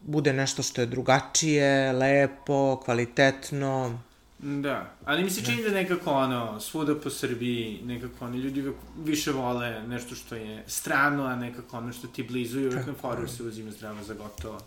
bude 0.00 0.32
nešto 0.32 0.62
što 0.62 0.80
je 0.80 0.86
drugačije, 0.86 1.92
lepo, 1.92 2.80
kvalitetno. 2.84 3.98
Da, 4.38 4.94
ali 5.04 5.24
mi 5.24 5.30
se 5.30 5.44
čini 5.44 5.62
da 5.62 5.70
nekako 5.70 6.10
ono, 6.10 6.60
svuda 6.60 6.94
po 7.00 7.10
Srbiji, 7.10 7.80
nekako 7.84 8.24
oni 8.24 8.38
ljudi 8.38 8.72
više 9.04 9.30
vole 9.30 9.82
nešto 9.88 10.14
što 10.14 10.34
je 10.34 10.64
strano, 10.66 11.24
a 11.24 11.36
nekako 11.36 11.76
ono 11.76 11.92
što 11.92 12.06
ti 12.06 12.22
blizu 12.22 12.60
i 12.60 12.66
uvek 12.66 12.86
na 12.86 12.94
foru 13.00 13.28
se 13.28 13.42
uzima 13.42 13.70
zdravo 13.70 14.02
za 14.02 14.14
gotovo. 14.14 14.60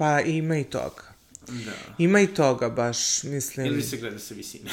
Pa 0.00 0.20
ima 0.20 0.56
i 0.56 0.64
toga. 0.64 1.02
Da. 1.48 1.72
Ima 1.98 2.20
i 2.20 2.26
toga 2.26 2.68
baš, 2.68 3.22
mislim. 3.22 3.66
Ili 3.66 3.82
se 3.82 3.96
gleda 3.96 4.18
sa 4.18 4.34
visine. 4.34 4.70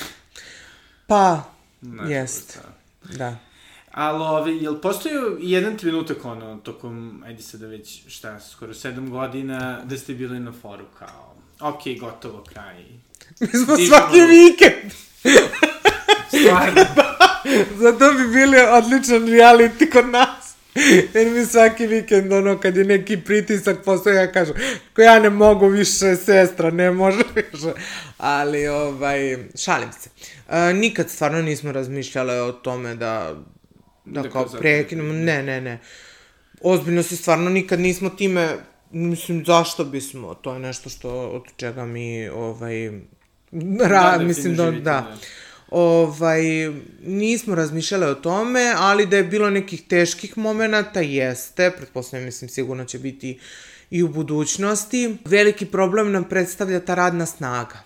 Pa, 1.07 1.43
Nažalost, 1.81 2.11
jest, 2.11 2.59
da. 3.03 3.17
da. 3.17 3.37
Ali, 3.91 4.23
ove, 4.23 4.55
jel 4.55 4.81
postoji 4.81 5.15
jedan 5.39 5.77
trenutak, 5.77 6.25
ono, 6.25 6.57
tokom, 6.57 7.23
ajde 7.25 7.43
sada 7.43 7.67
već, 7.67 8.01
šta, 8.07 8.39
skoro 8.39 8.73
sedam 8.73 9.09
godina, 9.09 9.81
da 9.83 9.97
ste 9.97 10.13
bili 10.13 10.39
na 10.39 10.53
foru 10.61 10.85
kao, 10.99 11.35
ok, 11.59 11.81
gotovo, 11.99 12.43
kraj. 12.43 12.83
Mi 13.39 13.47
smo 13.47 13.75
Stižemo. 13.75 13.97
svaki 13.97 14.19
vikend. 14.19 14.91
Stvarno, 16.27 16.85
Zato 17.83 18.13
bi 18.13 18.27
bili 18.27 18.57
odličan 18.57 19.27
reality 19.27 19.91
kod 19.91 20.09
nas. 20.09 20.46
Jer 21.13 21.31
mi 21.31 21.45
svaki 21.45 21.87
vikend, 21.87 22.33
ono, 22.33 22.59
kad 22.59 22.77
je 22.77 22.83
neki 22.83 23.17
pritisak 23.17 23.77
postoji, 23.85 24.15
ja 24.15 24.31
kažem, 24.31 24.55
ko 24.95 25.01
ja 25.01 25.19
ne 25.19 25.29
mogu 25.29 25.67
više, 25.67 26.15
sestra, 26.15 26.71
ne 26.71 26.91
može 26.91 27.23
više. 27.35 27.71
Ali, 28.17 28.67
ovaj, 28.67 29.37
šalim 29.55 29.91
se. 29.91 30.09
E, 30.49 30.73
nikad 30.73 31.09
stvarno 31.09 31.41
nismo 31.41 31.71
razmišljale 31.71 32.41
o 32.41 32.51
tome 32.51 32.95
da, 32.95 33.35
da, 34.05 34.29
kao 34.29 34.45
prekinemo. 34.59 35.13
Ne, 35.13 35.43
ne, 35.43 35.61
ne. 35.61 35.79
Ozbiljno 36.61 37.03
se 37.03 37.15
stvarno 37.15 37.49
nikad 37.49 37.79
nismo 37.79 38.09
time, 38.09 38.57
mislim, 38.91 39.45
zašto 39.45 39.83
bismo? 39.83 40.33
To 40.33 40.53
je 40.53 40.59
nešto 40.59 40.89
što, 40.89 41.09
od 41.09 41.43
čega 41.55 41.85
mi, 41.85 42.29
ovaj, 42.29 42.91
ra, 43.79 44.17
Da, 44.17 44.23
mislim 44.23 44.55
da, 44.55 44.71
da. 44.71 44.71
živite, 44.71 45.27
Ovaj, 45.69 46.41
nismo 47.03 47.55
razmišljali 47.55 48.05
o 48.05 48.15
tome, 48.15 48.73
ali 48.77 49.05
da 49.05 49.17
je 49.17 49.23
bilo 49.23 49.49
nekih 49.49 49.83
teških 49.83 50.37
momenata, 50.37 51.01
jeste, 51.01 51.71
pretpostavljam, 51.77 52.25
mislim, 52.25 52.49
sigurno 52.49 52.85
će 52.85 52.99
biti 52.99 53.39
i 53.91 54.03
u 54.03 54.07
budućnosti. 54.07 55.17
Veliki 55.25 55.65
problem 55.65 56.11
nam 56.11 56.23
predstavlja 56.23 56.79
ta 56.79 56.95
radna 56.95 57.25
snaga. 57.25 57.79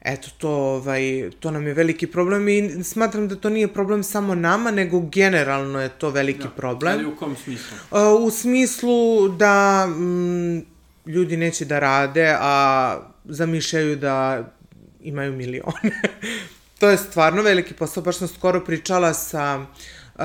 Eto, 0.00 0.28
to, 0.38 0.50
ovaj, 0.50 1.02
to 1.40 1.50
nam 1.50 1.66
je 1.66 1.74
veliki 1.74 2.06
problem 2.06 2.48
i 2.48 2.84
smatram 2.84 3.28
da 3.28 3.36
to 3.36 3.50
nije 3.50 3.68
problem 3.68 4.02
samo 4.02 4.34
nama, 4.34 4.70
nego 4.70 5.00
generalno 5.00 5.80
je 5.80 5.88
to 5.88 6.10
veliki 6.10 6.42
Da. 6.42 6.48
problem. 6.48 6.92
Ali 6.92 7.06
u 7.06 7.16
kom 7.16 7.36
smislu? 7.36 7.76
Uh, 7.90 8.22
U 8.22 8.30
smislu 8.30 9.28
da 9.28 9.86
mm, 9.86 10.58
ljudi 11.06 11.36
neće 11.36 11.64
da 11.64 11.78
rade, 11.78 12.36
a 12.40 12.98
zamišljaju 13.24 13.96
da 13.96 14.44
imaju 15.00 15.32
milione. 15.32 16.00
to 16.82 16.90
je 16.90 16.98
stvarno 16.98 17.42
veliki 17.42 17.74
posao. 17.74 18.02
Baš 18.02 18.16
sam 18.16 18.28
skoro 18.28 18.60
pričala 18.64 19.14
sa 19.14 19.58
uh, 19.58 20.22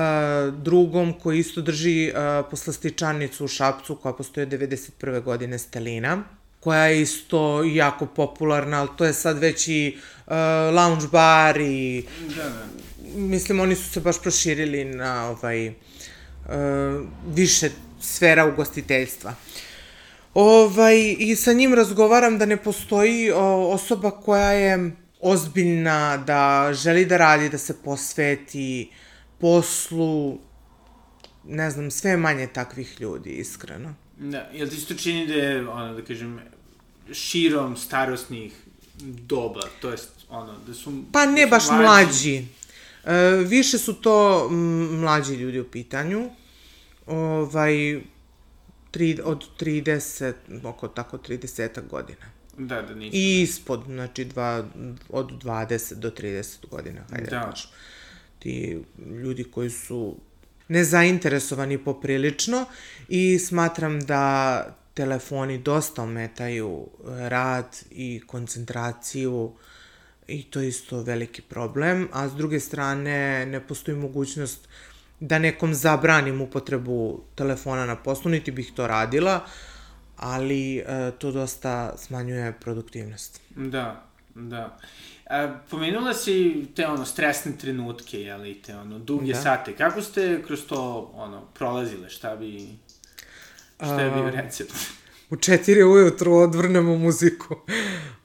drugom 0.54 1.12
koji 1.22 1.38
isto 1.38 1.60
drži 1.60 2.10
uh, 2.10 2.46
poslastičanicu 2.50 3.44
u 3.44 3.48
Šapcu 3.48 3.94
koja 3.96 4.12
postoje 4.12 4.46
91. 4.46 5.22
godine 5.22 5.58
Stelina 5.58 6.24
koja 6.60 6.84
je 6.84 7.02
isto 7.02 7.62
jako 7.62 8.06
popularna, 8.06 8.80
ali 8.80 8.88
to 8.96 9.04
je 9.04 9.12
sad 9.12 9.38
već 9.38 9.68
i 9.68 9.96
uh, 10.26 10.32
lounge 10.74 11.06
bar 11.12 11.60
i 11.60 12.04
Da, 12.36 12.42
da. 12.42 12.66
mislim, 13.14 13.60
oni 13.60 13.74
su 13.74 13.90
se 13.92 14.00
baš 14.00 14.22
proširili 14.22 14.84
na 14.84 15.30
ovaj, 15.30 15.68
uh, 15.68 15.74
više 17.34 17.70
sfera 18.00 18.46
ugostiteljstva. 18.46 19.34
Ovaj, 20.34 21.16
I 21.18 21.36
sa 21.36 21.52
njim 21.52 21.74
razgovaram 21.74 22.38
da 22.38 22.46
ne 22.46 22.56
postoji 22.56 23.30
o, 23.30 23.70
osoba 23.70 24.10
koja 24.10 24.52
je 24.52 24.90
ozbiljna, 25.20 26.16
da 26.16 26.70
želi 26.72 27.06
da 27.06 27.16
radi, 27.16 27.48
da 27.48 27.58
se 27.58 27.82
posveti 27.82 28.90
poslu, 29.38 30.38
ne 31.44 31.70
znam, 31.70 31.90
sve 31.90 32.10
je 32.10 32.16
manje 32.16 32.46
takvih 32.46 33.00
ljudi, 33.00 33.30
iskreno. 33.30 33.94
Da, 34.16 34.50
jel 34.52 34.68
ti 34.68 34.76
se 34.76 34.86
to 34.86 34.94
čini 34.94 35.26
da 35.26 35.34
je, 35.34 35.68
ono, 35.68 35.94
da 35.94 36.04
kažem, 36.04 36.40
širom 37.12 37.76
starosnih 37.76 38.52
doba, 39.02 39.60
to 39.80 39.90
jest, 39.90 40.10
ono, 40.28 40.54
da 40.66 40.74
su... 40.74 41.04
Pa 41.12 41.26
ne 41.26 41.46
da 41.46 41.60
su 41.60 41.70
baš 41.70 41.80
mlađi. 41.80 42.46
E, 43.04 43.14
više 43.46 43.78
su 43.78 43.94
to 43.94 44.48
mlađi 44.90 45.34
ljudi 45.34 45.60
u 45.60 45.70
pitanju. 45.70 46.30
Ovaj, 47.06 48.00
tri, 48.90 49.18
od 49.24 49.44
30, 49.60 50.32
oko 50.64 50.88
tako 50.88 51.18
30 51.18 51.88
godina. 51.88 52.37
Da, 52.58 52.82
da 52.82 52.94
nisu. 52.94 53.16
I 53.16 53.42
ispod, 53.42 53.82
znači 53.86 54.24
dva, 54.24 54.64
od 55.08 55.44
20 55.44 55.94
do 55.94 56.10
30 56.10 56.68
godina, 56.70 57.00
hajde 57.10 57.24
da, 57.24 57.30
Da. 57.30 57.38
da 57.38 57.50
kažem. 57.50 57.70
Ti 58.38 58.82
ljudi 59.22 59.44
koji 59.44 59.70
su 59.70 60.16
nezainteresovani 60.68 61.78
poprilično 61.78 62.64
i 63.08 63.38
smatram 63.38 64.00
da 64.00 64.64
telefoni 64.94 65.58
dosta 65.58 66.02
ometaju 66.02 66.86
rad 67.06 67.76
i 67.90 68.20
koncentraciju 68.26 69.52
i 70.26 70.42
to 70.42 70.60
je 70.60 70.68
isto 70.68 71.02
veliki 71.02 71.42
problem, 71.42 72.08
a 72.12 72.28
s 72.28 72.32
druge 72.32 72.60
strane 72.60 73.46
ne 73.46 73.66
postoji 73.66 73.96
mogućnost 73.96 74.68
da 75.20 75.38
nekom 75.38 75.74
zabranim 75.74 76.40
upotrebu 76.40 77.20
telefona 77.34 77.86
na 77.86 77.96
poslu, 77.96 78.30
niti 78.30 78.50
bih 78.50 78.72
to 78.76 78.86
radila, 78.86 79.46
ali 80.18 80.78
e, 80.78 81.10
to 81.18 81.32
dosta 81.32 81.96
smanjuje 81.96 82.52
produktivnost. 82.60 83.40
Da, 83.56 84.02
da. 84.34 84.78
A, 85.30 85.54
pomenula 85.70 86.14
si 86.14 86.66
te 86.74 86.86
ono 86.86 87.04
stresne 87.04 87.52
trenutke, 87.58 88.20
jeli, 88.20 88.54
te 88.62 88.76
ono 88.76 88.98
duge 88.98 89.32
Da. 89.32 89.40
sate. 89.40 89.76
Kako 89.76 90.02
ste 90.02 90.42
kroz 90.46 90.66
to 90.66 91.10
ono 91.14 91.40
prolazile? 91.54 92.08
Šta 92.10 92.36
bi 92.36 92.68
šta 93.76 94.00
je 94.00 94.10
bio 94.10 94.30
recept? 94.30 94.74
U 95.30 95.36
četiri 95.36 95.82
ujutru 95.84 96.32
odvrnemo 96.34 96.96
muziku 96.96 97.56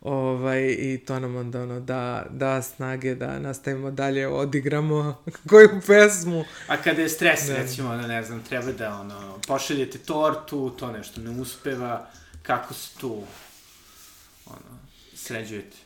ovaj, 0.02 0.76
i 0.80 1.00
to 1.08 1.20
nam 1.20 1.36
onda 1.36 1.62
ono, 1.62 1.80
da, 1.80 2.26
da 2.30 2.62
snage 2.62 3.16
da 3.16 3.40
nastavimo 3.40 3.92
dalje, 3.92 4.28
odigramo 4.28 5.24
koju 5.50 5.70
pesmu. 5.88 6.46
A 6.68 6.78
kada 6.78 7.02
je 7.02 7.10
stres, 7.10 7.48
Da. 7.48 7.56
recimo, 7.56 7.90
ono, 7.90 8.08
ne 8.08 8.24
znam, 8.24 8.44
treba 8.44 8.72
da 8.72 9.00
ono, 9.00 9.40
pošaljete 9.48 9.98
tortu, 9.98 10.70
to 10.80 10.92
nešto 10.92 11.22
ne 11.22 11.30
uspeva, 11.42 12.10
kako 12.44 12.74
se 12.74 12.90
tu 12.98 13.24
ono, 14.46 14.80
sređujete? 15.16 15.78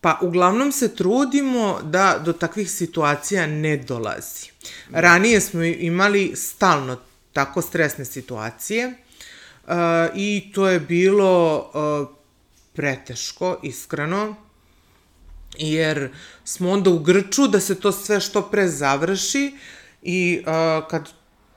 Pa 0.00 0.18
uglavnom 0.22 0.72
se 0.72 0.96
trudimo 0.96 1.80
da 1.82 2.22
do 2.24 2.32
takvih 2.32 2.70
situacija 2.70 3.46
ne 3.46 3.76
dolazi. 3.76 4.50
Ranije 4.90 5.40
smo 5.40 5.62
imali 5.62 6.32
stalno 6.36 6.98
tako 7.32 7.62
stresne 7.62 8.04
situacije 8.04 8.94
uh, 9.70 9.76
i 10.14 10.52
to 10.54 10.68
je 10.68 10.80
bilo 10.80 11.58
uh, 11.58 12.08
preteško, 12.72 13.58
iskreno, 13.62 14.34
jer 15.58 16.08
smo 16.44 16.70
onda 16.70 16.90
u 16.90 16.98
grču 16.98 17.48
da 17.48 17.60
se 17.60 17.80
to 17.80 17.92
sve 17.92 18.20
što 18.20 18.42
pre 18.42 18.68
završi 18.68 19.52
i 20.02 20.42
uh, 20.46 20.88
kad 20.88 21.08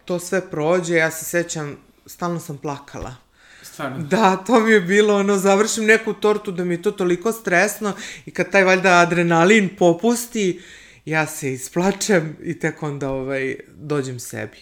to 0.05 0.19
sve 0.19 0.49
prođe, 0.49 0.95
ja 0.95 1.11
se 1.11 1.25
sećam, 1.25 1.77
stalno 2.05 2.39
sam 2.39 2.57
plakala. 2.57 3.15
Stvarno. 3.61 3.97
Da, 3.97 4.35
to 4.35 4.59
mi 4.59 4.71
je 4.71 4.81
bilo, 4.81 5.15
ono, 5.15 5.37
završim 5.37 5.85
neku 5.85 6.13
tortu 6.13 6.51
da 6.51 6.65
mi 6.65 6.73
je 6.73 6.81
to 6.81 6.91
toliko 6.91 7.31
stresno 7.31 7.93
i 8.25 8.31
kad 8.31 8.51
taj 8.51 8.63
valjda 8.63 8.99
adrenalin 8.99 9.69
popusti, 9.77 10.61
ja 11.05 11.27
se 11.27 11.53
isplačem 11.53 12.37
i 12.43 12.59
tek 12.59 12.83
onda, 12.83 13.09
ovaj, 13.09 13.55
dođem 13.75 14.19
sebi. 14.19 14.57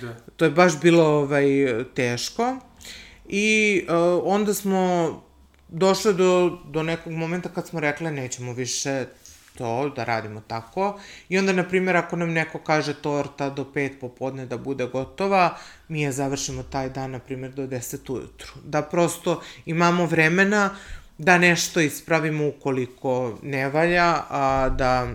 Da. 0.00 0.16
To 0.36 0.44
je 0.44 0.50
baš 0.50 0.80
bilo, 0.80 1.04
ovaj, 1.04 1.44
teško 1.94 2.69
i 3.32 3.82
uh, 3.88 4.22
onda 4.24 4.54
smo 4.54 5.14
došli 5.68 6.14
do, 6.14 6.58
do 6.64 6.82
nekog 6.82 7.12
momenta 7.12 7.48
kad 7.48 7.68
smo 7.68 7.80
rekli 7.80 8.10
nećemo 8.10 8.52
više 8.52 9.04
to 9.58 9.92
da 9.96 10.04
radimo 10.04 10.42
tako 10.46 11.00
i 11.28 11.38
onda, 11.38 11.52
na 11.52 11.68
primjer, 11.68 11.96
ako 11.96 12.16
nam 12.16 12.32
neko 12.32 12.58
kaže 12.58 12.94
torta 12.94 13.50
do 13.50 13.72
pet 13.72 13.92
popodne 14.00 14.46
da 14.46 14.56
bude 14.58 14.86
gotova, 14.86 15.56
mi 15.88 16.02
je 16.02 16.12
završimo 16.12 16.62
taj 16.62 16.90
dan, 16.90 17.10
na 17.10 17.18
primjer, 17.18 17.52
do 17.52 17.66
10 17.66 18.12
ujutru. 18.12 18.52
Da 18.64 18.82
prosto 18.82 19.42
imamo 19.66 20.06
vremena 20.06 20.70
da 21.18 21.38
nešto 21.38 21.80
ispravimo 21.80 22.48
ukoliko 22.48 23.38
ne 23.42 23.68
valja, 23.68 24.22
a 24.30 24.68
da 24.68 25.08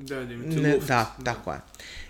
Da, 0.00 0.24
da 0.24 0.32
imate 0.34 0.60
ne, 0.60 0.74
luft. 0.74 0.88
da, 0.88 1.16
tako 1.24 1.52
je. 1.52 1.60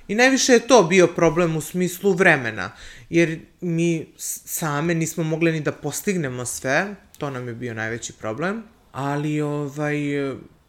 I 0.08 0.14
najviše 0.14 0.52
je 0.52 0.66
to 0.66 0.82
bio 0.82 1.06
problem 1.06 1.56
u 1.56 1.60
smislu 1.60 2.12
vremena, 2.12 2.70
jer 3.10 3.40
mi 3.60 4.06
same 4.16 4.94
nismo 4.94 5.24
mogli 5.24 5.52
ni 5.52 5.60
da 5.60 5.72
postignemo 5.72 6.44
sve, 6.44 6.94
to 7.18 7.30
nam 7.30 7.48
je 7.48 7.54
bio 7.54 7.74
najveći 7.74 8.12
problem, 8.12 8.62
ali 8.92 9.40
ovaj, 9.40 9.98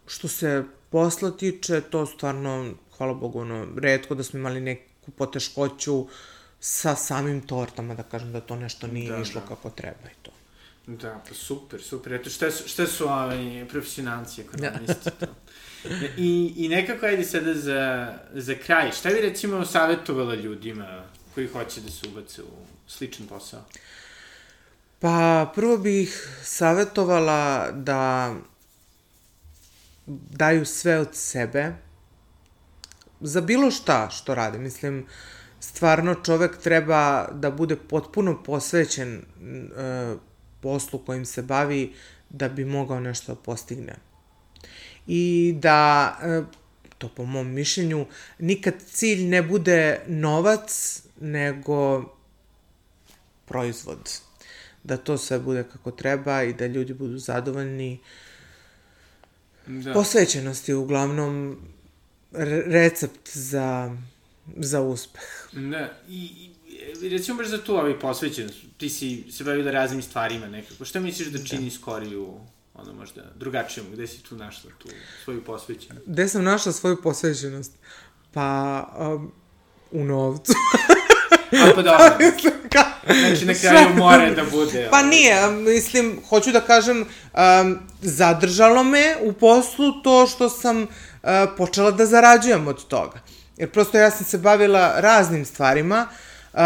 što 0.06 0.28
se 0.28 0.64
posla 0.90 1.30
tiče, 1.30 1.80
to 1.80 2.06
stvarno, 2.06 2.74
hvala 2.96 3.14
Bogu, 3.14 3.40
ono, 3.40 3.66
redko 3.76 4.14
da 4.14 4.22
smo 4.22 4.38
imali 4.38 4.60
neku 4.60 5.10
poteškoću 5.10 6.06
sa 6.60 6.96
samim 6.96 7.40
tortama, 7.40 7.94
da 7.94 8.02
kažem 8.02 8.32
da 8.32 8.40
to 8.40 8.56
nešto 8.56 8.86
nije 8.86 9.10
Da, 9.10 9.16
da, 9.16 9.22
išlo 9.22 9.40
da. 9.40 9.46
kako 9.46 9.70
treba 9.70 10.10
i 10.12 10.22
to. 10.22 10.30
Da, 10.86 11.22
pa 11.28 11.34
super, 11.34 11.82
super. 11.82 12.12
Eto, 12.12 12.30
šta 12.30 12.50
su, 12.50 12.68
šta 12.68 12.86
su 12.86 13.04
ovaj, 13.04 13.66
profesionalci 13.68 14.40
ekonomisti 14.40 15.10
to? 15.20 15.26
I, 16.16 16.52
I 16.56 16.68
nekako, 16.68 17.06
ajde 17.06 17.24
sada 17.24 17.54
za, 17.54 18.12
za 18.34 18.54
kraj, 18.54 18.92
šta 18.92 19.08
bi 19.08 19.20
recimo 19.20 19.64
savjetovala 19.64 20.34
ljudima 20.34 21.04
koji 21.34 21.48
hoće 21.48 21.80
da 21.80 21.90
se 21.90 22.08
ubace 22.08 22.42
u 22.42 22.66
sličan 22.86 23.26
posao? 23.26 23.60
Pa, 24.98 25.52
prvo 25.54 25.78
bih 25.78 26.28
savjetovala 26.44 27.70
da 27.72 28.34
daju 30.06 30.64
sve 30.66 30.98
od 30.98 31.08
sebe 31.12 31.72
za 33.20 33.40
bilo 33.40 33.70
šta 33.70 34.10
što 34.10 34.34
rade. 34.34 34.58
Mislim, 34.58 35.06
stvarno 35.60 36.14
čovek 36.14 36.58
treba 36.58 37.28
da 37.32 37.50
bude 37.50 37.76
potpuno 37.76 38.42
posvećen 38.42 39.14
e, 39.14 39.22
poslu 40.60 40.98
kojim 40.98 41.24
se 41.24 41.42
bavi 41.42 41.94
da 42.30 42.48
bi 42.48 42.64
mogao 42.64 43.00
nešto 43.00 43.34
da 43.34 43.40
postigne. 43.40 43.96
I 45.06 45.54
da, 45.58 46.18
e, 46.22 46.42
to 46.98 47.08
po 47.08 47.24
mom 47.24 47.52
mišljenju, 47.52 48.06
nikad 48.38 48.74
cilj 48.86 49.24
ne 49.24 49.42
bude 49.42 50.00
novac, 50.06 51.02
nego 51.20 52.04
proizvod. 53.44 54.20
Da 54.82 54.96
to 54.96 55.18
sve 55.18 55.38
bude 55.38 55.64
kako 55.72 55.90
treba 55.90 56.42
i 56.42 56.52
da 56.52 56.66
ljudi 56.66 56.94
budu 56.94 57.18
zadovoljni. 57.18 58.00
Da. 59.66 59.92
Posvećenost 59.92 60.68
je 60.68 60.74
uglavnom 60.74 61.58
re- 62.32 62.62
recept 62.66 63.30
za, 63.36 63.96
za 64.56 64.80
uspeh. 64.80 65.48
Da, 65.52 65.92
i, 66.08 66.50
i 67.02 67.08
recimo 67.08 67.38
baš 67.38 67.48
za 67.48 67.64
tu 67.64 67.74
ovaj 67.74 67.98
posvećenost, 67.98 68.58
ti 68.76 68.90
si 68.90 69.32
se 69.32 69.44
bavila 69.44 69.70
raznim 69.70 70.02
stvarima 70.02 70.48
nekako, 70.48 70.84
šta 70.84 71.00
misliš 71.00 71.28
da 71.28 71.44
čini 71.44 71.70
skoriju 71.70 72.40
ono 72.74 72.92
možda 72.92 73.22
drugačijom, 73.36 73.86
gde 73.92 74.06
si 74.06 74.22
tu 74.22 74.36
našla 74.36 74.70
tu 74.78 74.88
svoju 75.24 75.44
posvećenost? 75.44 76.06
Gde 76.06 76.28
sam 76.28 76.44
našla 76.44 76.72
svoju 76.72 77.02
posvećenost? 77.02 77.72
Pa, 78.32 78.88
um, 78.98 79.32
u 79.90 80.04
novcu. 80.04 80.52
A 81.52 81.72
pa 81.74 81.82
dobro, 81.82 82.04
znači 83.20 83.44
na 83.44 83.54
kraju 83.54 83.88
more 83.96 84.30
da 84.30 84.44
bude. 84.44 84.88
Pa 84.90 85.02
nije, 85.02 85.50
mislim, 85.50 86.20
hoću 86.28 86.52
da 86.52 86.60
kažem, 86.60 87.00
um, 87.00 87.78
zadržalo 88.02 88.82
me 88.82 89.16
u 89.22 89.32
poslu 89.32 90.02
to 90.02 90.26
što 90.26 90.48
sam 90.48 90.82
uh, 90.82 90.88
počela 91.56 91.90
da 91.90 92.06
zarađujem 92.06 92.68
od 92.68 92.86
toga. 92.86 93.20
Jer 93.56 93.70
prosto 93.70 93.98
ja 93.98 94.10
sam 94.10 94.26
se 94.26 94.38
bavila 94.38 95.00
raznim 95.00 95.44
stvarima 95.44 96.06
uh, 96.52 96.60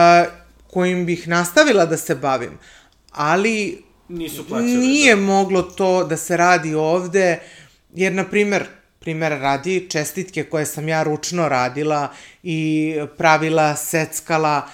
kojim 0.71 1.07
bih 1.07 1.29
nastavila 1.29 1.87
da 1.87 1.97
se 1.97 2.15
bavim, 2.15 2.59
ali 3.13 3.85
Nisu 4.09 4.49
plaćali. 4.49 4.75
nije 4.75 5.17
moglo 5.17 5.63
to 5.63 6.05
da 6.05 6.17
se 6.17 6.37
radi 6.37 6.75
ovde, 6.75 7.41
jer, 7.95 8.13
na 8.13 8.25
primer, 8.25 8.67
primera 9.05 9.39
radi, 9.39 9.87
čestitke 9.91 10.45
koje 10.45 10.67
sam 10.67 10.89
ja 10.89 11.03
ručno 11.03 11.49
radila 11.49 12.09
i 12.43 12.97
pravila, 13.17 13.77
seckala, 13.77 14.69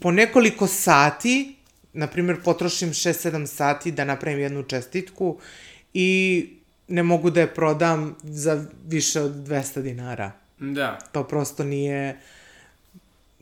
po 0.00 0.10
nekoliko 0.10 0.66
sati, 0.66 1.56
na 1.92 2.06
primer, 2.06 2.42
potrošim 2.44 2.90
6-7 2.90 3.46
sati 3.46 3.92
da 3.92 4.04
napravim 4.04 4.40
jednu 4.40 4.62
čestitku 4.62 5.38
i 5.94 6.48
ne 6.88 7.02
mogu 7.02 7.30
da 7.30 7.40
je 7.40 7.54
prodam 7.54 8.16
za 8.22 8.64
više 8.86 9.20
od 9.20 9.32
200 9.32 9.82
dinara. 9.82 10.32
Da. 10.58 10.98
To 11.12 11.24
prosto 11.24 11.64
nije 11.64 12.18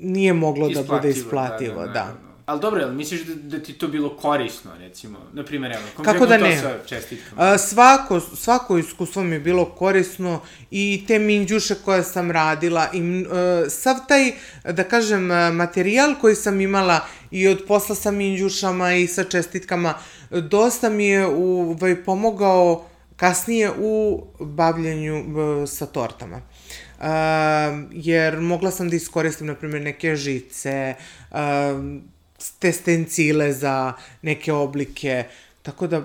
nije 0.01 0.33
moglo 0.33 0.69
da 0.69 0.83
bude 0.83 1.11
isplativo, 1.11 1.87
da. 1.87 1.93
naravno. 1.93 2.30
Ali 2.51 2.61
dobro, 2.61 2.81
jel 2.81 2.93
misliš 2.93 3.21
da, 3.21 3.35
da 3.35 3.63
ti 3.63 3.73
to 3.73 3.89
bilo 3.89 4.17
korisno, 4.17 4.71
recimo? 4.79 5.19
Na 5.33 5.45
primjer, 5.45 5.73
evo, 5.73 5.83
Kako 5.97 5.97
konkretno 5.97 6.27
da 6.27 6.39
to 6.39 6.45
ne? 6.45 6.61
sa 6.61 6.79
čestitkama. 6.87 7.43
A, 7.43 7.59
svako, 7.59 8.21
svako 8.21 8.79
iskustvo 8.79 9.23
mi 9.23 9.37
je 9.37 9.41
bilo 9.41 9.65
korisno 9.65 10.41
i 10.71 11.05
te 11.09 11.19
minđuše 11.19 11.75
koje 11.75 12.05
sam 12.05 12.31
radila 12.31 12.89
i 12.93 12.99
m, 12.99 13.21
e, 13.21 13.25
sav 13.71 13.97
taj, 14.09 14.33
da 14.65 14.85
kažem, 14.85 15.31
e, 15.31 15.51
materijal 15.51 16.15
koji 16.21 16.35
sam 16.35 16.61
imala 16.61 17.01
i 17.31 17.49
od 17.49 17.63
posla 17.69 17.95
sa 17.95 18.11
minđušama 18.11 18.95
i 18.95 19.07
sa 19.07 19.25
čestitkama, 19.25 19.95
dosta 20.31 20.89
mi 20.89 21.07
je 21.07 21.27
ovaj, 21.27 22.05
pomogao 22.05 22.85
kasnije 23.17 23.71
u 23.79 24.27
bavljenju 24.41 25.15
e, 25.17 25.67
sa 25.67 25.87
tortama. 25.87 26.41
Uh, 27.01 27.07
jer 27.91 28.41
mogla 28.41 28.71
sam 28.71 28.91
da 28.91 28.97
iskoristim, 28.97 29.47
na 29.47 29.55
primjer, 29.55 29.83
neke 29.83 30.17
žice, 30.17 30.95
uh, 31.31 31.37
te 32.59 32.73
stencile 32.73 33.53
za 33.53 33.93
neke 34.23 34.53
oblike, 34.53 35.25
tako 35.63 35.87
da 35.87 36.05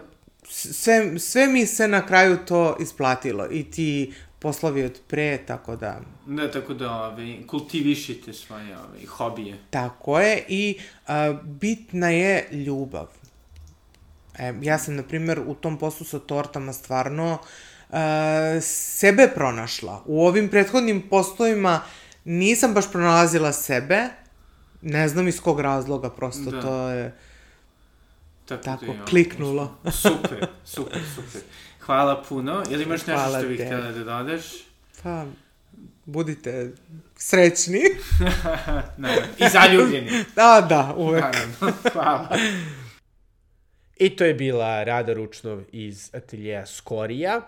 sve, 0.50 1.20
sve 1.20 1.48
mi 1.48 1.66
se 1.66 1.88
na 1.88 2.06
kraju 2.06 2.38
to 2.48 2.78
isplatilo 2.80 3.48
i 3.52 3.64
ti 3.64 4.14
poslovi 4.40 4.84
od 4.84 5.00
pre, 5.08 5.38
tako 5.48 5.76
da 5.76 6.00
Da, 6.26 6.52
tako 6.52 6.74
da 6.74 6.92
ovaj, 6.92 7.38
kultivišite 7.48 8.34
svoje 8.34 8.78
ovaj, 8.78 9.06
hobije. 9.06 9.58
tako 9.70 10.20
je 10.20 10.44
i 10.48 10.80
a, 11.08 11.34
bitna 11.44 12.10
je 12.10 12.48
ljubav. 12.52 13.08
E, 14.40 14.54
ja 14.62 14.80
sam, 14.80 14.96
na 14.96 15.04
primjer, 15.04 15.40
u 15.48 15.56
tom 15.56 15.78
poslu 15.78 16.06
sa 16.06 16.20
tortama 16.20 16.74
stvarno 16.74 17.38
a, 17.90 18.60
sebe 18.62 19.28
pronašla. 19.36 20.04
U 20.06 20.26
ovim 20.26 20.50
prethodnim 20.50 21.02
poslovima 21.10 21.82
nisam 22.26 22.74
baš 22.74 22.92
pronalazila 22.92 23.54
sebe, 23.54 24.10
ne 24.82 25.08
znam 25.08 25.28
iz 25.28 25.42
kog 25.42 25.60
razloga, 25.60 26.10
prosto 26.10 26.52
Da. 26.52 26.62
to 26.62 26.90
je 26.90 27.16
Tako, 28.46 28.64
tako 28.64 28.86
da 28.86 28.92
je, 28.92 29.00
kliknulo. 29.10 29.78
Super, 29.92 30.48
super, 30.66 31.02
super. 31.16 31.42
Hvala 31.80 32.24
puno. 32.30 32.64
Ili 32.70 32.84
imaš 32.84 33.00
nešto 33.00 33.12
Hvala 33.12 33.40
što 33.40 33.48
bih 33.48 33.62
htjela 33.66 33.92
da 33.92 34.04
dodaš? 34.04 34.44
Pa, 35.04 35.26
budite 36.06 36.72
srećni. 37.18 37.82
Naravno. 38.98 39.28
I 39.46 39.50
zaljubljeni. 39.50 40.12
Da, 40.36 40.66
da, 40.70 40.94
uvek. 40.98 41.24
Naravno. 41.24 41.74
Hvala. 41.94 42.30
I 43.98 44.16
to 44.16 44.26
je 44.26 44.34
bila 44.34 44.84
Rada 44.84 45.14
Ručnov 45.14 45.62
iz 45.72 46.10
ateljeja 46.14 46.66
Skorija. 46.66 47.42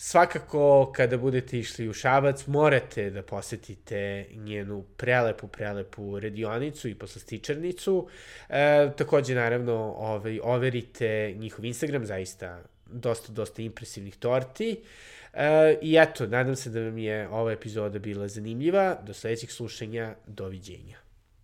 Svakako, 0.00 0.92
kada 0.96 1.16
budete 1.16 1.58
išli 1.58 1.88
u 1.88 1.92
Šabac, 1.92 2.46
morate 2.46 3.10
da 3.10 3.22
posetite 3.22 4.26
njenu 4.34 4.84
prelepu, 4.96 5.48
prelepu 5.48 6.20
radionicu 6.20 6.88
i 6.88 6.94
poslastičarnicu. 6.94 8.08
E, 8.48 8.90
takođe, 8.96 9.34
naravno, 9.34 9.74
ovaj, 9.98 10.40
overite 10.42 11.34
njihov 11.38 11.64
Instagram, 11.64 12.06
zaista 12.06 12.62
dosta, 12.86 13.32
dosta 13.32 13.62
impresivnih 13.62 14.16
torti. 14.16 14.80
E, 15.32 15.78
I 15.82 15.96
eto, 15.96 16.26
nadam 16.26 16.56
se 16.56 16.70
da 16.70 16.80
vam 16.80 16.98
je 16.98 17.28
ova 17.28 17.52
epizoda 17.52 17.98
bila 17.98 18.28
zanimljiva. 18.28 18.98
Do 19.06 19.14
sledećeg 19.14 19.50
slušanja, 19.50 20.14
doviđenja. 20.26 21.07